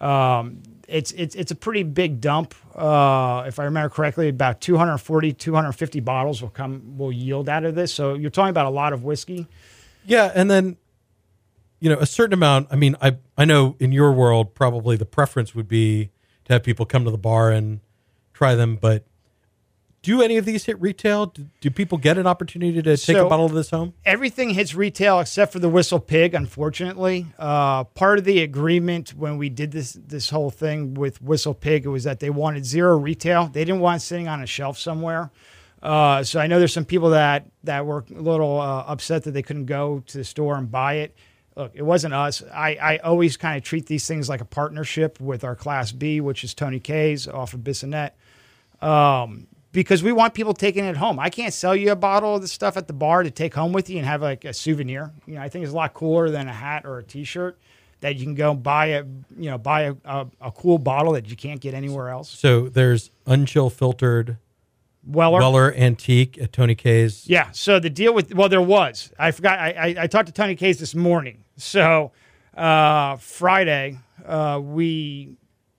Um, 0.00 0.62
it's, 0.86 1.10
it's, 1.12 1.34
it's 1.34 1.50
a 1.50 1.56
pretty 1.56 1.82
big 1.82 2.20
dump. 2.20 2.54
Uh, 2.72 3.42
if 3.48 3.58
I 3.58 3.64
remember 3.64 3.88
correctly, 3.88 4.28
about 4.28 4.60
240, 4.60 5.32
250 5.32 5.98
bottles 5.98 6.40
will 6.40 6.50
come, 6.50 6.96
will 6.96 7.10
yield 7.10 7.48
out 7.48 7.64
of 7.64 7.74
this. 7.74 7.92
So 7.92 8.14
you're 8.14 8.30
talking 8.30 8.50
about 8.50 8.66
a 8.66 8.70
lot 8.70 8.92
of 8.92 9.02
whiskey. 9.02 9.48
Yeah, 10.06 10.30
and 10.32 10.48
then 10.48 10.76
you 11.80 11.88
know 11.90 11.98
a 11.98 12.06
certain 12.06 12.34
amount. 12.34 12.68
I 12.70 12.76
mean, 12.76 12.96
I 13.00 13.16
I 13.36 13.44
know 13.44 13.76
in 13.80 13.92
your 13.92 14.12
world 14.12 14.54
probably 14.54 14.96
the 14.96 15.06
preference 15.06 15.54
would 15.54 15.68
be 15.68 16.10
to 16.44 16.52
have 16.54 16.62
people 16.62 16.86
come 16.86 17.04
to 17.04 17.10
the 17.10 17.18
bar 17.18 17.50
and 17.50 17.80
try 18.32 18.54
them, 18.54 18.76
but 18.76 19.04
do 20.02 20.22
any 20.22 20.38
of 20.38 20.46
these 20.46 20.64
hit 20.64 20.80
retail? 20.80 21.26
Do, 21.26 21.46
do 21.60 21.70
people 21.70 21.98
get 21.98 22.16
an 22.16 22.26
opportunity 22.26 22.72
to 22.80 22.96
take 22.96 23.16
So- 23.16 23.26
a 23.26 23.28
bottle 23.28 23.44
of 23.44 23.52
this 23.52 23.68
home? 23.70 23.92
Everything 24.06 24.50
hits 24.50 24.74
retail 24.74 25.20
except 25.20 25.52
for 25.52 25.58
the 25.58 25.68
Whistle 25.68 25.98
Pig, 26.00 26.32
unfortunately. 26.34 27.26
Uh, 27.38 27.84
part 27.84 28.18
of 28.18 28.24
the 28.24 28.40
agreement 28.40 29.10
when 29.10 29.36
we 29.36 29.50
did 29.50 29.72
this 29.72 29.92
this 29.92 30.30
whole 30.30 30.50
thing 30.50 30.94
with 30.94 31.20
Whistle 31.20 31.52
Pig 31.54 31.86
was 31.86 32.04
that 32.04 32.20
they 32.20 32.30
wanted 32.30 32.64
zero 32.64 32.96
retail. 32.98 33.48
They 33.48 33.64
didn't 33.64 33.80
want 33.80 34.00
it 34.02 34.04
sitting 34.06 34.26
on 34.28 34.42
a 34.42 34.46
shelf 34.46 34.78
somewhere. 34.78 35.30
Uh, 35.82 36.22
so 36.22 36.40
I 36.40 36.46
know 36.46 36.58
there's 36.58 36.72
some 36.74 36.84
people 36.84 37.10
that 37.10 37.46
that 37.64 37.84
were 37.86 38.04
a 38.14 38.20
little 38.20 38.58
uh, 38.60 38.84
upset 38.86 39.24
that 39.24 39.32
they 39.32 39.42
couldn't 39.42 39.66
go 39.66 40.02
to 40.06 40.18
the 40.18 40.24
store 40.24 40.56
and 40.56 40.70
buy 40.70 40.94
it. 40.94 41.14
Look, 41.56 41.72
it 41.74 41.82
wasn't 41.82 42.14
us. 42.14 42.42
I, 42.54 42.76
I 42.76 42.96
always 42.98 43.36
kind 43.36 43.56
of 43.56 43.64
treat 43.64 43.86
these 43.86 44.06
things 44.06 44.28
like 44.28 44.40
a 44.40 44.44
partnership 44.44 45.20
with 45.20 45.44
our 45.44 45.56
Class 45.56 45.92
B, 45.92 46.20
which 46.20 46.44
is 46.44 46.54
Tony 46.54 46.80
K's 46.80 47.26
off 47.26 47.54
of 47.54 47.60
Bissonnet 47.60 48.12
um, 48.80 49.46
because 49.72 50.02
we 50.02 50.12
want 50.12 50.34
people 50.34 50.54
taking 50.54 50.84
it 50.84 50.96
home. 50.96 51.18
I 51.18 51.30
can't 51.30 51.52
sell 51.52 51.76
you 51.76 51.92
a 51.92 51.96
bottle 51.96 52.36
of 52.36 52.42
the 52.42 52.48
stuff 52.48 52.76
at 52.76 52.86
the 52.86 52.92
bar 52.92 53.22
to 53.22 53.30
take 53.30 53.54
home 53.54 53.72
with 53.72 53.90
you 53.90 53.98
and 53.98 54.06
have 54.06 54.22
like 54.22 54.44
a 54.44 54.52
souvenir. 54.52 55.12
You 55.26 55.34
know, 55.34 55.42
I 55.42 55.48
think 55.48 55.64
it's 55.64 55.72
a 55.72 55.76
lot 55.76 55.94
cooler 55.94 56.30
than 56.30 56.48
a 56.48 56.52
hat 56.52 56.84
or 56.84 56.98
a 56.98 57.02
T-shirt 57.02 57.58
that 58.00 58.16
you 58.16 58.24
can 58.24 58.34
go 58.34 58.54
buy 58.54 58.86
a 58.86 59.04
you 59.38 59.50
know 59.50 59.58
buy 59.58 59.82
a, 59.82 59.94
a, 60.04 60.26
a 60.40 60.50
cool 60.52 60.78
bottle 60.78 61.12
that 61.12 61.28
you 61.28 61.36
can't 61.36 61.60
get 61.60 61.74
anywhere 61.74 62.08
else. 62.08 62.30
So 62.30 62.68
there's 62.68 63.10
unchill 63.26 63.70
filtered 63.70 64.38
Weller. 65.04 65.40
Weller 65.40 65.74
Antique 65.74 66.38
at 66.38 66.52
Tony 66.52 66.74
K's. 66.74 67.28
Yeah. 67.28 67.50
So 67.52 67.80
the 67.80 67.90
deal 67.90 68.12
with 68.12 68.34
well, 68.34 68.48
there 68.48 68.60
was. 68.60 69.12
I 69.18 69.30
forgot. 69.30 69.58
I 69.58 69.70
I, 69.70 69.94
I 70.02 70.06
talked 70.06 70.26
to 70.26 70.32
Tony 70.32 70.54
K's 70.54 70.78
this 70.78 70.94
morning. 70.94 71.44
So 71.56 72.12
uh, 72.56 73.16
Friday 73.16 73.98
uh, 74.26 74.60
we 74.62 75.36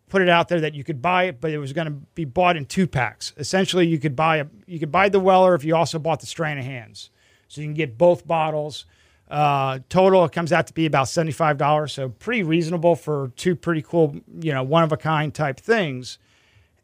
put 0.09 0.21
it 0.21 0.29
out 0.29 0.49
there 0.49 0.59
that 0.61 0.75
you 0.75 0.83
could 0.83 1.01
buy 1.01 1.23
it, 1.23 1.39
but 1.39 1.51
it 1.51 1.57
was 1.57 1.71
going 1.71 1.85
to 1.85 1.91
be 1.91 2.25
bought 2.25 2.57
in 2.57 2.65
two 2.65 2.85
packs. 2.85 3.33
Essentially, 3.37 3.87
you 3.87 3.97
could 3.97 4.15
buy 4.15 4.37
a 4.37 4.45
you 4.67 4.79
could 4.79 4.91
buy 4.91 5.09
the 5.09 5.19
Weller 5.19 5.55
if 5.55 5.63
you 5.63 5.75
also 5.75 5.99
bought 5.99 6.19
the 6.19 6.27
Stranahan's. 6.27 7.09
So 7.47 7.61
you 7.61 7.67
can 7.67 7.73
get 7.73 7.97
both 7.97 8.25
bottles. 8.25 8.85
Uh, 9.29 9.79
total, 9.87 10.25
it 10.25 10.31
comes 10.33 10.51
out 10.51 10.67
to 10.67 10.73
be 10.73 10.85
about 10.85 11.07
seventy 11.07 11.31
five 11.31 11.57
dollars. 11.57 11.93
So 11.93 12.09
pretty 12.09 12.43
reasonable 12.43 12.95
for 12.95 13.31
two 13.35 13.55
pretty 13.55 13.81
cool, 13.81 14.15
you 14.39 14.51
know, 14.53 14.63
one 14.63 14.83
of 14.83 14.91
a 14.91 14.97
kind 14.97 15.33
type 15.33 15.59
things. 15.59 16.17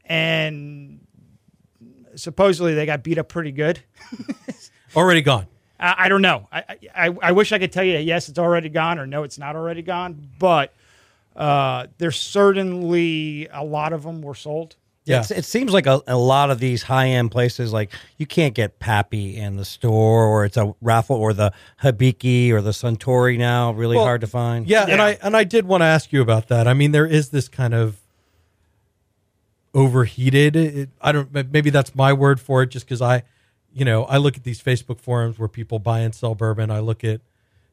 And 0.06 1.02
supposedly 2.18 2.74
they 2.74 2.86
got 2.86 3.04
beat 3.04 3.18
up 3.18 3.30
pretty 3.30 3.52
good. 3.52 3.80
Already 4.96 5.22
gone. 5.22 5.48
I, 5.80 5.96
I 6.00 6.10
don't 6.10 6.22
know. 6.22 6.48
I, 6.52 6.64
I 6.96 7.16
I 7.22 7.32
wish 7.32 7.52
I 7.52 7.60
could 7.60 7.72
tell 7.72 7.84
you 7.84 7.94
that 7.94 8.04
yes, 8.04 8.30
it's 8.30 8.40
already 8.40 8.70
gone, 8.70 8.98
or 9.00 9.06
no, 9.06 9.24
it's 9.24 9.38
not 9.38 9.56
already 9.56 9.82
gone. 9.84 10.30
But 10.40 10.74
uh, 11.36 11.88
there's 12.00 12.20
certainly 12.20 13.48
a 13.52 13.64
lot 13.64 13.94
of 13.94 14.04
them 14.04 14.22
were 14.22 14.36
sold. 14.36 14.76
Yeah. 15.06 15.20
It's, 15.22 15.32
it 15.32 15.46
seems 15.46 15.72
like 15.72 15.86
a, 15.86 16.02
a 16.06 16.18
lot 16.18 16.50
of 16.52 16.60
these 16.60 16.84
high 16.84 17.08
end 17.10 17.32
places, 17.32 17.72
like 17.72 17.92
you 18.18 18.26
can't 18.26 18.54
get 18.54 18.80
Pappy 18.80 19.38
in 19.38 19.56
the 19.56 19.64
store, 19.64 20.26
or 20.26 20.44
it's 20.44 20.58
a 20.58 20.76
raffle, 20.82 21.16
or 21.16 21.32
the 21.32 21.54
Hibiki 21.82 22.52
or 22.52 22.62
the 22.62 22.72
Suntory 22.72 23.38
now, 23.38 23.72
really 23.72 23.96
Well, 23.96 24.04
hard 24.06 24.22
to 24.22 24.28
find. 24.28 24.68
Yeah, 24.68 24.82
and 24.82 24.98
Yeah. 24.98 25.04
I 25.06 25.18
and 25.22 25.38
I 25.38 25.44
did 25.46 25.66
want 25.66 25.82
to 25.82 25.86
ask 25.86 26.12
you 26.12 26.22
about 26.22 26.50
that. 26.50 26.68
I 26.68 26.74
mean, 26.74 26.92
there 26.92 27.06
is 27.06 27.30
this 27.30 27.48
kind 27.48 27.74
of 27.74 27.98
overheated. 29.74 30.56
It, 30.56 30.90
I 31.02 31.12
don't. 31.12 31.32
Maybe 31.52 31.70
that's 31.70 31.96
my 31.96 32.14
word 32.14 32.40
for 32.40 32.64
it, 32.64 32.68
just 32.68 32.86
because 32.86 33.02
I, 33.02 33.24
you 33.74 33.86
know, 33.86 34.06
I 34.06 34.18
look 34.18 34.38
at 34.38 34.44
these 34.44 34.62
Facebook 34.62 35.00
forums 35.00 35.38
where 35.40 35.48
people 35.48 35.80
buy 35.80 36.00
and 36.00 36.14
sell 36.14 36.36
bourbon. 36.36 36.72
I 36.72 36.80
look 36.80 37.04
at 37.04 37.22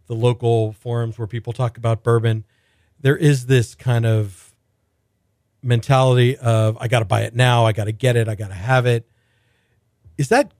the 0.07 0.15
local 0.15 0.73
forums 0.73 1.19
where 1.19 1.27
people 1.27 1.53
talk 1.53 1.77
about 1.77 2.03
bourbon. 2.03 2.45
There 3.01 3.17
is 3.17 3.47
this 3.47 3.75
kind 3.75 4.07
of 4.07 4.55
mentality 5.63 6.37
of 6.37 6.77
I 6.81 6.89
got 6.89 7.01
to 7.01 7.05
buy 7.05 7.23
it 7.23 7.35
now, 7.35 7.65
I 7.65 7.73
got 7.73 7.85
to 7.85 7.93
get 7.93 8.17
it, 8.17 8.29
I 8.29 8.35
got 8.35 8.49
to 8.49 8.55
have 8.55 8.87
it. 8.87 9.09
Is 10.19 10.29
that 10.29 10.53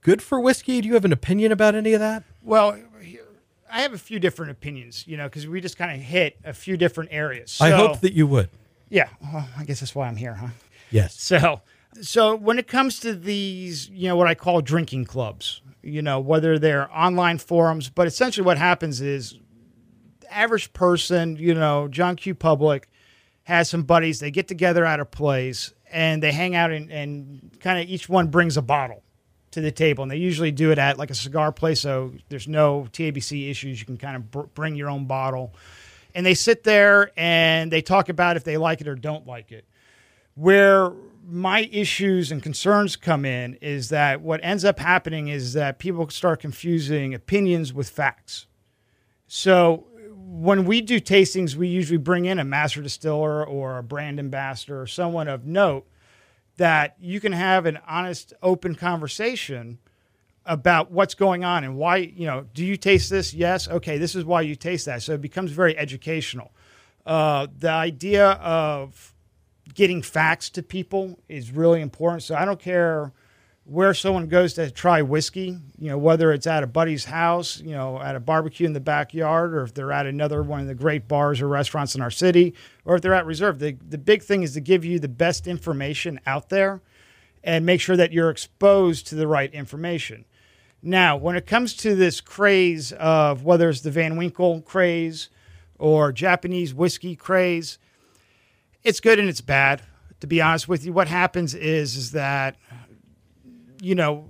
good 0.00 0.22
for 0.22 0.40
whiskey? 0.40 0.80
Do 0.80 0.88
you 0.88 0.94
have 0.94 1.04
an 1.04 1.12
opinion 1.12 1.52
about 1.52 1.74
any 1.74 1.92
of 1.92 2.00
that? 2.00 2.22
Well, 2.42 2.78
I 3.70 3.82
have 3.82 3.92
a 3.92 3.98
few 3.98 4.20
different 4.20 4.52
opinions, 4.52 5.06
you 5.06 5.16
know, 5.16 5.24
because 5.24 5.46
we 5.46 5.60
just 5.60 5.76
kind 5.76 5.92
of 5.92 6.00
hit 6.00 6.38
a 6.44 6.52
few 6.52 6.76
different 6.76 7.10
areas. 7.12 7.58
I 7.60 7.70
hope 7.70 8.00
that 8.00 8.12
you 8.12 8.26
would. 8.26 8.50
Yeah, 8.88 9.08
well, 9.22 9.48
I 9.56 9.64
guess 9.64 9.80
that's 9.80 9.94
why 9.94 10.06
I'm 10.06 10.16
here, 10.16 10.34
huh? 10.34 10.48
Yes. 10.92 11.20
So, 11.20 11.62
so 12.00 12.36
when 12.36 12.58
it 12.58 12.68
comes 12.68 13.00
to 13.00 13.14
these, 13.14 13.88
you 13.88 14.08
know, 14.08 14.16
what 14.16 14.28
I 14.28 14.34
call 14.34 14.60
drinking 14.60 15.06
clubs, 15.06 15.62
you 15.82 16.02
know, 16.02 16.20
whether 16.20 16.58
they're 16.58 16.94
online 16.96 17.38
forums, 17.38 17.88
but 17.88 18.06
essentially 18.06 18.44
what 18.44 18.58
happens 18.58 19.00
is 19.00 19.38
the 20.20 20.32
average 20.32 20.72
person, 20.72 21.36
you 21.36 21.54
know, 21.54 21.88
John 21.88 22.16
Q. 22.16 22.34
Public 22.34 22.88
has 23.44 23.68
some 23.68 23.82
buddies. 23.82 24.20
They 24.20 24.30
get 24.30 24.46
together 24.46 24.84
at 24.84 25.00
a 25.00 25.04
place 25.04 25.72
and 25.90 26.22
they 26.22 26.30
hang 26.32 26.54
out 26.54 26.70
and, 26.70 26.90
and 26.90 27.58
kind 27.60 27.82
of 27.82 27.88
each 27.88 28.08
one 28.08 28.28
brings 28.28 28.56
a 28.56 28.62
bottle 28.62 29.02
to 29.50 29.60
the 29.60 29.72
table. 29.72 30.02
And 30.02 30.10
they 30.10 30.16
usually 30.16 30.52
do 30.52 30.70
it 30.70 30.78
at 30.78 30.98
like 30.98 31.10
a 31.10 31.14
cigar 31.14 31.52
place. 31.52 31.80
So 31.80 32.12
there's 32.28 32.48
no 32.48 32.86
TABC 32.92 33.50
issues. 33.50 33.80
You 33.80 33.86
can 33.86 33.98
kind 33.98 34.16
of 34.16 34.30
br- 34.30 34.42
bring 34.54 34.76
your 34.76 34.88
own 34.88 35.06
bottle. 35.06 35.54
And 36.14 36.24
they 36.24 36.34
sit 36.34 36.62
there 36.62 37.10
and 37.16 37.70
they 37.70 37.82
talk 37.82 38.08
about 38.08 38.36
if 38.36 38.44
they 38.44 38.56
like 38.56 38.80
it 38.80 38.88
or 38.88 38.94
don't 38.94 39.26
like 39.26 39.50
it 39.50 39.66
where 40.34 40.92
my 41.24 41.68
issues 41.72 42.32
and 42.32 42.42
concerns 42.42 42.96
come 42.96 43.24
in 43.24 43.54
is 43.60 43.88
that 43.90 44.20
what 44.20 44.40
ends 44.42 44.64
up 44.64 44.78
happening 44.78 45.28
is 45.28 45.52
that 45.52 45.78
people 45.78 46.08
start 46.10 46.40
confusing 46.40 47.14
opinions 47.14 47.72
with 47.72 47.88
facts. 47.88 48.46
So 49.26 49.86
when 50.16 50.64
we 50.64 50.80
do 50.80 51.00
tastings, 51.00 51.54
we 51.54 51.68
usually 51.68 51.98
bring 51.98 52.24
in 52.24 52.38
a 52.38 52.44
master 52.44 52.82
distiller 52.82 53.46
or 53.46 53.78
a 53.78 53.82
brand 53.82 54.18
ambassador 54.18 54.80
or 54.80 54.86
someone 54.86 55.28
of 55.28 55.46
note 55.46 55.86
that 56.56 56.96
you 57.00 57.20
can 57.20 57.32
have 57.32 57.66
an 57.66 57.78
honest, 57.86 58.32
open 58.42 58.74
conversation 58.74 59.78
about 60.44 60.90
what's 60.90 61.14
going 61.14 61.44
on 61.44 61.64
and 61.64 61.76
why, 61.76 61.96
you 61.96 62.26
know, 62.26 62.46
do 62.52 62.64
you 62.64 62.76
taste 62.76 63.10
this? 63.10 63.32
Yes. 63.32 63.68
Okay, 63.68 63.96
this 63.96 64.14
is 64.14 64.24
why 64.24 64.40
you 64.40 64.56
taste 64.56 64.86
that. 64.86 65.02
So 65.02 65.14
it 65.14 65.22
becomes 65.22 65.50
very 65.52 65.76
educational. 65.78 66.52
Uh, 67.06 67.46
the 67.58 67.70
idea 67.70 68.32
of 68.32 69.11
getting 69.74 70.02
facts 70.02 70.50
to 70.50 70.62
people 70.62 71.18
is 71.28 71.50
really 71.50 71.80
important. 71.80 72.22
So 72.22 72.34
I 72.34 72.44
don't 72.44 72.60
care 72.60 73.12
where 73.64 73.94
someone 73.94 74.26
goes 74.26 74.54
to 74.54 74.70
try 74.70 75.02
whiskey, 75.02 75.56
you 75.78 75.88
know, 75.88 75.96
whether 75.96 76.32
it's 76.32 76.48
at 76.48 76.64
a 76.64 76.66
buddy's 76.66 77.04
house, 77.04 77.60
you 77.60 77.70
know, 77.70 78.00
at 78.00 78.16
a 78.16 78.20
barbecue 78.20 78.66
in 78.66 78.72
the 78.72 78.80
backyard, 78.80 79.54
or 79.54 79.62
if 79.62 79.72
they're 79.72 79.92
at 79.92 80.04
another 80.04 80.42
one 80.42 80.60
of 80.60 80.66
the 80.66 80.74
great 80.74 81.06
bars 81.06 81.40
or 81.40 81.46
restaurants 81.46 81.94
in 81.94 82.00
our 82.00 82.10
city, 82.10 82.54
or 82.84 82.96
if 82.96 83.02
they're 83.02 83.14
at 83.14 83.24
reserve. 83.24 83.60
The, 83.60 83.76
the 83.88 83.98
big 83.98 84.22
thing 84.22 84.42
is 84.42 84.54
to 84.54 84.60
give 84.60 84.84
you 84.84 84.98
the 84.98 85.08
best 85.08 85.46
information 85.46 86.18
out 86.26 86.48
there 86.48 86.82
and 87.44 87.64
make 87.64 87.80
sure 87.80 87.96
that 87.96 88.12
you're 88.12 88.30
exposed 88.30 89.06
to 89.08 89.14
the 89.14 89.28
right 89.28 89.52
information. 89.54 90.24
Now, 90.82 91.16
when 91.16 91.36
it 91.36 91.46
comes 91.46 91.74
to 91.76 91.94
this 91.94 92.20
craze 92.20 92.90
of 92.92 93.44
whether 93.44 93.68
it's 93.68 93.82
the 93.82 93.92
Van 93.92 94.16
Winkle 94.16 94.62
craze 94.62 95.28
or 95.78 96.10
Japanese 96.10 96.74
whiskey 96.74 97.14
craze, 97.14 97.78
it's 98.84 99.00
good 99.00 99.18
and 99.18 99.28
it's 99.28 99.40
bad. 99.40 99.82
To 100.20 100.26
be 100.26 100.40
honest 100.40 100.68
with 100.68 100.84
you, 100.84 100.92
what 100.92 101.08
happens 101.08 101.54
is 101.54 101.96
is 101.96 102.12
that 102.12 102.56
you 103.80 103.94
know 103.94 104.28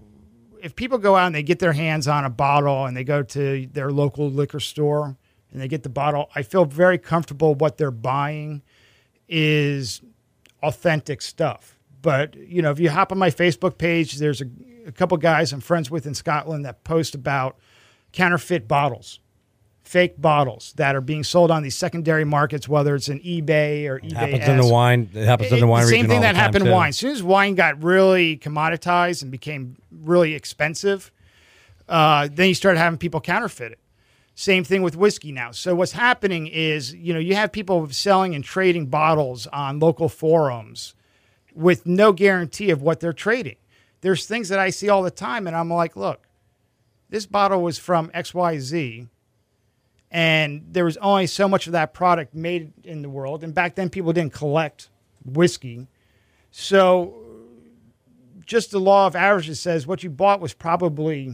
if 0.62 0.76
people 0.76 0.98
go 0.98 1.16
out 1.16 1.26
and 1.26 1.34
they 1.34 1.42
get 1.42 1.58
their 1.58 1.72
hands 1.72 2.06
on 2.06 2.24
a 2.24 2.30
bottle 2.30 2.86
and 2.86 2.96
they 2.96 3.04
go 3.04 3.22
to 3.22 3.66
their 3.72 3.90
local 3.90 4.30
liquor 4.30 4.60
store 4.60 5.16
and 5.50 5.60
they 5.60 5.68
get 5.68 5.82
the 5.82 5.88
bottle, 5.88 6.30
I 6.34 6.42
feel 6.42 6.64
very 6.64 6.98
comfortable 6.98 7.54
what 7.54 7.76
they're 7.78 7.90
buying 7.90 8.62
is 9.28 10.00
authentic 10.62 11.20
stuff. 11.20 11.76
But 12.00 12.36
you 12.36 12.62
know, 12.62 12.70
if 12.70 12.78
you 12.78 12.90
hop 12.90 13.12
on 13.12 13.18
my 13.18 13.30
Facebook 13.30 13.76
page, 13.76 14.16
there's 14.16 14.40
a, 14.40 14.46
a 14.86 14.92
couple 14.92 15.16
guys 15.18 15.52
I'm 15.52 15.60
friends 15.60 15.90
with 15.90 16.06
in 16.06 16.14
Scotland 16.14 16.64
that 16.64 16.84
post 16.84 17.14
about 17.14 17.58
counterfeit 18.12 18.68
bottles, 18.68 19.20
fake 19.82 20.20
bottles 20.20 20.72
that 20.76 20.94
are 20.96 21.00
being 21.00 21.24
sold 21.24 21.50
on 21.50 21.62
these 21.62 21.76
secondary 21.76 22.24
markets, 22.24 22.68
whether 22.68 22.94
it's 22.94 23.08
in 23.08 23.20
eBay 23.20 23.86
or 23.86 23.98
eBay. 24.00 24.12
happens 24.12 24.48
in 24.48 24.56
the 24.56 24.66
wine. 24.66 25.10
It 25.12 25.26
happens 25.26 25.52
in 25.52 25.58
the 25.60 25.66
It- 25.66 25.68
wine 25.68 25.82
Same 25.86 25.92
region 25.92 26.08
thing 26.10 26.20
that 26.22 26.32
the 26.32 26.38
happened 26.38 26.66
in 26.66 26.72
wine. 26.72 26.88
As 26.90 26.98
soon 26.98 27.10
as 27.10 27.22
wine 27.22 27.54
got 27.54 27.82
really 27.82 28.36
commoditized 28.38 29.22
and 29.22 29.30
became 29.30 29.76
really 29.90 30.34
expensive, 30.34 31.10
uh, 31.88 32.28
then 32.32 32.48
you 32.48 32.54
started 32.54 32.78
having 32.78 32.98
people 32.98 33.20
counterfeit 33.20 33.72
it. 33.72 33.78
Same 34.34 34.64
thing 34.64 34.82
with 34.82 34.96
whiskey 34.96 35.30
now. 35.30 35.50
So 35.50 35.74
what's 35.74 35.92
happening 35.92 36.46
is, 36.46 36.94
you 36.94 37.12
know, 37.12 37.20
you 37.20 37.34
have 37.34 37.52
people 37.52 37.86
selling 37.90 38.34
and 38.34 38.42
trading 38.42 38.86
bottles 38.86 39.46
on 39.48 39.78
local 39.78 40.08
forums 40.08 40.94
with 41.54 41.84
no 41.84 42.12
guarantee 42.12 42.70
of 42.70 42.80
what 42.80 43.00
they're 43.00 43.12
trading. 43.12 43.56
There's 44.00 44.24
things 44.24 44.48
that 44.48 44.58
I 44.58 44.70
see 44.70 44.88
all 44.88 45.02
the 45.02 45.10
time, 45.10 45.46
and 45.46 45.54
I'm 45.54 45.70
like, 45.70 45.96
look, 45.96 46.26
this 47.10 47.26
bottle 47.26 47.62
was 47.62 47.78
from 47.78 48.10
XYZ, 48.14 49.06
and 50.12 50.62
there 50.70 50.84
was 50.84 50.98
only 50.98 51.26
so 51.26 51.48
much 51.48 51.66
of 51.66 51.72
that 51.72 51.94
product 51.94 52.34
made 52.34 52.70
in 52.84 53.00
the 53.00 53.08
world. 53.08 53.42
And 53.42 53.54
back 53.54 53.74
then, 53.74 53.88
people 53.88 54.12
didn't 54.12 54.34
collect 54.34 54.90
whiskey. 55.24 55.88
So, 56.50 57.14
just 58.44 58.72
the 58.72 58.78
law 58.78 59.06
of 59.06 59.16
averages 59.16 59.58
says 59.58 59.86
what 59.86 60.02
you 60.02 60.10
bought 60.10 60.38
was 60.38 60.52
probably 60.52 61.32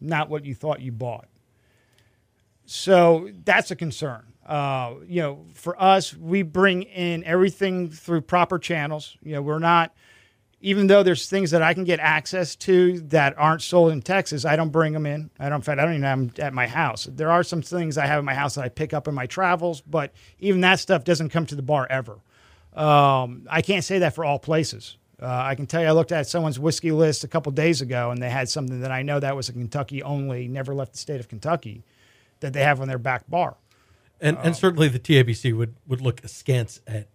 not 0.00 0.28
what 0.28 0.44
you 0.44 0.54
thought 0.54 0.80
you 0.80 0.90
bought. 0.90 1.28
So, 2.66 3.30
that's 3.44 3.70
a 3.70 3.76
concern. 3.76 4.24
Uh, 4.44 4.94
you 5.06 5.22
know, 5.22 5.44
for 5.54 5.80
us, 5.80 6.12
we 6.12 6.42
bring 6.42 6.82
in 6.82 7.22
everything 7.22 7.88
through 7.88 8.22
proper 8.22 8.58
channels. 8.58 9.16
You 9.22 9.34
know, 9.34 9.42
we're 9.42 9.60
not 9.60 9.94
even 10.60 10.88
though 10.88 11.02
there's 11.02 11.28
things 11.28 11.52
that 11.52 11.62
I 11.62 11.72
can 11.72 11.84
get 11.84 12.00
access 12.00 12.56
to 12.56 13.00
that 13.00 13.38
aren't 13.38 13.62
sold 13.62 13.92
in 13.92 14.02
Texas, 14.02 14.44
I 14.44 14.56
don't 14.56 14.70
bring 14.70 14.92
them 14.92 15.06
in. 15.06 15.30
I 15.38 15.48
don't, 15.48 15.56
in 15.56 15.62
fact, 15.62 15.80
I 15.80 15.84
don't 15.84 15.94
even 15.94 16.02
have 16.02 16.18
them 16.18 16.32
at 16.44 16.52
my 16.52 16.66
house. 16.66 17.04
There 17.04 17.30
are 17.30 17.44
some 17.44 17.62
things 17.62 17.96
I 17.96 18.06
have 18.06 18.18
in 18.18 18.24
my 18.24 18.34
house 18.34 18.56
that 18.56 18.64
I 18.64 18.68
pick 18.68 18.92
up 18.92 19.06
in 19.06 19.14
my 19.14 19.26
travels, 19.26 19.80
but 19.80 20.12
even 20.40 20.60
that 20.62 20.80
stuff 20.80 21.04
doesn't 21.04 21.28
come 21.28 21.46
to 21.46 21.54
the 21.54 21.62
bar 21.62 21.86
ever. 21.88 22.18
Um, 22.74 23.46
I 23.48 23.62
can't 23.62 23.84
say 23.84 24.00
that 24.00 24.14
for 24.14 24.24
all 24.24 24.38
places. 24.38 24.96
Uh, 25.20 25.26
I 25.26 25.54
can 25.54 25.66
tell 25.66 25.80
you, 25.80 25.88
I 25.88 25.92
looked 25.92 26.12
at 26.12 26.28
someone's 26.28 26.60
whiskey 26.60 26.92
list 26.92 27.24
a 27.24 27.28
couple 27.28 27.50
days 27.52 27.80
ago, 27.80 28.10
and 28.10 28.22
they 28.22 28.30
had 28.30 28.48
something 28.48 28.80
that 28.80 28.92
I 28.92 29.02
know 29.02 29.18
that 29.18 29.34
was 29.34 29.48
a 29.48 29.52
Kentucky 29.52 30.02
only, 30.02 30.46
never 30.48 30.74
left 30.74 30.92
the 30.92 30.98
state 30.98 31.18
of 31.18 31.28
Kentucky, 31.28 31.82
that 32.40 32.52
they 32.52 32.62
have 32.62 32.80
on 32.80 32.88
their 32.88 32.98
back 32.98 33.28
bar. 33.28 33.56
And 34.20 34.36
and 34.38 34.56
certainly 34.56 34.88
the 34.88 34.98
TABC 34.98 35.56
would 35.56 35.76
would 35.86 36.00
look 36.00 36.22
askance 36.24 36.80
at 36.86 37.08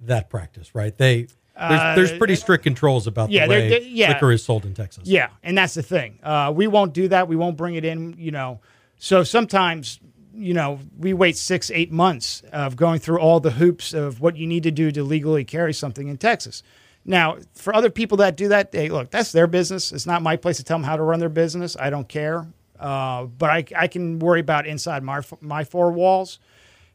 that 0.00 0.28
practice, 0.28 0.74
right? 0.74 0.96
They 0.96 1.28
there's, 1.68 1.96
there's 2.10 2.18
pretty 2.18 2.34
strict 2.34 2.64
controls 2.64 3.06
about 3.06 3.28
Uh, 3.28 3.32
yeah, 3.32 3.46
the 3.46 3.48
they're- 3.54 3.60
way 3.60 3.68
they're- 3.68 3.88
yeah. 3.88 4.08
liquor 4.12 4.32
is 4.32 4.44
sold 4.44 4.64
in 4.64 4.74
Texas. 4.74 5.04
Yeah, 5.06 5.28
and 5.42 5.56
that's 5.56 5.74
the 5.74 5.82
thing. 5.82 6.18
Uh, 6.22 6.52
we 6.54 6.66
won't 6.66 6.92
do 6.94 7.08
that. 7.08 7.28
We 7.28 7.36
won't 7.36 7.56
bring 7.56 7.74
it 7.74 7.84
in. 7.84 8.14
You 8.18 8.30
know, 8.30 8.60
so 8.98 9.22
sometimes 9.24 10.00
you 10.34 10.54
know 10.54 10.78
we 10.98 11.12
wait 11.12 11.36
six, 11.36 11.70
eight 11.70 11.92
months 11.92 12.42
of 12.52 12.74
going 12.76 12.98
through 13.00 13.18
all 13.20 13.38
the 13.40 13.50
hoops 13.52 13.92
of 13.94 14.20
what 14.20 14.36
you 14.36 14.46
need 14.46 14.62
to 14.62 14.70
do 14.70 14.90
to 14.92 15.02
legally 15.02 15.44
carry 15.44 15.72
something 15.74 16.08
in 16.08 16.16
Texas. 16.16 16.62
Now, 17.04 17.38
for 17.54 17.74
other 17.74 17.90
people 17.90 18.18
that 18.18 18.36
do 18.36 18.48
that, 18.48 18.70
they 18.72 18.88
look. 18.88 19.10
That's 19.10 19.32
their 19.32 19.46
business. 19.48 19.90
It's 19.92 20.06
not 20.06 20.22
my 20.22 20.36
place 20.36 20.58
to 20.58 20.64
tell 20.64 20.76
them 20.78 20.84
how 20.84 20.96
to 20.96 21.02
run 21.02 21.18
their 21.18 21.28
business. 21.28 21.76
I 21.78 21.90
don't 21.90 22.08
care. 22.08 22.46
Uh, 22.78 23.24
but 23.24 23.50
I, 23.50 23.64
I 23.76 23.86
can 23.88 24.18
worry 24.20 24.40
about 24.40 24.66
inside 24.66 25.02
my 25.02 25.20
my 25.40 25.64
four 25.64 25.90
walls, 25.92 26.38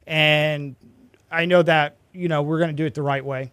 and 0.05 0.75
I 1.31 1.45
know 1.45 1.61
that 1.63 1.97
you 2.13 2.27
know 2.27 2.41
we're 2.41 2.57
going 2.57 2.69
to 2.69 2.75
do 2.75 2.85
it 2.85 2.93
the 2.93 3.01
right 3.01 3.23
way. 3.23 3.51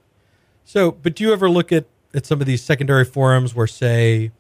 So, 0.65 0.93
but 0.93 1.15
do 1.15 1.25
you 1.25 1.33
ever 1.33 1.49
look 1.51 1.73
at, 1.73 1.87
at 2.15 2.27
some 2.27 2.41
of 2.41 2.47
these 2.47 2.63
secondary 2.63 3.05
forums 3.05 3.55
where, 3.55 3.67
say, 3.67 4.33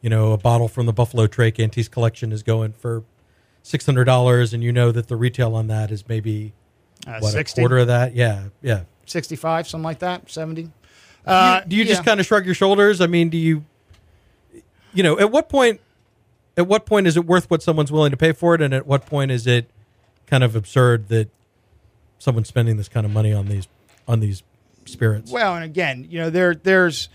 you 0.00 0.08
know, 0.10 0.32
a 0.32 0.38
bottle 0.38 0.68
from 0.68 0.86
the 0.86 0.92
Buffalo 0.92 1.26
Trace 1.26 1.58
Antiques 1.58 1.88
collection 1.88 2.32
is 2.32 2.42
going 2.42 2.72
for 2.72 3.04
six 3.62 3.84
hundred 3.84 4.04
dollars, 4.04 4.54
and 4.54 4.62
you 4.62 4.72
know 4.72 4.90
that 4.92 5.08
the 5.08 5.16
retail 5.16 5.54
on 5.54 5.66
that 5.66 5.90
is 5.90 6.08
maybe 6.08 6.52
Uh, 7.06 7.18
what 7.20 7.32
60, 7.32 7.60
a 7.60 7.62
quarter 7.62 7.78
of 7.78 7.86
that? 7.88 8.14
Yeah, 8.14 8.44
yeah. 8.62 8.82
65, 9.06 9.66
something 9.68 9.84
like 9.84 9.98
that, 10.00 10.30
70. 10.30 10.62
Do 10.64 10.70
Uh, 11.26 11.60
you, 11.64 11.68
do 11.70 11.76
you 11.76 11.84
just 11.84 12.00
yeah. 12.00 12.04
kind 12.04 12.20
of 12.20 12.26
shrug 12.26 12.44
your 12.46 12.54
shoulders? 12.54 13.00
I 13.00 13.06
mean, 13.06 13.28
do 13.30 13.36
you, 13.38 13.64
you 14.94 15.02
know, 15.02 15.18
at 15.18 15.30
what 15.30 15.48
point, 15.48 15.80
at 16.56 16.66
what 16.66 16.86
point 16.86 17.06
is 17.06 17.16
it 17.16 17.24
worth 17.26 17.50
what 17.50 17.62
someone's 17.62 17.90
willing 17.92 18.10
to 18.10 18.16
pay 18.16 18.32
for 18.32 18.54
it, 18.54 18.60
and 18.62 18.72
at 18.74 18.86
what 18.86 19.06
point 19.06 19.30
is 19.30 19.46
it 19.46 19.68
kind 20.26 20.44
of 20.44 20.54
absurd 20.56 21.08
that 21.08 21.28
someone's 22.18 22.48
spending 22.48 22.76
this 22.76 22.88
kind 22.88 23.04
of 23.06 23.12
money 23.12 23.32
on 23.32 23.46
these 23.46 23.66
on 24.06 24.20
these 24.20 24.42
spirits? 24.88 25.30
Well, 25.30 25.54
and 25.54 25.64
again, 25.64 26.06
you 26.08 26.18
know, 26.18 26.30
there 26.30 26.54
there's 26.54 27.08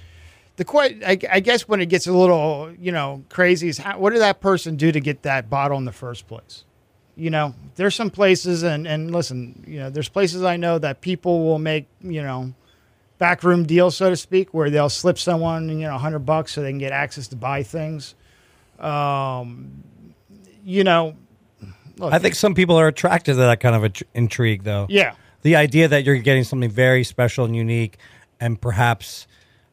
the 0.55 0.65
quite. 0.65 1.03
I, 1.03 1.17
I 1.31 1.39
guess 1.39 1.67
when 1.67 1.81
it 1.81 1.87
gets 1.87 2.07
a 2.07 2.13
little, 2.13 2.73
you 2.79 2.91
know, 2.91 3.23
crazy 3.29 3.67
is 3.69 3.77
how, 3.77 3.97
what 3.97 4.11
did 4.11 4.21
that 4.21 4.39
person 4.39 4.75
do 4.75 4.91
to 4.91 4.99
get 4.99 5.23
that 5.23 5.49
bottle 5.49 5.77
in 5.77 5.85
the 5.85 5.91
first 5.91 6.27
place? 6.27 6.63
You 7.15 7.29
know, 7.29 7.53
there's 7.75 7.95
some 7.95 8.09
places, 8.09 8.63
and 8.63 8.87
and 8.87 9.11
listen, 9.11 9.63
you 9.67 9.79
know, 9.79 9.89
there's 9.89 10.09
places 10.09 10.43
I 10.43 10.57
know 10.57 10.79
that 10.79 11.01
people 11.01 11.45
will 11.45 11.59
make, 11.59 11.87
you 12.01 12.23
know, 12.23 12.53
backroom 13.17 13.65
deals, 13.65 13.95
so 13.95 14.09
to 14.09 14.15
speak, 14.15 14.53
where 14.53 14.69
they'll 14.69 14.89
slip 14.89 15.17
someone, 15.17 15.69
you 15.69 15.87
know, 15.87 15.95
a 15.95 15.99
hundred 15.99 16.19
bucks 16.19 16.53
so 16.53 16.61
they 16.61 16.71
can 16.71 16.79
get 16.79 16.91
access 16.91 17.27
to 17.29 17.35
buy 17.35 17.63
things. 17.63 18.15
Um, 18.79 19.83
you 20.63 20.83
know, 20.83 21.15
look, 21.97 22.13
I 22.13 22.19
think 22.19 22.35
some 22.35 22.55
people 22.55 22.75
are 22.77 22.87
attracted 22.87 23.33
to 23.33 23.37
that 23.37 23.59
kind 23.59 23.75
of 23.75 23.83
a 23.83 23.89
tr- 23.89 24.03
intrigue, 24.13 24.63
though. 24.63 24.87
yeah. 24.89 25.15
The 25.43 25.55
idea 25.55 25.87
that 25.87 26.03
you're 26.03 26.17
getting 26.17 26.43
something 26.43 26.69
very 26.69 27.03
special 27.03 27.45
and 27.45 27.55
unique, 27.55 27.97
and 28.39 28.59
perhaps 28.59 29.27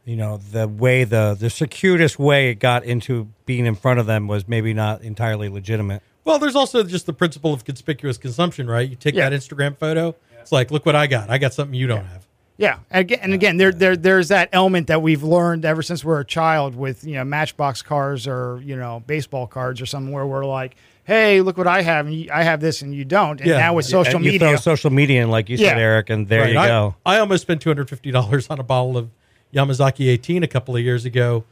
you 0.04 0.16
know 0.16 0.36
the 0.36 0.68
way 0.68 1.04
the 1.04 1.36
the 1.38 1.50
circuitous 1.50 2.18
way 2.18 2.50
it 2.50 2.56
got 2.56 2.84
into 2.84 3.28
being 3.46 3.66
in 3.66 3.74
front 3.74 3.98
of 4.00 4.06
them 4.06 4.26
was 4.28 4.46
maybe 4.46 4.74
not 4.74 5.02
entirely 5.02 5.48
legitimate. 5.48 6.02
Well, 6.24 6.38
there's 6.38 6.56
also 6.56 6.82
just 6.84 7.06
the 7.06 7.12
principle 7.12 7.52
of 7.54 7.64
conspicuous 7.64 8.18
consumption, 8.18 8.68
right? 8.68 8.88
You 8.88 8.94
take 8.96 9.14
Yeah. 9.14 9.28
that 9.30 9.36
Instagram 9.40 9.76
photo. 9.78 10.14
It's 10.40 10.52
like, 10.52 10.70
look 10.70 10.84
what 10.86 10.94
I 10.96 11.06
got. 11.06 11.30
I 11.30 11.38
got 11.38 11.54
something 11.54 11.74
you 11.74 11.86
don't 11.86 12.04
have. 12.04 12.26
Yeah, 12.56 12.78
and 12.90 13.00
again, 13.00 13.18
and 13.22 13.32
again, 13.34 13.56
there, 13.56 13.72
there, 13.72 13.96
there's 13.96 14.28
that 14.28 14.50
element 14.52 14.88
that 14.88 15.00
we've 15.00 15.22
learned 15.22 15.64
ever 15.64 15.80
since 15.82 16.04
we're 16.04 16.20
a 16.20 16.24
child 16.26 16.74
with 16.74 17.04
you 17.04 17.14
know 17.14 17.24
Matchbox 17.24 17.80
cars 17.80 18.26
or 18.26 18.60
you 18.62 18.76
know 18.76 19.02
baseball 19.06 19.46
cards 19.46 19.80
or 19.80 19.86
something 19.86 20.12
where 20.12 20.26
we're 20.26 20.44
like, 20.44 20.76
hey, 21.10 21.40
look 21.40 21.58
what 21.58 21.66
I 21.66 21.82
have, 21.82 22.06
and 22.06 22.14
you, 22.14 22.30
I 22.32 22.44
have 22.44 22.60
this 22.60 22.82
and 22.82 22.94
you 22.94 23.04
don't. 23.04 23.40
And 23.40 23.50
Yeah. 23.50 23.58
now 23.58 23.74
with 23.74 23.84
social 23.86 24.16
And 24.16 24.24
you 24.24 24.30
media, 24.32 24.48
throw 24.50 24.56
social 24.56 24.90
media 24.90 25.22
in, 25.24 25.28
like 25.30 25.48
you 25.48 25.56
said, 25.56 25.76
Eric, 25.76 26.08
and 26.08 26.28
there 26.28 26.42
Right. 26.42 26.52
you 26.52 26.58
I, 26.58 26.68
go. 26.68 26.94
I 27.04 27.18
almost 27.18 27.42
spent 27.42 27.60
two 27.60 27.68
hundred 27.70 27.88
fifty 27.90 28.10
dollars 28.12 28.48
on 28.48 28.60
a 28.60 28.62
bottle 28.62 28.96
of 28.96 29.10
Yamazaki 29.52 30.06
18 30.08 30.44
a 30.44 30.46
couple 30.46 30.76
of 30.76 30.82
years 30.82 31.04
ago, 31.04 31.44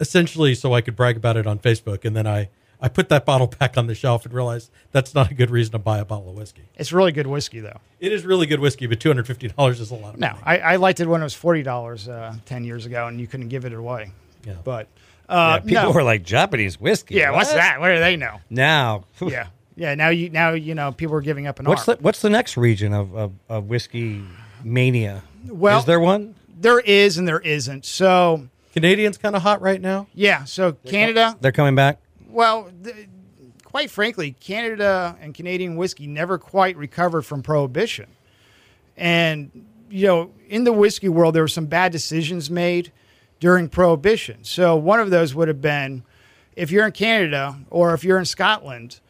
essentially 0.00 0.54
so 0.54 0.72
I 0.74 0.80
could 0.80 0.96
brag 0.96 1.16
about 1.16 1.36
it 1.36 1.46
on 1.46 1.58
Facebook, 1.58 2.04
and 2.04 2.14
then 2.16 2.26
I 2.26 2.48
I 2.80 2.88
put 2.88 3.08
that 3.10 3.24
bottle 3.24 3.46
back 3.60 3.76
on 3.78 3.86
the 3.86 3.94
shelf 3.94 4.24
and 4.24 4.32
realized 4.34 4.70
that's 4.92 5.14
not 5.14 5.30
a 5.30 5.34
good 5.34 5.50
reason 5.50 5.72
to 5.72 5.78
buy 5.78 5.98
a 5.98 6.04
bottle 6.04 6.30
of 6.30 6.36
whiskey. 6.36 6.62
it's 6.76 6.92
really 6.92 7.12
good 7.12 7.26
whiskey 7.26 7.60
though. 7.60 7.78
It 8.00 8.12
is 8.12 8.24
really 8.24 8.46
good 8.46 8.60
whiskey, 8.60 8.86
but 8.86 9.00
two 9.00 9.08
hundred 9.08 9.26
fifty 9.26 9.48
dollars 9.48 9.80
is 9.80 9.90
a 9.90 9.94
lot 9.96 10.14
of 10.14 10.20
No, 10.20 10.28
money. 10.28 10.42
I, 10.44 10.58
I 10.58 10.76
liked 10.76 11.00
it 11.00 11.06
when 11.08 11.20
it 11.20 11.24
was 11.24 11.34
forty 11.34 11.62
dollars 11.62 12.08
uh, 12.08 12.34
ten 12.46 12.64
years 12.64 12.86
ago, 12.86 13.06
and 13.08 13.20
you 13.20 13.26
couldn't 13.26 13.48
give 13.48 13.64
it 13.64 13.72
away. 13.72 14.12
Yeah. 14.46 14.54
But 14.64 14.88
Yeah, 15.32 15.38
uh, 15.38 15.60
people 15.60 15.82
no. 15.84 15.90
were 15.92 16.02
like 16.02 16.22
Japanese 16.22 16.78
whiskey. 16.80 17.14
yeah, 17.16 17.30
what's 17.30 17.52
that? 17.52 17.80
What 17.80 17.88
do 17.88 17.98
they 17.98 18.16
know? 18.16 18.40
Now, 18.50 19.04
yeah, 19.20 19.46
yeah. 19.76 19.94
Now 19.94 20.10
you 20.10 20.28
now 20.30 20.50
you 20.50 20.74
know 20.74 20.92
people 20.92 21.16
are 21.16 21.20
giving 21.22 21.46
up 21.46 21.58
an 21.58 21.66
what's 21.66 21.88
arm. 21.88 21.96
the 21.98 22.02
what's 22.04 22.20
the 22.20 22.30
next 22.30 22.56
region 22.56 22.92
of, 22.92 23.14
of, 23.14 23.32
of 23.48 23.64
whiskey 23.64 24.22
mania? 24.62 25.22
Well- 25.48 25.78
is 25.78 25.84
there 25.86 26.00
one? 26.00 26.34
there 26.56 26.80
is 26.80 27.18
and 27.18 27.26
there 27.26 27.40
isn't. 27.40 27.84
So 27.84 28.46
Canadian's 28.72 29.18
kind 29.18 29.34
of 29.34 29.42
hot 29.42 29.60
right 29.60 29.80
now. 29.80 30.06
yeah, 30.14 30.44
so 30.44 30.72
Canada. 30.72 31.36
They're 31.40 31.50
coming 31.52 31.74
back. 31.74 31.98
Well, 32.28 32.70
th- 32.84 33.08
quite 33.64 33.90
frankly, 33.90 34.36
Canada 34.38 35.16
and 35.20 35.34
Canadian 35.34 35.76
whiskey 35.76 36.06
never 36.06 36.38
quite 36.38 36.76
recovered 36.76 37.22
from 37.22 37.42
prohibition. 37.42 38.06
And, 38.96 39.66
you 39.90 40.06
know, 40.06 40.30
in 40.48 40.64
the 40.64 40.72
whiskey 40.72 41.08
world, 41.08 41.34
there 41.34 41.42
were 41.42 41.48
some 41.48 41.66
bad 41.66 41.90
decisions 41.92 42.50
made 42.50 42.92
during 43.42 43.68
prohibition. 43.68 44.44
So 44.44 44.76
one 44.76 45.00
of 45.00 45.10
those 45.10 45.34
would 45.34 45.48
have 45.48 45.60
been 45.60 46.04
if 46.54 46.70
you're 46.70 46.86
in 46.86 46.92
Canada 46.92 47.58
or 47.70 47.92
if 47.92 48.04
you're 48.04 48.20
in 48.20 48.24
Scotland, 48.24 49.00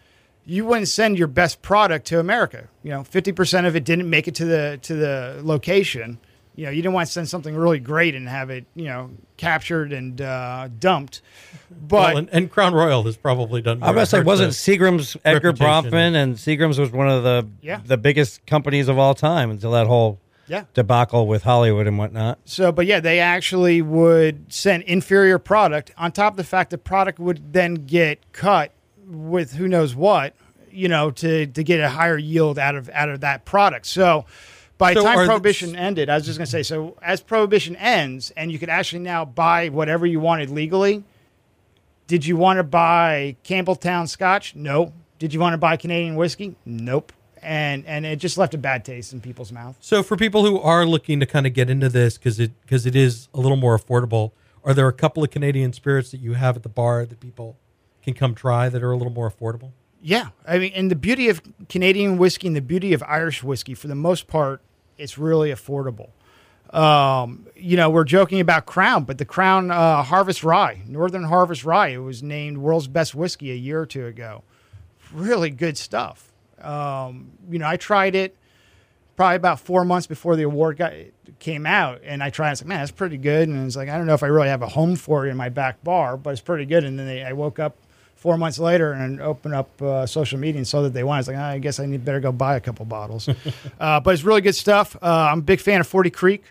you 0.47 0.65
wouldn't 0.65 0.89
send 0.89 1.19
your 1.19 1.29
best 1.29 1.61
product 1.61 2.07
to 2.07 2.19
America. 2.19 2.67
You 2.83 2.93
know, 2.93 3.01
50% 3.03 3.67
of 3.67 3.77
it 3.77 3.85
didn't 3.85 4.09
make 4.09 4.27
it 4.27 4.35
to 4.37 4.47
the 4.47 4.79
to 4.83 4.95
the 4.95 5.41
location. 5.43 6.19
You 6.55 6.65
know, 6.65 6.71
you 6.71 6.81
didn't 6.81 6.95
want 6.95 7.09
to 7.09 7.13
send 7.13 7.29
something 7.29 7.55
really 7.55 7.79
great 7.79 8.15
and 8.15 8.27
have 8.27 8.49
it, 8.49 8.65
you 8.75 8.87
know, 8.87 9.11
captured 9.37 9.93
and 9.93 10.19
uh, 10.23 10.69
dumped. 10.79 11.21
But 11.71 11.97
well, 11.97 12.17
and, 12.17 12.29
and 12.31 12.51
Crown 12.51 12.73
Royal 12.73 13.03
has 13.03 13.19
probably 13.19 13.61
done. 13.61 13.81
More 13.81 13.91
I 13.91 13.93
was 13.93 14.09
to 14.11 14.17
say, 14.17 14.23
wasn't 14.23 14.53
Seagram's 14.53 15.15
Edgar 15.27 15.49
reputation. 15.49 15.91
Bronfman, 15.91 16.15
and 16.15 16.37
Seagram's 16.37 16.79
was 16.79 16.91
one 16.91 17.09
of 17.11 17.23
the 17.23 17.47
Yeah. 17.61 17.81
the 17.85 17.99
biggest 17.99 18.47
companies 18.47 18.89
of 18.89 18.99
all 18.99 19.15
time 19.15 19.51
until 19.51 19.73
that 19.73 19.87
whole 19.87 20.19
yeah. 20.47 20.65
debacle 20.75 21.27
with 21.27 21.43
Hollywood 21.43 21.87
and 21.87 21.99
whatnot. 21.99 22.39
So, 22.45 22.73
but 22.73 22.87
yeah, 22.87 23.01
they 23.01 23.21
actually 23.21 23.83
would 23.83 24.53
send 24.53 24.83
inferior 24.85 25.39
product 25.39 25.93
on 25.97 26.13
top 26.13 26.35
of 26.35 26.37
the 26.37 26.45
fact 26.45 26.71
the 26.71 26.79
product 26.79 27.19
would 27.19 27.53
then 27.53 27.75
get 27.87 28.33
cut 28.33 28.73
with 29.07 29.55
who 29.55 29.69
knows 29.69 29.95
what, 29.95 30.35
you 30.71 30.89
know, 30.89 31.11
to 31.11 31.47
to 31.47 31.63
get 31.63 31.81
a 31.81 31.89
higher 31.91 32.19
yield 32.19 32.59
out 32.59 32.75
of 32.75 32.89
out 32.91 33.09
of 33.09 33.21
that 33.21 33.45
product. 33.45 33.87
So, 33.87 34.25
by 34.79 34.95
the 34.95 35.01
So 35.01 35.07
are 35.07 35.15
time 35.15 35.19
the- 35.21 35.27
prohibition 35.27 35.77
ended, 35.77 36.09
I 36.11 36.15
was 36.17 36.27
just 36.27 36.39
going 36.39 36.47
to 36.47 36.51
say, 36.51 36.63
so 36.63 36.97
as 37.03 37.21
prohibition 37.21 37.77
ends 37.77 38.33
and 38.37 38.51
you 38.51 38.59
could 38.59 38.69
actually 38.71 39.01
now 39.01 39.25
buy 39.25 39.69
whatever 39.69 40.07
you 40.07 40.19
wanted 40.19 40.51
legally, 40.51 41.05
did 42.09 42.27
you 42.27 42.37
want 42.37 42.57
to 42.59 42.65
buy 42.65 43.37
Campbeltown 43.45 44.09
Scotch? 44.09 44.55
No. 44.57 44.93
Did 45.19 45.33
you 45.33 45.39
want 45.39 45.55
to 45.55 45.59
buy 45.59 45.77
Canadian 45.77 46.17
whiskey? 46.17 46.57
Nope. 46.65 47.13
And 47.43 47.85
and 47.87 48.07
it 48.07 48.17
just 48.17 48.39
left 48.39 48.55
a 48.55 48.59
bad 48.59 48.85
taste 48.85 49.13
in 49.13 49.21
people's 49.21 49.51
mouth. 49.51 49.77
So 49.81 50.03
for 50.03 50.17
people 50.17 50.47
who 50.47 50.61
are 50.61 50.87
looking 50.87 51.19
to 51.21 51.27
kind 51.27 51.47
of 51.47 51.53
get 51.53 51.69
into 51.69 51.89
this 51.89 52.17
because 52.17 52.39
it 52.39 52.53
because 52.63 52.87
it 52.87 52.95
is 52.95 53.29
a 53.35 53.41
little 53.41 53.57
more 53.57 53.77
affordable, 53.77 54.31
are 54.65 54.73
there 54.75 54.87
a 54.87 54.93
couple 54.93 55.25
of 55.25 55.31
Canadian 55.31 55.73
spirits 55.73 56.13
that 56.13 56.21
you 56.21 56.35
have 56.35 56.57
at 56.57 56.63
the 56.63 56.69
bar 56.69 57.05
that 57.05 57.19
people 57.19 57.57
can 58.03 58.15
come 58.15 58.35
try 58.35 58.69
that 58.69 58.83
are 58.83 58.93
a 58.93 58.97
little 58.97 59.13
more 59.13 59.31
affordable? 59.31 59.73
Yeah, 60.01 60.29
I 60.47 60.59
mean, 60.59 60.73
and 60.75 60.91
the 60.91 60.97
beauty 60.97 61.29
of 61.29 61.43
Canadian 61.69 62.19
whiskey 62.19 62.49
and 62.49 62.57
the 62.57 62.61
beauty 62.61 62.93
of 62.93 63.03
Irish 63.05 63.43
whiskey, 63.45 63.75
for 63.75 63.87
the 63.87 63.95
most 63.95 64.27
part, 64.27 64.61
it's 64.99 65.17
really 65.17 65.51
affordable. 65.51 66.11
Um, 66.73 67.47
you 67.55 67.77
know, 67.77 67.91
we're 67.91 68.05
joking 68.05 68.41
about 68.41 68.67
Crown, 68.67 69.05
but 69.05 69.19
the 69.19 69.25
Crown 69.25 69.71
uh, 69.71 70.03
Harvest 70.03 70.43
Rye, 70.43 70.83
Northern 70.89 71.25
Harvest 71.25 71.65
Rye, 71.65 71.89
it 71.89 71.99
was 71.99 72.23
named 72.23 72.59
world's 72.59 72.89
best 72.89 73.15
whiskey 73.15 73.53
a 73.53 73.55
year 73.55 73.81
or 73.81 73.87
two 73.87 74.07
ago. 74.07 74.43
Really 75.13 75.51
good 75.51 75.77
stuff. 75.77 76.32
Um, 76.63 77.33
you 77.51 77.59
know, 77.59 77.67
I 77.67 77.77
tried 77.77 78.15
it 78.15 78.37
probably 79.17 79.37
about 79.37 79.61
four 79.61 79.85
months 79.85 80.07
before 80.07 80.37
the 80.37 80.43
award 80.43 80.79
got, 80.79 80.93
came 81.39 81.67
out, 81.67 82.01
and 82.05 82.23
I 82.23 82.31
tried. 82.31 82.47
it. 82.47 82.49
I 82.49 82.53
was 82.53 82.63
like, 82.63 82.69
man, 82.69 82.79
that's 82.79 82.91
pretty 82.91 83.19
good. 83.19 83.49
And 83.49 83.67
it's 83.67 83.77
like, 83.77 83.89
I 83.89 83.97
don't 83.97 84.07
know 84.07 84.15
if 84.15 84.23
I 84.23 84.27
really 84.27 84.49
have 84.49 84.63
a 84.63 84.69
home 84.69 84.97
for 84.97 85.27
it 85.27 85.31
in 85.31 85.37
my 85.37 85.49
back 85.49 85.83
bar, 85.85 86.17
but 86.17 86.31
it's 86.31 86.41
pretty 86.41 86.65
good. 86.65 86.85
And 86.85 86.99
then 86.99 87.07
they, 87.07 87.23
I 87.23 87.33
woke 87.33 87.59
up 87.59 87.77
four 88.23 88.39
months 88.39 88.59
later 88.59 88.93
and 88.93 89.21
opened 89.21 89.55
up 89.55 89.83
uh, 89.83 90.07
social 90.07 90.39
media 90.39 90.59
and 90.59 90.67
saw 90.67 90.83
that 90.83 90.93
they 90.93 91.03
wanted. 91.03 91.17
I 91.17 91.21
was 91.21 91.29
like, 91.29 91.37
"Ah, 91.39 91.49
I 91.49 91.59
guess 91.59 91.81
I 91.81 91.87
need 91.87 92.05
better 92.05 92.21
go 92.21 92.31
buy 92.31 92.57
a 92.57 92.61
couple 92.61 92.85
bottles. 92.85 93.29
uh, 93.81 94.01
but 94.01 94.15
it's 94.15 94.23
really 94.23 94.41
good 94.41 94.55
stuff. 94.55 94.97
Uh, 95.03 95.29
I'm 95.31 95.41
a 95.41 95.43
big 95.43 95.61
fan 95.61 95.81
of 95.81 95.87
Forty 95.89 96.11
Creek, 96.11 96.45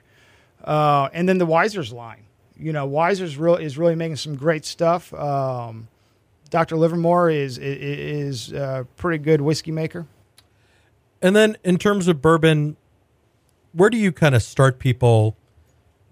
uh, 0.64 1.10
and 1.14 1.28
then 1.28 1.38
the 1.38 1.46
Wiser's 1.46 1.94
line. 1.94 2.26
You 2.58 2.74
know, 2.74 2.86
Wiser's 2.86 3.38
real 3.38 3.56
is 3.56 3.78
really 3.78 3.96
making 3.96 4.18
some 4.18 4.36
great 4.36 4.66
stuff. 4.66 5.14
Um, 5.14 5.88
Dr. 6.52 6.76
Livermore 6.78 7.32
is 7.32 7.58
is, 7.58 8.50
is 8.50 8.54
a 8.54 8.86
pretty 8.98 9.24
good 9.24 9.42
whiskey 9.42 9.72
maker. 9.72 10.06
And 11.22 11.36
then 11.36 11.58
in 11.64 11.78
terms 11.78 12.08
of 12.08 12.22
bourbon, 12.22 12.78
where 13.74 13.90
do 13.90 13.98
you 13.98 14.12
kind 14.12 14.36
of 14.36 14.44
start 14.44 14.78
people? 14.78 15.36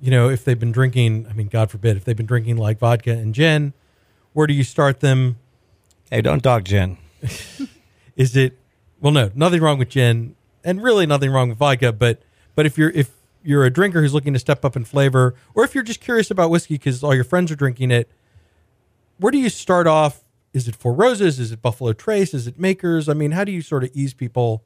You 0.01 0.11
know, 0.11 0.29
if 0.29 0.45
they've 0.45 0.59
been 0.59 0.71
drinking, 0.71 1.27
I 1.29 1.33
mean, 1.33 1.47
God 1.47 1.69
forbid, 1.69 1.97
if 1.97 2.05
they've 2.05 2.15
been 2.15 2.25
drinking 2.25 2.57
like 2.57 2.79
vodka 2.79 3.11
and 3.11 3.35
gin, 3.35 3.73
where 4.33 4.47
do 4.47 4.53
you 4.53 4.63
start 4.63 5.01
them? 5.01 5.37
Hey, 6.09 6.21
don't 6.21 6.41
dog 6.41 6.63
gin. 6.63 6.97
Is 8.15 8.35
it 8.35 8.57
well? 9.01 9.11
No, 9.11 9.29
nothing 9.35 9.61
wrong 9.61 9.77
with 9.77 9.89
gin, 9.89 10.35
and 10.63 10.81
really 10.81 11.05
nothing 11.05 11.31
wrong 11.31 11.49
with 11.49 11.57
vodka. 11.57 11.91
But 11.91 12.21
but 12.55 12.65
if 12.65 12.77
you're 12.77 12.91
if 12.91 13.11
you're 13.43 13.65
a 13.65 13.69
drinker 13.69 14.01
who's 14.01 14.13
looking 14.13 14.33
to 14.33 14.39
step 14.39 14.63
up 14.63 14.77
in 14.77 14.85
flavor, 14.85 15.35
or 15.53 15.65
if 15.65 15.75
you're 15.75 15.83
just 15.83 15.99
curious 15.99 16.31
about 16.31 16.49
whiskey 16.49 16.75
because 16.75 17.03
all 17.03 17.13
your 17.13 17.23
friends 17.25 17.51
are 17.51 17.55
drinking 17.55 17.91
it, 17.91 18.09
where 19.17 19.31
do 19.31 19.37
you 19.37 19.49
start 19.49 19.85
off? 19.85 20.23
Is 20.53 20.67
it 20.67 20.75
Four 20.75 20.93
Roses? 20.93 21.39
Is 21.39 21.51
it 21.51 21.61
Buffalo 21.61 21.93
Trace? 21.93 22.33
Is 22.33 22.47
it 22.47 22.59
Makers? 22.59 23.07
I 23.07 23.13
mean, 23.13 23.31
how 23.31 23.43
do 23.43 23.51
you 23.51 23.61
sort 23.61 23.83
of 23.83 23.91
ease 23.93 24.13
people 24.13 24.63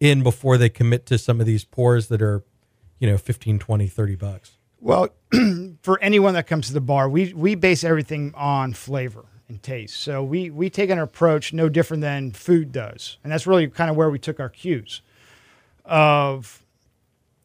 in 0.00 0.22
before 0.22 0.58
they 0.58 0.68
commit 0.68 1.06
to 1.06 1.18
some 1.18 1.40
of 1.40 1.46
these 1.46 1.64
pours 1.64 2.08
that 2.08 2.20
are, 2.20 2.42
you 2.98 3.08
know, 3.08 3.16
15, 3.16 3.58
20, 3.58 3.86
30 3.86 4.16
bucks? 4.16 4.58
Well, 4.80 5.10
for 5.82 6.00
anyone 6.00 6.34
that 6.34 6.48
comes 6.48 6.66
to 6.66 6.72
the 6.72 6.80
bar, 6.80 7.08
we 7.08 7.32
we 7.32 7.54
base 7.54 7.84
everything 7.84 8.34
on 8.36 8.72
flavor 8.72 9.24
and 9.48 9.62
taste. 9.62 9.96
So 10.00 10.24
we 10.24 10.50
we 10.50 10.68
take 10.70 10.90
an 10.90 10.98
approach 10.98 11.52
no 11.52 11.68
different 11.68 12.00
than 12.00 12.32
food 12.32 12.72
does, 12.72 13.18
and 13.22 13.32
that's 13.32 13.46
really 13.46 13.68
kind 13.68 13.90
of 13.90 13.96
where 13.96 14.10
we 14.10 14.18
took 14.18 14.40
our 14.40 14.48
cues. 14.48 15.02
Of 15.84 16.61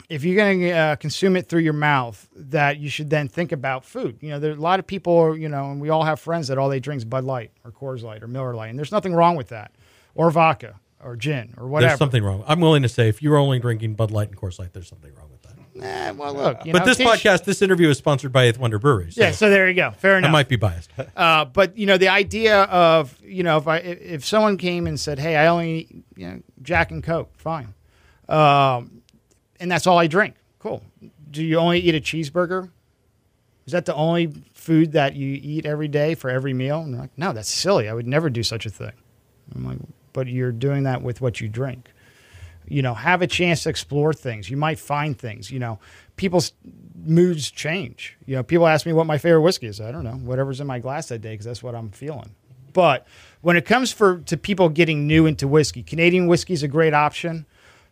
if 0.09 0.23
you're 0.23 0.35
going 0.35 0.61
to 0.61 0.71
uh, 0.71 0.95
consume 0.95 1.35
it 1.35 1.49
through 1.49 1.61
your 1.61 1.73
mouth, 1.73 2.27
that 2.35 2.77
you 2.79 2.89
should 2.89 3.09
then 3.09 3.27
think 3.27 3.51
about 3.51 3.83
food. 3.83 4.17
You 4.21 4.29
know, 4.29 4.39
there 4.39 4.51
are 4.51 4.55
a 4.55 4.59
lot 4.59 4.79
of 4.79 4.87
people, 4.87 5.37
you 5.37 5.49
know, 5.49 5.69
and 5.71 5.81
we 5.81 5.89
all 5.89 6.03
have 6.03 6.19
friends 6.19 6.47
that 6.47 6.57
all 6.57 6.69
they 6.69 6.79
drink 6.79 6.99
is 6.99 7.05
Bud 7.05 7.23
Light 7.25 7.51
or 7.65 7.71
Coors 7.71 8.03
Light 8.03 8.23
or 8.23 8.27
Miller 8.27 8.53
Light, 8.55 8.69
and 8.69 8.77
there's 8.79 8.91
nothing 8.91 9.13
wrong 9.13 9.35
with 9.35 9.49
that, 9.49 9.71
or 10.15 10.31
vodka 10.31 10.79
or 11.03 11.15
gin 11.15 11.53
or 11.57 11.67
whatever. 11.67 11.89
There's 11.89 11.99
something 11.99 12.23
wrong. 12.23 12.43
I'm 12.47 12.59
willing 12.61 12.83
to 12.83 12.89
say 12.89 13.09
if 13.09 13.21
you're 13.21 13.37
only 13.37 13.59
drinking 13.59 13.95
Bud 13.95 14.11
Light 14.11 14.29
and 14.29 14.37
Coors 14.37 14.59
Light, 14.59 14.73
there's 14.73 14.87
something 14.87 15.13
wrong 15.15 15.29
with 15.29 15.41
that. 15.41 15.43
Eh, 15.79 16.11
well, 16.11 16.33
look, 16.33 16.65
you 16.65 16.71
but 16.73 16.79
know, 16.79 16.85
this 16.85 16.97
teach- 16.97 17.07
podcast, 17.07 17.43
this 17.43 17.61
interview 17.61 17.89
is 17.89 17.97
sponsored 17.99 18.31
by 18.31 18.45
Eighth 18.45 18.57
Wonder 18.57 18.79
Brewery. 18.79 19.11
So 19.11 19.21
yeah. 19.21 19.31
So 19.31 19.49
there 19.49 19.67
you 19.67 19.75
go. 19.75 19.91
Fair 19.91 20.17
enough. 20.17 20.29
I 20.29 20.31
might 20.31 20.47
be 20.47 20.55
biased. 20.55 20.89
Uh, 21.15 21.45
but 21.45 21.77
you 21.77 21.85
know, 21.85 21.97
the 21.97 22.07
idea 22.07 22.63
of 22.63 23.15
you 23.23 23.43
know, 23.43 23.57
if 23.57 23.67
I 23.67 23.77
if 23.77 24.01
if 24.01 24.25
someone 24.25 24.57
came 24.57 24.87
and 24.87 24.99
said, 24.99 25.19
"Hey, 25.19 25.35
I 25.35 25.47
only 25.47 26.03
you 26.15 26.27
know 26.27 26.41
Jack 26.61 26.91
and 26.91 27.03
Coke," 27.03 27.31
fine, 27.37 27.73
um, 28.29 28.96
and 29.59 29.71
that's 29.71 29.87
all 29.87 29.97
I 29.97 30.07
drink. 30.07 30.35
Cool. 30.59 30.83
Do 31.31 31.43
you 31.43 31.57
only 31.57 31.79
eat 31.79 31.95
a 31.95 32.01
cheeseburger? 32.01 32.69
Is 33.65 33.73
that 33.73 33.85
the 33.85 33.95
only 33.95 34.33
food 34.53 34.93
that 34.93 35.15
you 35.15 35.39
eat 35.41 35.65
every 35.65 35.89
day 35.89 36.15
for 36.15 36.29
every 36.29 36.53
meal? 36.53 36.79
And 36.79 36.93
they're 36.93 37.01
like, 37.01 37.17
no, 37.17 37.33
that's 37.33 37.49
silly. 37.49 37.89
I 37.89 37.93
would 37.93 38.07
never 38.07 38.29
do 38.29 38.41
such 38.41 38.65
a 38.65 38.69
thing. 38.69 38.93
I'm 39.53 39.65
like, 39.65 39.77
but 40.13 40.27
you're 40.27 40.53
doing 40.53 40.83
that 40.83 41.01
with 41.01 41.19
what 41.19 41.41
you 41.41 41.49
drink. 41.49 41.89
You 42.69 42.81
know, 42.81 42.93
have 42.93 43.21
a 43.21 43.27
chance 43.27 43.63
to 43.63 43.69
explore 43.69 44.13
things. 44.13 44.49
You 44.49 44.57
might 44.57 44.79
find 44.79 45.17
things. 45.17 45.51
You 45.51 45.59
know, 45.59 45.79
people's 46.15 46.53
moods 46.95 47.51
change. 47.51 48.17
You 48.25 48.35
know, 48.35 48.43
people 48.43 48.67
ask 48.67 48.85
me 48.85 48.93
what 48.93 49.05
my 49.05 49.17
favorite 49.17 49.41
whiskey 49.41 49.67
is. 49.67 49.79
I 49.79 49.91
don't 49.91 50.03
know, 50.03 50.11
whatever's 50.11 50.59
in 50.59 50.67
my 50.67 50.79
glass 50.79 51.07
that 51.09 51.19
day, 51.19 51.33
because 51.33 51.45
that's 51.45 51.63
what 51.63 51.75
I'm 51.75 51.91
feeling. 51.91 52.35
But 52.73 53.07
when 53.41 53.57
it 53.57 53.65
comes 53.65 53.91
for 53.91 54.19
to 54.19 54.37
people 54.37 54.69
getting 54.69 55.07
new 55.07 55.25
into 55.25 55.47
whiskey, 55.47 55.83
Canadian 55.83 56.27
whiskey 56.27 56.53
is 56.53 56.63
a 56.63 56.67
great 56.67 56.93
option. 56.93 57.45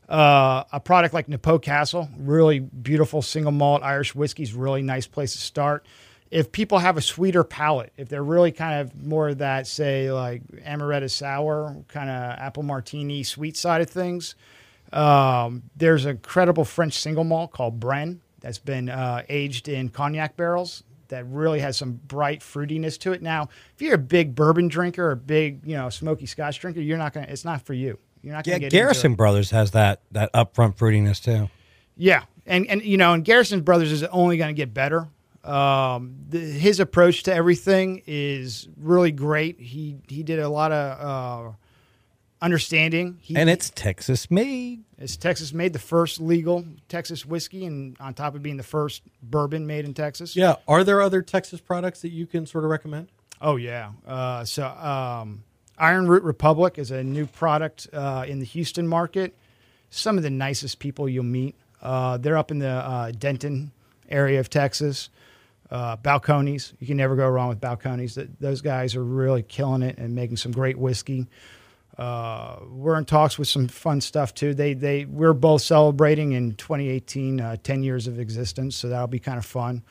Uh, 0.07 0.63
a 0.71 0.79
product 0.79 1.13
like 1.13 1.27
Knappogue 1.27 1.63
Castle, 1.63 2.09
really 2.17 2.59
beautiful 2.59 3.21
single 3.21 3.51
malt 3.51 3.81
Irish 3.81 4.13
whiskey's 4.13 4.53
really 4.53 4.83
nice 4.83 5.07
place 5.07 5.33
to 5.33 5.39
start. 5.39 5.85
If 6.29 6.51
people 6.51 6.79
have 6.79 6.97
a 6.97 7.01
sweeter 7.01 7.43
palate, 7.43 7.91
if 7.97 8.09
they're 8.09 8.23
really 8.23 8.51
kind 8.51 8.81
of 8.81 8.95
more 9.03 9.29
of 9.29 9.39
that, 9.39 9.67
say 9.67 10.11
like 10.11 10.43
amaretto 10.47 11.09
sour, 11.09 11.75
kind 11.87 12.09
of 12.09 12.37
apple 12.39 12.63
martini 12.63 13.23
sweet 13.23 13.57
side 13.57 13.81
of 13.81 13.89
things, 13.89 14.35
um, 14.93 15.63
there's 15.75 16.05
a 16.05 16.15
credible 16.15 16.65
French 16.65 16.93
single 16.93 17.23
malt 17.23 17.51
called 17.51 17.79
Brenne 17.79 18.21
that's 18.41 18.59
been 18.59 18.89
uh, 18.89 19.23
aged 19.27 19.67
in 19.67 19.89
cognac 19.89 20.37
barrels 20.37 20.83
that 21.07 21.25
really 21.27 21.59
has 21.59 21.77
some 21.77 21.93
bright 21.93 22.41
fruitiness 22.41 22.99
to 22.99 23.11
it. 23.11 23.21
Now, 23.21 23.49
if 23.73 23.81
you're 23.81 23.95
a 23.95 23.99
big 23.99 24.35
bourbon 24.35 24.67
drinker 24.67 25.11
or 25.11 25.15
big, 25.15 25.61
you 25.65 25.75
know, 25.75 25.89
smoky 25.89 26.25
Scotch 26.25 26.59
drinker, 26.59 26.79
you're 26.81 26.97
not 26.97 27.13
gonna. 27.13 27.27
It's 27.29 27.45
not 27.45 27.61
for 27.61 27.73
you. 27.73 27.97
You're 28.25 28.33
not 28.33 28.45
Yeah, 28.47 28.53
gonna 28.53 28.59
get 28.61 28.65
into 28.73 28.75
Garrison 28.77 29.11
it. 29.13 29.17
Brothers 29.17 29.51
has 29.51 29.71
that 29.71 30.01
that 30.11 30.33
upfront 30.33 30.75
fruitiness 30.77 31.23
too. 31.23 31.49
Yeah, 31.95 32.23
and 32.45 32.65
and 32.67 32.81
you 32.81 32.97
know, 32.97 33.13
and 33.13 33.23
Garrison 33.23 33.61
Brothers 33.61 33.91
is 33.91 34.03
only 34.03 34.37
going 34.37 34.53
to 34.53 34.57
get 34.59 34.73
better. 34.73 35.07
Um, 35.43 36.15
the, 36.27 36.39
his 36.39 36.79
approach 36.79 37.21
to 37.23 37.33
everything 37.33 38.01
is 38.07 38.67
really 38.77 39.11
great. 39.11 39.59
He 39.61 39.97
he 40.09 40.23
did 40.23 40.39
a 40.39 40.49
lot 40.49 40.71
of 40.71 41.51
uh, 41.51 41.51
understanding. 42.41 43.17
He, 43.21 43.35
And 43.35 43.49
it's 43.49 43.69
Texas 43.69 44.29
made. 44.29 44.83
it's 44.97 45.17
Texas 45.17 45.53
made 45.53 45.73
the 45.73 45.79
first 45.79 46.19
legal 46.19 46.65
Texas 46.89 47.25
whiskey, 47.25 47.65
and 47.65 47.95
on 47.99 48.13
top 48.13 48.35
of 48.35 48.41
being 48.43 48.57
the 48.57 48.63
first 48.63 49.03
bourbon 49.21 49.67
made 49.67 49.85
in 49.85 49.93
Texas. 49.93 50.35
Yeah. 50.35 50.55
Are 50.67 50.83
there 50.83 51.01
other 51.01 51.21
Texas 51.21 51.61
products 51.61 52.01
that 52.01 52.09
you 52.11 52.25
can 52.25 52.45
sort 52.45 52.63
of 52.63 52.69
recommend? 52.71 53.09
Oh 53.41 53.55
yeah. 53.57 53.91
Uh, 54.05 54.43
so 54.45 54.65
um, 54.67 55.43
Iron 55.77 56.07
Root 56.07 56.23
Republic 56.23 56.77
is 56.77 56.91
a 56.91 57.03
new 57.03 57.25
product 57.25 57.87
uh, 57.93 58.25
in 58.27 58.39
the 58.39 58.45
Houston 58.45 58.87
market. 58.87 59.35
Some 59.89 60.17
of 60.17 60.23
the 60.23 60.29
nicest 60.29 60.79
people 60.79 61.07
you'll 61.09 61.23
meet. 61.23 61.55
Uh, 61.81 62.17
they're 62.17 62.37
up 62.37 62.51
in 62.51 62.59
the 62.59 62.69
uh, 62.69 63.11
Denton 63.11 63.71
area 64.09 64.39
of 64.39 64.49
Texas. 64.49 65.09
Uh, 65.71 65.97
Balcones, 65.97 66.73
you 66.79 66.87
can 66.87 66.97
never 66.97 67.15
go 67.15 67.27
wrong 67.27 67.49
with 67.49 67.59
Balcones. 67.59 68.15
Th- 68.15 68.29
Those 68.39 68.61
guys 68.61 68.95
are 68.95 69.03
really 69.03 69.43
killing 69.43 69.81
it 69.81 69.97
and 69.97 70.15
making 70.15 70.37
some 70.37 70.51
great 70.51 70.77
whiskey. 70.77 71.27
Uh, 71.97 72.57
we're 72.69 72.97
in 72.97 73.05
talks 73.05 73.37
with 73.39 73.47
some 73.47 73.67
fun 73.67 74.01
stuff 74.01 74.33
too. 74.33 74.53
They 74.53 74.73
they 74.73 75.05
we're 75.05 75.33
both 75.33 75.61
celebrating 75.61 76.33
in 76.33 76.55
2018 76.55 77.39
uh, 77.41 77.55
10 77.63 77.83
years 77.83 78.07
of 78.07 78.19
existence, 78.19 78.75
so 78.75 78.89
that'll 78.89 79.07
be 79.07 79.19
kind 79.19 79.37
of 79.37 79.45
fun 79.45 79.83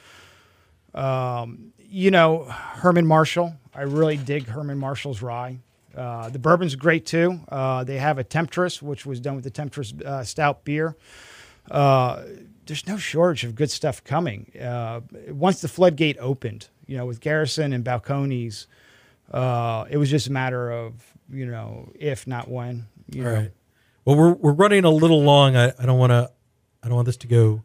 um, 0.94 1.72
you 1.78 2.10
know, 2.10 2.44
Herman 2.44 3.06
Marshall. 3.06 3.54
I 3.74 3.82
really 3.82 4.16
dig 4.16 4.46
Herman 4.46 4.78
Marshall's 4.78 5.22
rye. 5.22 5.58
Uh, 5.96 6.28
the 6.28 6.38
bourbon's 6.38 6.74
great 6.74 7.06
too. 7.06 7.40
Uh, 7.48 7.84
they 7.84 7.98
have 7.98 8.18
a 8.18 8.24
Temptress, 8.24 8.82
which 8.82 9.06
was 9.06 9.20
done 9.20 9.34
with 9.36 9.44
the 9.44 9.50
Temptress 9.50 9.92
uh, 10.04 10.24
stout 10.24 10.64
beer. 10.64 10.96
Uh, 11.70 12.22
there's 12.66 12.86
no 12.86 12.96
shortage 12.96 13.44
of 13.44 13.54
good 13.54 13.70
stuff 13.70 14.02
coming. 14.04 14.50
Uh, 14.60 15.00
once 15.28 15.60
the 15.60 15.68
floodgate 15.68 16.16
opened, 16.18 16.68
you 16.86 16.96
know, 16.96 17.06
with 17.06 17.20
Garrison 17.20 17.72
and 17.72 17.84
Balcones, 17.84 18.66
uh, 19.32 19.84
it 19.90 19.96
was 19.96 20.10
just 20.10 20.26
a 20.26 20.32
matter 20.32 20.70
of 20.70 20.94
you 21.30 21.46
know 21.46 21.92
if 21.98 22.26
not 22.26 22.48
when. 22.48 22.86
You 23.10 23.24
All 23.26 23.32
know. 23.32 23.38
right. 23.38 23.52
Well, 24.04 24.16
we're 24.16 24.32
we're 24.34 24.52
running 24.52 24.84
a 24.84 24.90
little 24.90 25.22
long. 25.22 25.56
I, 25.56 25.72
I 25.78 25.86
don't 25.86 25.98
want 25.98 26.10
to 26.10 26.30
I 26.82 26.88
don't 26.88 26.96
want 26.96 27.06
this 27.06 27.16
to 27.18 27.26
go 27.26 27.62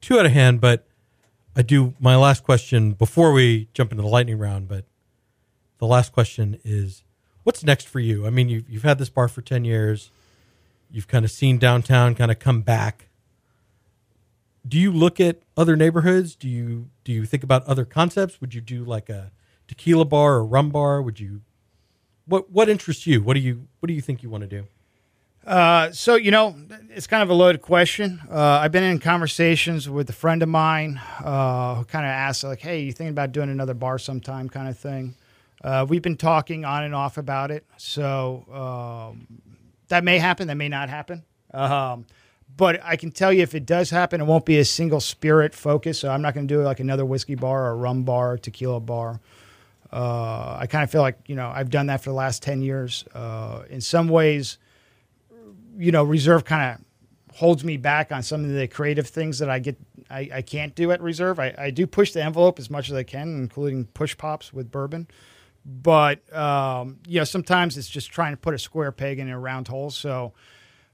too 0.00 0.18
out 0.18 0.26
of 0.26 0.32
hand, 0.32 0.60
but 0.60 0.86
I 1.56 1.62
do 1.62 1.94
my 1.98 2.16
last 2.16 2.44
question 2.44 2.92
before 2.92 3.32
we 3.32 3.68
jump 3.72 3.90
into 3.92 4.02
the 4.02 4.08
lightning 4.08 4.38
round. 4.38 4.68
But 4.68 4.84
the 5.78 5.86
last 5.86 6.12
question 6.12 6.58
is, 6.64 7.02
what's 7.48 7.64
next 7.64 7.88
for 7.88 7.98
you? 7.98 8.26
I 8.26 8.30
mean, 8.30 8.50
you've 8.50 8.68
you've 8.68 8.82
had 8.82 8.98
this 8.98 9.08
bar 9.08 9.26
for 9.26 9.40
ten 9.40 9.64
years. 9.64 10.10
You've 10.90 11.08
kind 11.08 11.24
of 11.24 11.30
seen 11.30 11.56
downtown 11.56 12.14
kind 12.14 12.30
of 12.30 12.38
come 12.38 12.60
back. 12.60 13.06
Do 14.66 14.78
you 14.78 14.92
look 14.92 15.18
at 15.18 15.38
other 15.56 15.74
neighborhoods? 15.74 16.34
Do 16.34 16.46
you 16.46 16.90
do 17.04 17.12
you 17.12 17.24
think 17.24 17.42
about 17.42 17.64
other 17.64 17.86
concepts? 17.86 18.38
Would 18.42 18.52
you 18.52 18.60
do 18.60 18.84
like 18.84 19.08
a 19.08 19.32
tequila 19.66 20.04
bar 20.04 20.34
or 20.34 20.44
rum 20.44 20.68
bar? 20.68 21.00
Would 21.00 21.20
you 21.20 21.40
what 22.26 22.50
what 22.50 22.68
interests 22.68 23.06
you? 23.06 23.22
What 23.22 23.32
do 23.32 23.40
you 23.40 23.66
what 23.80 23.86
do 23.86 23.94
you 23.94 24.02
think 24.02 24.22
you 24.22 24.28
want 24.28 24.42
to 24.42 24.48
do? 24.48 24.66
Uh, 25.46 25.90
so 25.90 26.16
you 26.16 26.30
know, 26.30 26.54
it's 26.90 27.06
kind 27.06 27.22
of 27.22 27.30
a 27.30 27.34
loaded 27.34 27.62
question. 27.62 28.20
Uh, 28.30 28.60
I've 28.60 28.72
been 28.72 28.84
in 28.84 28.98
conversations 28.98 29.88
with 29.88 30.10
a 30.10 30.12
friend 30.12 30.42
of 30.42 30.50
mine 30.50 31.00
uh, 31.24 31.76
who 31.76 31.84
kind 31.86 32.04
of 32.04 32.10
asked, 32.10 32.44
like, 32.44 32.60
"Hey, 32.60 32.80
you 32.80 32.92
thinking 32.92 33.08
about 33.08 33.32
doing 33.32 33.48
another 33.48 33.72
bar 33.72 33.98
sometime?" 33.98 34.50
kind 34.50 34.68
of 34.68 34.76
thing. 34.76 35.14
Uh, 35.68 35.84
we've 35.84 36.00
been 36.00 36.16
talking 36.16 36.64
on 36.64 36.84
and 36.84 36.94
off 36.94 37.18
about 37.18 37.50
it, 37.50 37.66
so 37.76 38.46
um, 38.50 39.26
that 39.88 40.02
may 40.02 40.18
happen. 40.18 40.48
That 40.48 40.54
may 40.54 40.70
not 40.70 40.88
happen. 40.88 41.24
Um, 41.52 42.06
but 42.56 42.80
I 42.82 42.96
can 42.96 43.10
tell 43.10 43.32
you, 43.32 43.42
if 43.42 43.54
it 43.54 43.66
does 43.66 43.90
happen, 43.90 44.22
it 44.22 44.24
won't 44.24 44.46
be 44.46 44.58
a 44.58 44.64
single 44.64 45.00
spirit 45.00 45.54
focus. 45.54 45.98
So 45.98 46.10
I'm 46.10 46.22
not 46.22 46.32
going 46.32 46.48
to 46.48 46.54
do 46.54 46.62
like 46.62 46.80
another 46.80 47.04
whiskey 47.04 47.34
bar 47.34 47.66
or 47.66 47.70
a 47.72 47.74
rum 47.74 48.04
bar, 48.04 48.32
or 48.32 48.38
tequila 48.38 48.80
bar. 48.80 49.20
Uh, 49.92 50.56
I 50.58 50.66
kind 50.66 50.84
of 50.84 50.90
feel 50.90 51.02
like 51.02 51.18
you 51.26 51.34
know 51.34 51.52
I've 51.54 51.68
done 51.68 51.88
that 51.88 52.02
for 52.02 52.08
the 52.08 52.16
last 52.16 52.42
ten 52.42 52.62
years. 52.62 53.04
Uh, 53.14 53.64
in 53.68 53.82
some 53.82 54.08
ways 54.08 54.56
you 55.76 55.92
know, 55.92 56.02
reserve 56.02 56.44
kind 56.46 56.74
of 56.74 57.36
holds 57.36 57.62
me 57.62 57.76
back 57.76 58.10
on 58.10 58.22
some 58.22 58.42
of 58.44 58.50
the 58.50 58.66
creative 58.66 59.06
things 59.06 59.38
that 59.38 59.48
I 59.48 59.58
get 59.58 59.76
I, 60.10 60.30
I 60.34 60.42
can't 60.42 60.74
do 60.74 60.90
at 60.92 61.00
reserve. 61.02 61.38
I, 61.38 61.54
I 61.58 61.70
do 61.70 61.86
push 61.86 62.12
the 62.12 62.22
envelope 62.22 62.58
as 62.58 62.70
much 62.70 62.88
as 62.88 62.96
I 62.96 63.02
can, 63.02 63.36
including 63.36 63.84
push 63.84 64.16
pops 64.16 64.52
with 64.52 64.70
bourbon. 64.70 65.06
But 65.68 66.34
um, 66.34 66.98
you 67.06 67.18
know, 67.18 67.24
sometimes 67.24 67.76
it's 67.76 67.88
just 67.88 68.10
trying 68.10 68.32
to 68.32 68.38
put 68.38 68.54
a 68.54 68.58
square 68.58 68.90
peg 68.90 69.18
in 69.18 69.28
a 69.28 69.38
round 69.38 69.68
hole. 69.68 69.90
So 69.90 70.32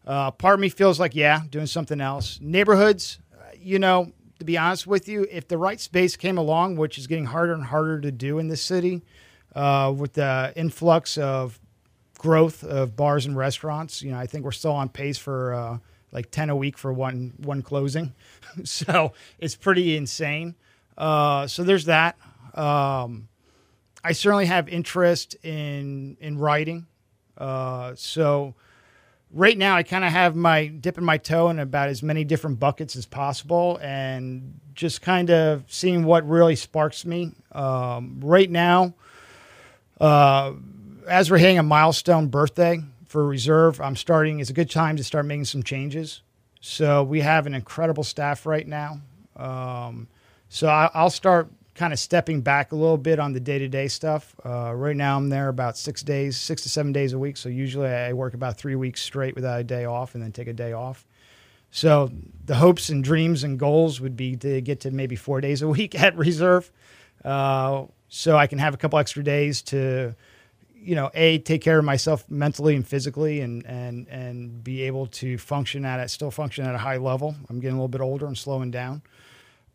uh, 0.04 0.32
part 0.32 0.54
of 0.54 0.60
me 0.60 0.68
feels 0.68 0.98
like, 0.98 1.14
yeah, 1.14 1.42
doing 1.48 1.66
something 1.66 2.00
else. 2.00 2.40
Neighborhoods, 2.42 3.20
uh, 3.32 3.44
you 3.56 3.78
know, 3.78 4.12
to 4.40 4.44
be 4.44 4.58
honest 4.58 4.86
with 4.86 5.08
you, 5.08 5.28
if 5.30 5.46
the 5.46 5.58
right 5.58 5.80
space 5.80 6.16
came 6.16 6.36
along, 6.36 6.76
which 6.76 6.98
is 6.98 7.06
getting 7.06 7.26
harder 7.26 7.52
and 7.52 7.64
harder 7.64 8.00
to 8.00 8.10
do 8.10 8.40
in 8.40 8.48
this 8.48 8.62
city, 8.62 9.02
uh, 9.54 9.94
with 9.96 10.14
the 10.14 10.52
influx 10.56 11.16
of 11.18 11.60
growth 12.18 12.64
of 12.64 12.96
bars 12.96 13.26
and 13.26 13.36
restaurants. 13.36 14.02
You 14.02 14.10
know, 14.10 14.18
I 14.18 14.26
think 14.26 14.44
we're 14.44 14.52
still 14.52 14.72
on 14.72 14.88
pace 14.88 15.18
for 15.18 15.54
uh, 15.54 15.78
like 16.10 16.30
ten 16.30 16.50
a 16.50 16.56
week 16.56 16.76
for 16.76 16.92
one 16.92 17.34
one 17.38 17.62
closing, 17.62 18.12
so 18.64 19.12
it's 19.38 19.54
pretty 19.54 19.96
insane. 19.96 20.56
Uh, 20.98 21.46
so 21.46 21.62
there's 21.62 21.84
that. 21.84 22.16
Um, 22.54 23.28
I 24.04 24.12
certainly 24.12 24.46
have 24.46 24.68
interest 24.68 25.34
in 25.42 26.16
in 26.20 26.38
writing. 26.38 26.86
Uh, 27.36 27.94
so 27.96 28.54
right 29.32 29.56
now, 29.56 29.74
I 29.74 29.82
kind 29.82 30.04
of 30.04 30.12
have 30.12 30.36
my 30.36 30.66
dipping 30.66 31.04
my 31.04 31.18
toe 31.18 31.48
in 31.48 31.58
about 31.58 31.88
as 31.88 32.02
many 32.02 32.22
different 32.22 32.60
buckets 32.60 32.94
as 32.94 33.06
possible, 33.06 33.78
and 33.82 34.60
just 34.74 35.02
kind 35.02 35.30
of 35.30 35.64
seeing 35.68 36.04
what 36.04 36.28
really 36.28 36.54
sparks 36.54 37.04
me. 37.04 37.32
Um, 37.52 38.20
right 38.22 38.50
now. 38.50 38.94
Uh, 40.00 40.52
as 41.08 41.30
we're 41.30 41.38
hitting 41.38 41.58
a 41.58 41.62
milestone 41.62 42.28
birthday 42.28 42.80
for 43.06 43.26
reserve, 43.26 43.80
I'm 43.80 43.96
starting. 43.96 44.40
It's 44.40 44.50
a 44.50 44.54
good 44.54 44.70
time 44.70 44.96
to 44.96 45.04
start 45.04 45.26
making 45.26 45.44
some 45.44 45.62
changes. 45.62 46.22
So 46.60 47.02
we 47.02 47.20
have 47.20 47.46
an 47.46 47.54
incredible 47.54 48.04
staff 48.04 48.46
right 48.46 48.66
now. 48.66 49.00
Um, 49.36 50.08
so 50.48 50.68
I, 50.68 50.90
I'll 50.94 51.10
start 51.10 51.50
kind 51.74 51.92
of 51.92 51.98
stepping 51.98 52.40
back 52.40 52.72
a 52.72 52.76
little 52.76 52.96
bit 52.96 53.18
on 53.18 53.32
the 53.32 53.40
day 53.40 53.58
to 53.58 53.68
day 53.68 53.88
stuff. 53.88 54.34
Uh, 54.44 54.72
right 54.74 54.96
now, 54.96 55.16
I'm 55.16 55.28
there 55.28 55.48
about 55.48 55.76
six 55.76 56.02
days, 56.02 56.36
six 56.36 56.62
to 56.62 56.68
seven 56.68 56.92
days 56.92 57.12
a 57.12 57.18
week. 57.18 57.36
So 57.36 57.48
usually 57.48 57.88
I 57.88 58.12
work 58.12 58.34
about 58.34 58.56
three 58.56 58.76
weeks 58.76 59.02
straight 59.02 59.34
without 59.34 59.60
a 59.60 59.64
day 59.64 59.84
off, 59.84 60.14
and 60.14 60.22
then 60.22 60.32
take 60.32 60.48
a 60.48 60.52
day 60.52 60.72
off. 60.72 61.06
So 61.70 62.10
the 62.44 62.54
hopes 62.54 62.88
and 62.88 63.02
dreams 63.02 63.42
and 63.42 63.58
goals 63.58 64.00
would 64.00 64.16
be 64.16 64.36
to 64.36 64.60
get 64.60 64.80
to 64.80 64.90
maybe 64.90 65.16
four 65.16 65.40
days 65.40 65.62
a 65.62 65.68
week 65.76 66.00
at 66.00 66.16
reserve, 66.16 66.70
uh, 67.24 67.86
so 68.08 68.36
I 68.36 68.46
can 68.46 68.58
have 68.58 68.74
a 68.74 68.76
couple 68.76 68.98
extra 68.98 69.24
days 69.24 69.62
to 69.62 70.14
you 70.84 70.94
know, 70.94 71.10
a 71.14 71.38
take 71.38 71.62
care 71.62 71.78
of 71.78 71.84
myself 71.84 72.30
mentally 72.30 72.76
and 72.76 72.86
physically, 72.86 73.40
and 73.40 73.64
and 73.64 74.06
and 74.08 74.62
be 74.62 74.82
able 74.82 75.06
to 75.06 75.38
function 75.38 75.84
at 75.84 75.98
it, 75.98 76.10
still 76.10 76.30
function 76.30 76.66
at 76.66 76.74
a 76.74 76.78
high 76.78 76.98
level. 76.98 77.34
I'm 77.48 77.58
getting 77.58 77.76
a 77.76 77.78
little 77.78 77.88
bit 77.88 78.02
older 78.02 78.26
and 78.26 78.36
slowing 78.36 78.70
down, 78.70 79.02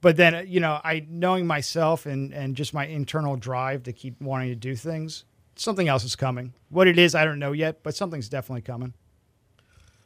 but 0.02 0.16
then 0.16 0.48
you 0.48 0.60
know, 0.60 0.80
I 0.84 1.06
knowing 1.10 1.48
myself 1.48 2.06
and 2.06 2.34
and 2.34 2.56
just 2.56 2.74
my 2.74 2.86
internal 2.86 3.36
drive 3.36 3.84
to 3.84 3.94
keep 3.94 4.22
wanting 4.22 4.50
to 4.50 4.56
do 4.56 4.76
things. 4.76 5.26
Something 5.56 5.88
else 5.90 6.04
is 6.04 6.16
coming. 6.16 6.54
What 6.70 6.88
it 6.88 6.98
is, 6.98 7.16
I 7.16 7.26
don't 7.26 7.40
know 7.40 7.52
yet, 7.52 7.84
but 7.84 7.96
something's 7.96 8.30
definitely 8.30 8.62
coming. 8.62 8.94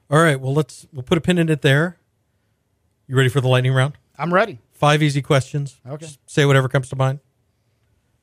All 0.09 0.19
right. 0.19 0.39
Well, 0.39 0.53
let's 0.53 0.87
we'll 0.91 1.03
put 1.03 1.17
a 1.17 1.21
pin 1.21 1.37
in 1.37 1.49
it 1.49 1.61
there. 1.61 1.97
You 3.07 3.15
ready 3.15 3.29
for 3.29 3.41
the 3.41 3.47
lightning 3.47 3.73
round? 3.73 3.93
I'm 4.17 4.33
ready. 4.33 4.59
Five 4.71 5.03
easy 5.03 5.21
questions. 5.21 5.79
Okay. 5.87 6.05
Just 6.05 6.19
say 6.29 6.45
whatever 6.45 6.67
comes 6.67 6.89
to 6.89 6.95
mind. 6.95 7.19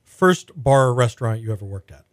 First 0.03 0.51
bar 0.55 0.89
or 0.89 0.95
restaurant 0.95 1.41
you 1.41 1.53
ever 1.53 1.65
worked 1.65 1.91
at? 1.91 2.05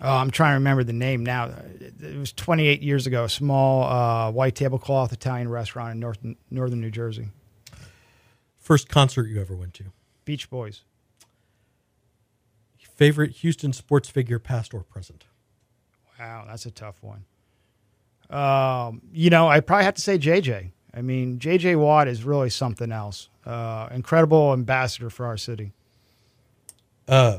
Oh, 0.00 0.16
I'm 0.16 0.30
trying 0.30 0.52
to 0.52 0.54
remember 0.54 0.84
the 0.84 0.92
name 0.92 1.24
now. 1.24 1.50
It 1.80 2.16
was 2.16 2.32
28 2.32 2.82
years 2.82 3.06
ago. 3.06 3.24
A 3.24 3.28
small 3.28 3.82
uh, 3.84 4.30
white 4.30 4.54
tablecloth 4.54 5.12
Italian 5.12 5.48
restaurant 5.48 5.94
in 5.94 6.00
north, 6.00 6.18
northern 6.50 6.80
New 6.80 6.90
Jersey. 6.90 7.28
First 8.68 8.90
concert 8.90 9.30
you 9.30 9.40
ever 9.40 9.56
went 9.56 9.72
to? 9.74 9.84
Beach 10.26 10.50
Boys. 10.50 10.82
Favorite 12.76 13.30
Houston 13.36 13.72
sports 13.72 14.10
figure, 14.10 14.38
past 14.38 14.74
or 14.74 14.82
present? 14.82 15.24
Wow, 16.20 16.44
that's 16.46 16.66
a 16.66 16.70
tough 16.70 17.02
one. 17.02 17.24
Um, 18.28 19.00
you 19.10 19.30
know, 19.30 19.48
I 19.48 19.60
probably 19.60 19.86
have 19.86 19.94
to 19.94 20.02
say 20.02 20.18
JJ. 20.18 20.72
I 20.92 21.00
mean, 21.00 21.38
JJ 21.38 21.76
Watt 21.76 22.08
is 22.08 22.24
really 22.24 22.50
something 22.50 22.92
else. 22.92 23.30
Uh, 23.46 23.88
incredible 23.90 24.52
ambassador 24.52 25.08
for 25.08 25.24
our 25.24 25.38
city. 25.38 25.72
Uh, 27.08 27.38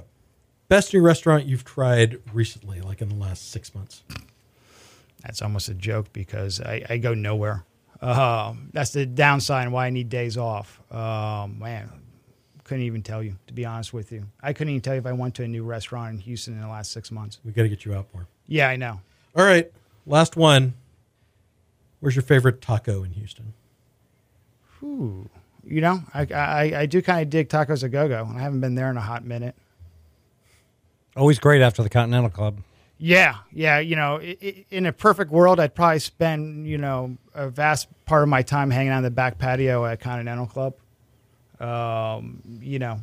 best 0.67 0.95
new 0.95 1.01
restaurant 1.01 1.45
you've 1.45 1.63
tried 1.63 2.17
recently, 2.33 2.81
like 2.81 3.03
in 3.03 3.09
the 3.09 3.13
last 3.15 3.51
six 3.51 3.75
months? 3.75 4.01
That's 5.21 5.43
almost 5.43 5.69
a 5.69 5.75
joke 5.75 6.11
because 6.11 6.59
I, 6.59 6.83
I 6.89 6.97
go 6.97 7.13
nowhere. 7.13 7.65
Um, 8.01 8.69
that's 8.73 8.91
the 8.91 9.05
downside 9.05 9.63
and 9.63 9.73
why 9.73 9.87
I 9.87 9.89
need 9.89 10.09
days 10.09 10.37
off. 10.37 10.79
Um, 10.91 11.59
man, 11.59 11.91
couldn't 12.63 12.83
even 12.83 13.01
tell 13.01 13.21
you, 13.21 13.35
to 13.47 13.53
be 13.53 13.65
honest 13.65 13.93
with 13.93 14.11
you. 14.11 14.25
I 14.41 14.53
couldn't 14.53 14.71
even 14.71 14.81
tell 14.81 14.93
you 14.93 14.99
if 14.99 15.05
I 15.05 15.11
went 15.11 15.35
to 15.35 15.43
a 15.43 15.47
new 15.47 15.63
restaurant 15.63 16.13
in 16.13 16.19
Houston 16.19 16.53
in 16.53 16.61
the 16.61 16.67
last 16.67 16.91
six 16.91 17.11
months. 17.11 17.39
We 17.43 17.51
got 17.51 17.63
to 17.63 17.69
get 17.69 17.83
you 17.83 17.93
out 17.93 18.07
more. 18.13 18.27
Yeah, 18.47 18.69
I 18.69 18.75
know. 18.75 19.01
All 19.35 19.45
right, 19.45 19.71
last 20.05 20.35
one. 20.35 20.75
Where's 21.99 22.15
your 22.15 22.23
favorite 22.23 22.61
taco 22.61 23.03
in 23.03 23.11
Houston? 23.11 23.53
Ooh, 24.81 25.29
you 25.65 25.81
know, 25.81 26.01
I, 26.13 26.21
I, 26.33 26.61
I 26.81 26.85
do 26.85 27.01
kind 27.01 27.21
of 27.21 27.29
dig 27.29 27.49
Tacos 27.49 27.83
a 27.83 27.89
Go 27.89 28.07
Go. 28.07 28.29
I 28.33 28.39
haven't 28.39 28.61
been 28.61 28.75
there 28.75 28.89
in 28.89 28.97
a 28.97 29.01
hot 29.01 29.25
minute. 29.25 29.55
Always 31.17 31.39
great 31.39 31.61
after 31.61 31.83
the 31.83 31.89
Continental 31.89 32.29
Club. 32.29 32.59
Yeah, 33.01 33.35
yeah. 33.53 33.79
You 33.79 33.95
know, 33.95 34.19
in 34.19 34.85
a 34.85 34.91
perfect 34.91 35.31
world, 35.31 35.59
I'd 35.59 35.73
probably 35.73 35.99
spend 35.99 36.67
you 36.67 36.77
know 36.77 37.17
a 37.33 37.49
vast 37.49 37.87
part 38.05 38.23
of 38.23 38.29
my 38.29 38.41
time 38.41 38.69
hanging 38.69 38.91
out 38.91 38.97
in 38.97 39.03
the 39.03 39.09
back 39.11 39.37
patio 39.37 39.85
at 39.85 39.99
Continental 40.01 40.45
Club. 40.45 40.73
Um, 41.59 42.41
you 42.61 42.79
know, 42.79 42.99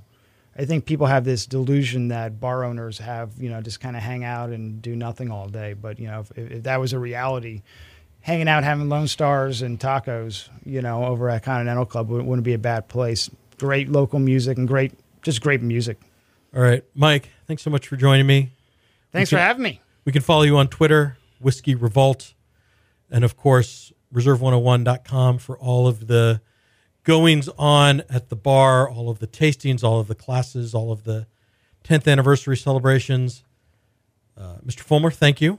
I 0.56 0.64
think 0.64 0.84
people 0.86 1.06
have 1.06 1.24
this 1.24 1.46
delusion 1.46 2.08
that 2.08 2.40
bar 2.40 2.64
owners 2.64 2.98
have, 2.98 3.30
you 3.38 3.50
know, 3.50 3.60
just 3.60 3.80
kind 3.80 3.96
of 3.96 4.02
hang 4.02 4.24
out 4.24 4.50
and 4.50 4.80
do 4.80 4.96
nothing 4.96 5.30
all 5.30 5.48
day. 5.48 5.72
But 5.74 5.98
you 5.98 6.08
know, 6.08 6.20
if, 6.20 6.38
if 6.38 6.62
that 6.64 6.78
was 6.80 6.92
a 6.92 6.98
reality, 6.98 7.62
hanging 8.20 8.48
out, 8.48 8.64
having 8.64 8.88
Lone 8.88 9.08
Stars 9.08 9.62
and 9.62 9.78
tacos, 9.78 10.48
you 10.64 10.82
know, 10.82 11.04
over 11.04 11.28
at 11.30 11.42
Continental 11.42 11.86
Club 11.86 12.08
wouldn't, 12.08 12.28
wouldn't 12.28 12.44
be 12.44 12.54
a 12.54 12.58
bad 12.58 12.88
place. 12.88 13.30
Great 13.58 13.88
local 13.88 14.18
music 14.18 14.58
and 14.58 14.68
great, 14.68 14.92
just 15.22 15.40
great 15.40 15.62
music. 15.62 15.98
All 16.54 16.62
right, 16.62 16.84
Mike, 16.94 17.30
thanks 17.46 17.62
so 17.62 17.70
much 17.70 17.86
for 17.88 17.96
joining 17.96 18.26
me. 18.26 18.52
Thanks 19.12 19.30
Okay. 19.32 19.36
for 19.40 19.42
having 19.46 19.62
me. 19.62 19.80
We 20.06 20.12
can 20.12 20.22
follow 20.22 20.42
you 20.42 20.56
on 20.56 20.68
Twitter, 20.68 21.18
Whiskey 21.40 21.74
Revolt, 21.74 22.34
and 23.10 23.24
of 23.24 23.36
course, 23.36 23.92
reserve101.com 24.14 25.38
for 25.38 25.58
all 25.58 25.88
of 25.88 26.06
the 26.06 26.40
goings 27.02 27.48
on 27.58 28.04
at 28.08 28.28
the 28.28 28.36
bar, 28.36 28.88
all 28.88 29.10
of 29.10 29.18
the 29.18 29.26
tastings, 29.26 29.82
all 29.82 29.98
of 29.98 30.06
the 30.06 30.14
classes, 30.14 30.74
all 30.74 30.92
of 30.92 31.02
the 31.02 31.26
10th 31.82 32.06
anniversary 32.06 32.56
celebrations. 32.56 33.42
Uh, 34.38 34.58
Mr. 34.64 34.80
Fulmer, 34.80 35.10
thank 35.10 35.40
you. 35.40 35.58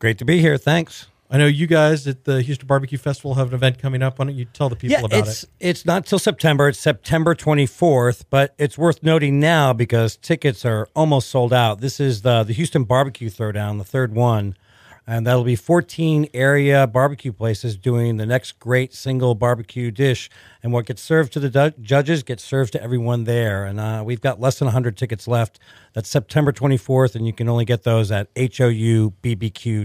Great 0.00 0.18
to 0.18 0.26
be 0.26 0.42
here. 0.42 0.58
Thanks. 0.58 1.06
I 1.28 1.38
know 1.38 1.46
you 1.46 1.66
guys 1.66 2.06
at 2.06 2.24
the 2.24 2.40
Houston 2.40 2.66
Barbecue 2.68 2.98
Festival 2.98 3.34
have 3.34 3.48
an 3.48 3.54
event 3.54 3.78
coming 3.78 4.00
up. 4.00 4.18
Why 4.18 4.26
don't 4.26 4.36
you 4.36 4.44
tell 4.44 4.68
the 4.68 4.76
people 4.76 4.92
yeah, 4.98 5.04
about 5.04 5.26
it's 5.28 5.42
it? 5.42 5.50
it's 5.58 5.84
not 5.84 6.06
till 6.06 6.20
September. 6.20 6.68
It's 6.68 6.78
September 6.78 7.34
24th, 7.34 8.24
but 8.30 8.54
it's 8.58 8.78
worth 8.78 9.02
noting 9.02 9.40
now 9.40 9.72
because 9.72 10.16
tickets 10.16 10.64
are 10.64 10.86
almost 10.94 11.28
sold 11.28 11.52
out. 11.52 11.80
This 11.80 11.98
is 11.98 12.22
the 12.22 12.44
the 12.44 12.52
Houston 12.52 12.84
Barbecue 12.84 13.28
Throwdown, 13.28 13.78
the 13.78 13.84
third 13.84 14.14
one, 14.14 14.56
and 15.04 15.26
that'll 15.26 15.42
be 15.42 15.56
14 15.56 16.28
area 16.32 16.86
barbecue 16.86 17.32
places 17.32 17.76
doing 17.76 18.18
the 18.18 18.26
next 18.26 18.60
great 18.60 18.94
single 18.94 19.34
barbecue 19.34 19.90
dish. 19.90 20.30
And 20.62 20.72
what 20.72 20.86
gets 20.86 21.02
served 21.02 21.32
to 21.32 21.40
the 21.40 21.50
du- 21.50 21.74
judges 21.80 22.22
gets 22.22 22.44
served 22.44 22.72
to 22.74 22.82
everyone 22.82 23.24
there. 23.24 23.64
And 23.64 23.80
uh, 23.80 24.04
we've 24.06 24.20
got 24.20 24.38
less 24.40 24.60
than 24.60 24.66
100 24.66 24.96
tickets 24.96 25.26
left. 25.26 25.58
That's 25.92 26.08
September 26.08 26.52
24th, 26.52 27.16
and 27.16 27.26
you 27.26 27.32
can 27.32 27.48
only 27.48 27.64
get 27.64 27.82
those 27.82 28.12
at 28.12 28.32
houbbq.com. 28.34 29.82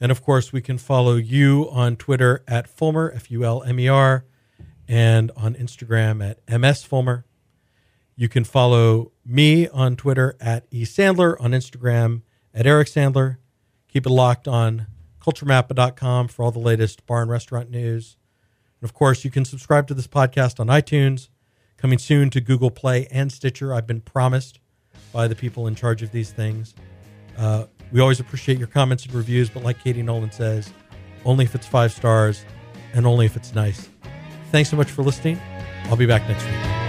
And 0.00 0.12
of 0.12 0.22
course, 0.22 0.52
we 0.52 0.60
can 0.60 0.78
follow 0.78 1.16
you 1.16 1.68
on 1.70 1.96
Twitter 1.96 2.44
at 2.46 2.68
Fulmer, 2.68 3.12
F 3.14 3.30
U 3.30 3.44
L 3.44 3.62
M 3.62 3.80
E 3.80 3.88
R, 3.88 4.24
and 4.86 5.30
on 5.36 5.54
Instagram 5.54 6.24
at 6.24 6.60
MS 6.60 6.84
Fulmer. 6.84 7.24
You 8.16 8.28
can 8.28 8.44
follow 8.44 9.12
me 9.24 9.68
on 9.68 9.96
Twitter 9.96 10.36
at 10.40 10.66
E 10.70 10.84
Sandler, 10.84 11.36
on 11.40 11.52
Instagram 11.52 12.22
at 12.54 12.66
Eric 12.66 12.88
Sandler. 12.88 13.38
Keep 13.88 14.06
it 14.06 14.10
locked 14.10 14.48
on 14.48 14.86
culturemappa.com 15.20 16.28
for 16.28 16.42
all 16.42 16.50
the 16.50 16.58
latest 16.58 17.06
bar 17.06 17.22
and 17.22 17.30
restaurant 17.30 17.70
news. 17.70 18.16
And 18.80 18.88
of 18.88 18.94
course, 18.94 19.24
you 19.24 19.30
can 19.30 19.44
subscribe 19.44 19.86
to 19.88 19.94
this 19.94 20.06
podcast 20.06 20.60
on 20.60 20.68
iTunes, 20.68 21.28
coming 21.76 21.98
soon 21.98 22.30
to 22.30 22.40
Google 22.40 22.70
Play 22.70 23.06
and 23.10 23.30
Stitcher. 23.30 23.74
I've 23.74 23.86
been 23.86 24.00
promised 24.00 24.60
by 25.12 25.28
the 25.28 25.34
people 25.34 25.66
in 25.66 25.74
charge 25.74 26.02
of 26.02 26.12
these 26.12 26.30
things. 26.30 26.74
Uh, 27.36 27.66
we 27.92 28.00
always 28.00 28.20
appreciate 28.20 28.58
your 28.58 28.68
comments 28.68 29.04
and 29.04 29.14
reviews, 29.14 29.48
but 29.48 29.62
like 29.62 29.82
Katie 29.82 30.02
Nolan 30.02 30.30
says, 30.30 30.72
only 31.24 31.44
if 31.44 31.54
it's 31.54 31.66
five 31.66 31.92
stars 31.92 32.44
and 32.94 33.06
only 33.06 33.26
if 33.26 33.36
it's 33.36 33.54
nice. 33.54 33.88
Thanks 34.50 34.70
so 34.70 34.76
much 34.76 34.90
for 34.90 35.02
listening. 35.02 35.40
I'll 35.84 35.96
be 35.96 36.06
back 36.06 36.26
next 36.28 36.44
week. 36.44 36.87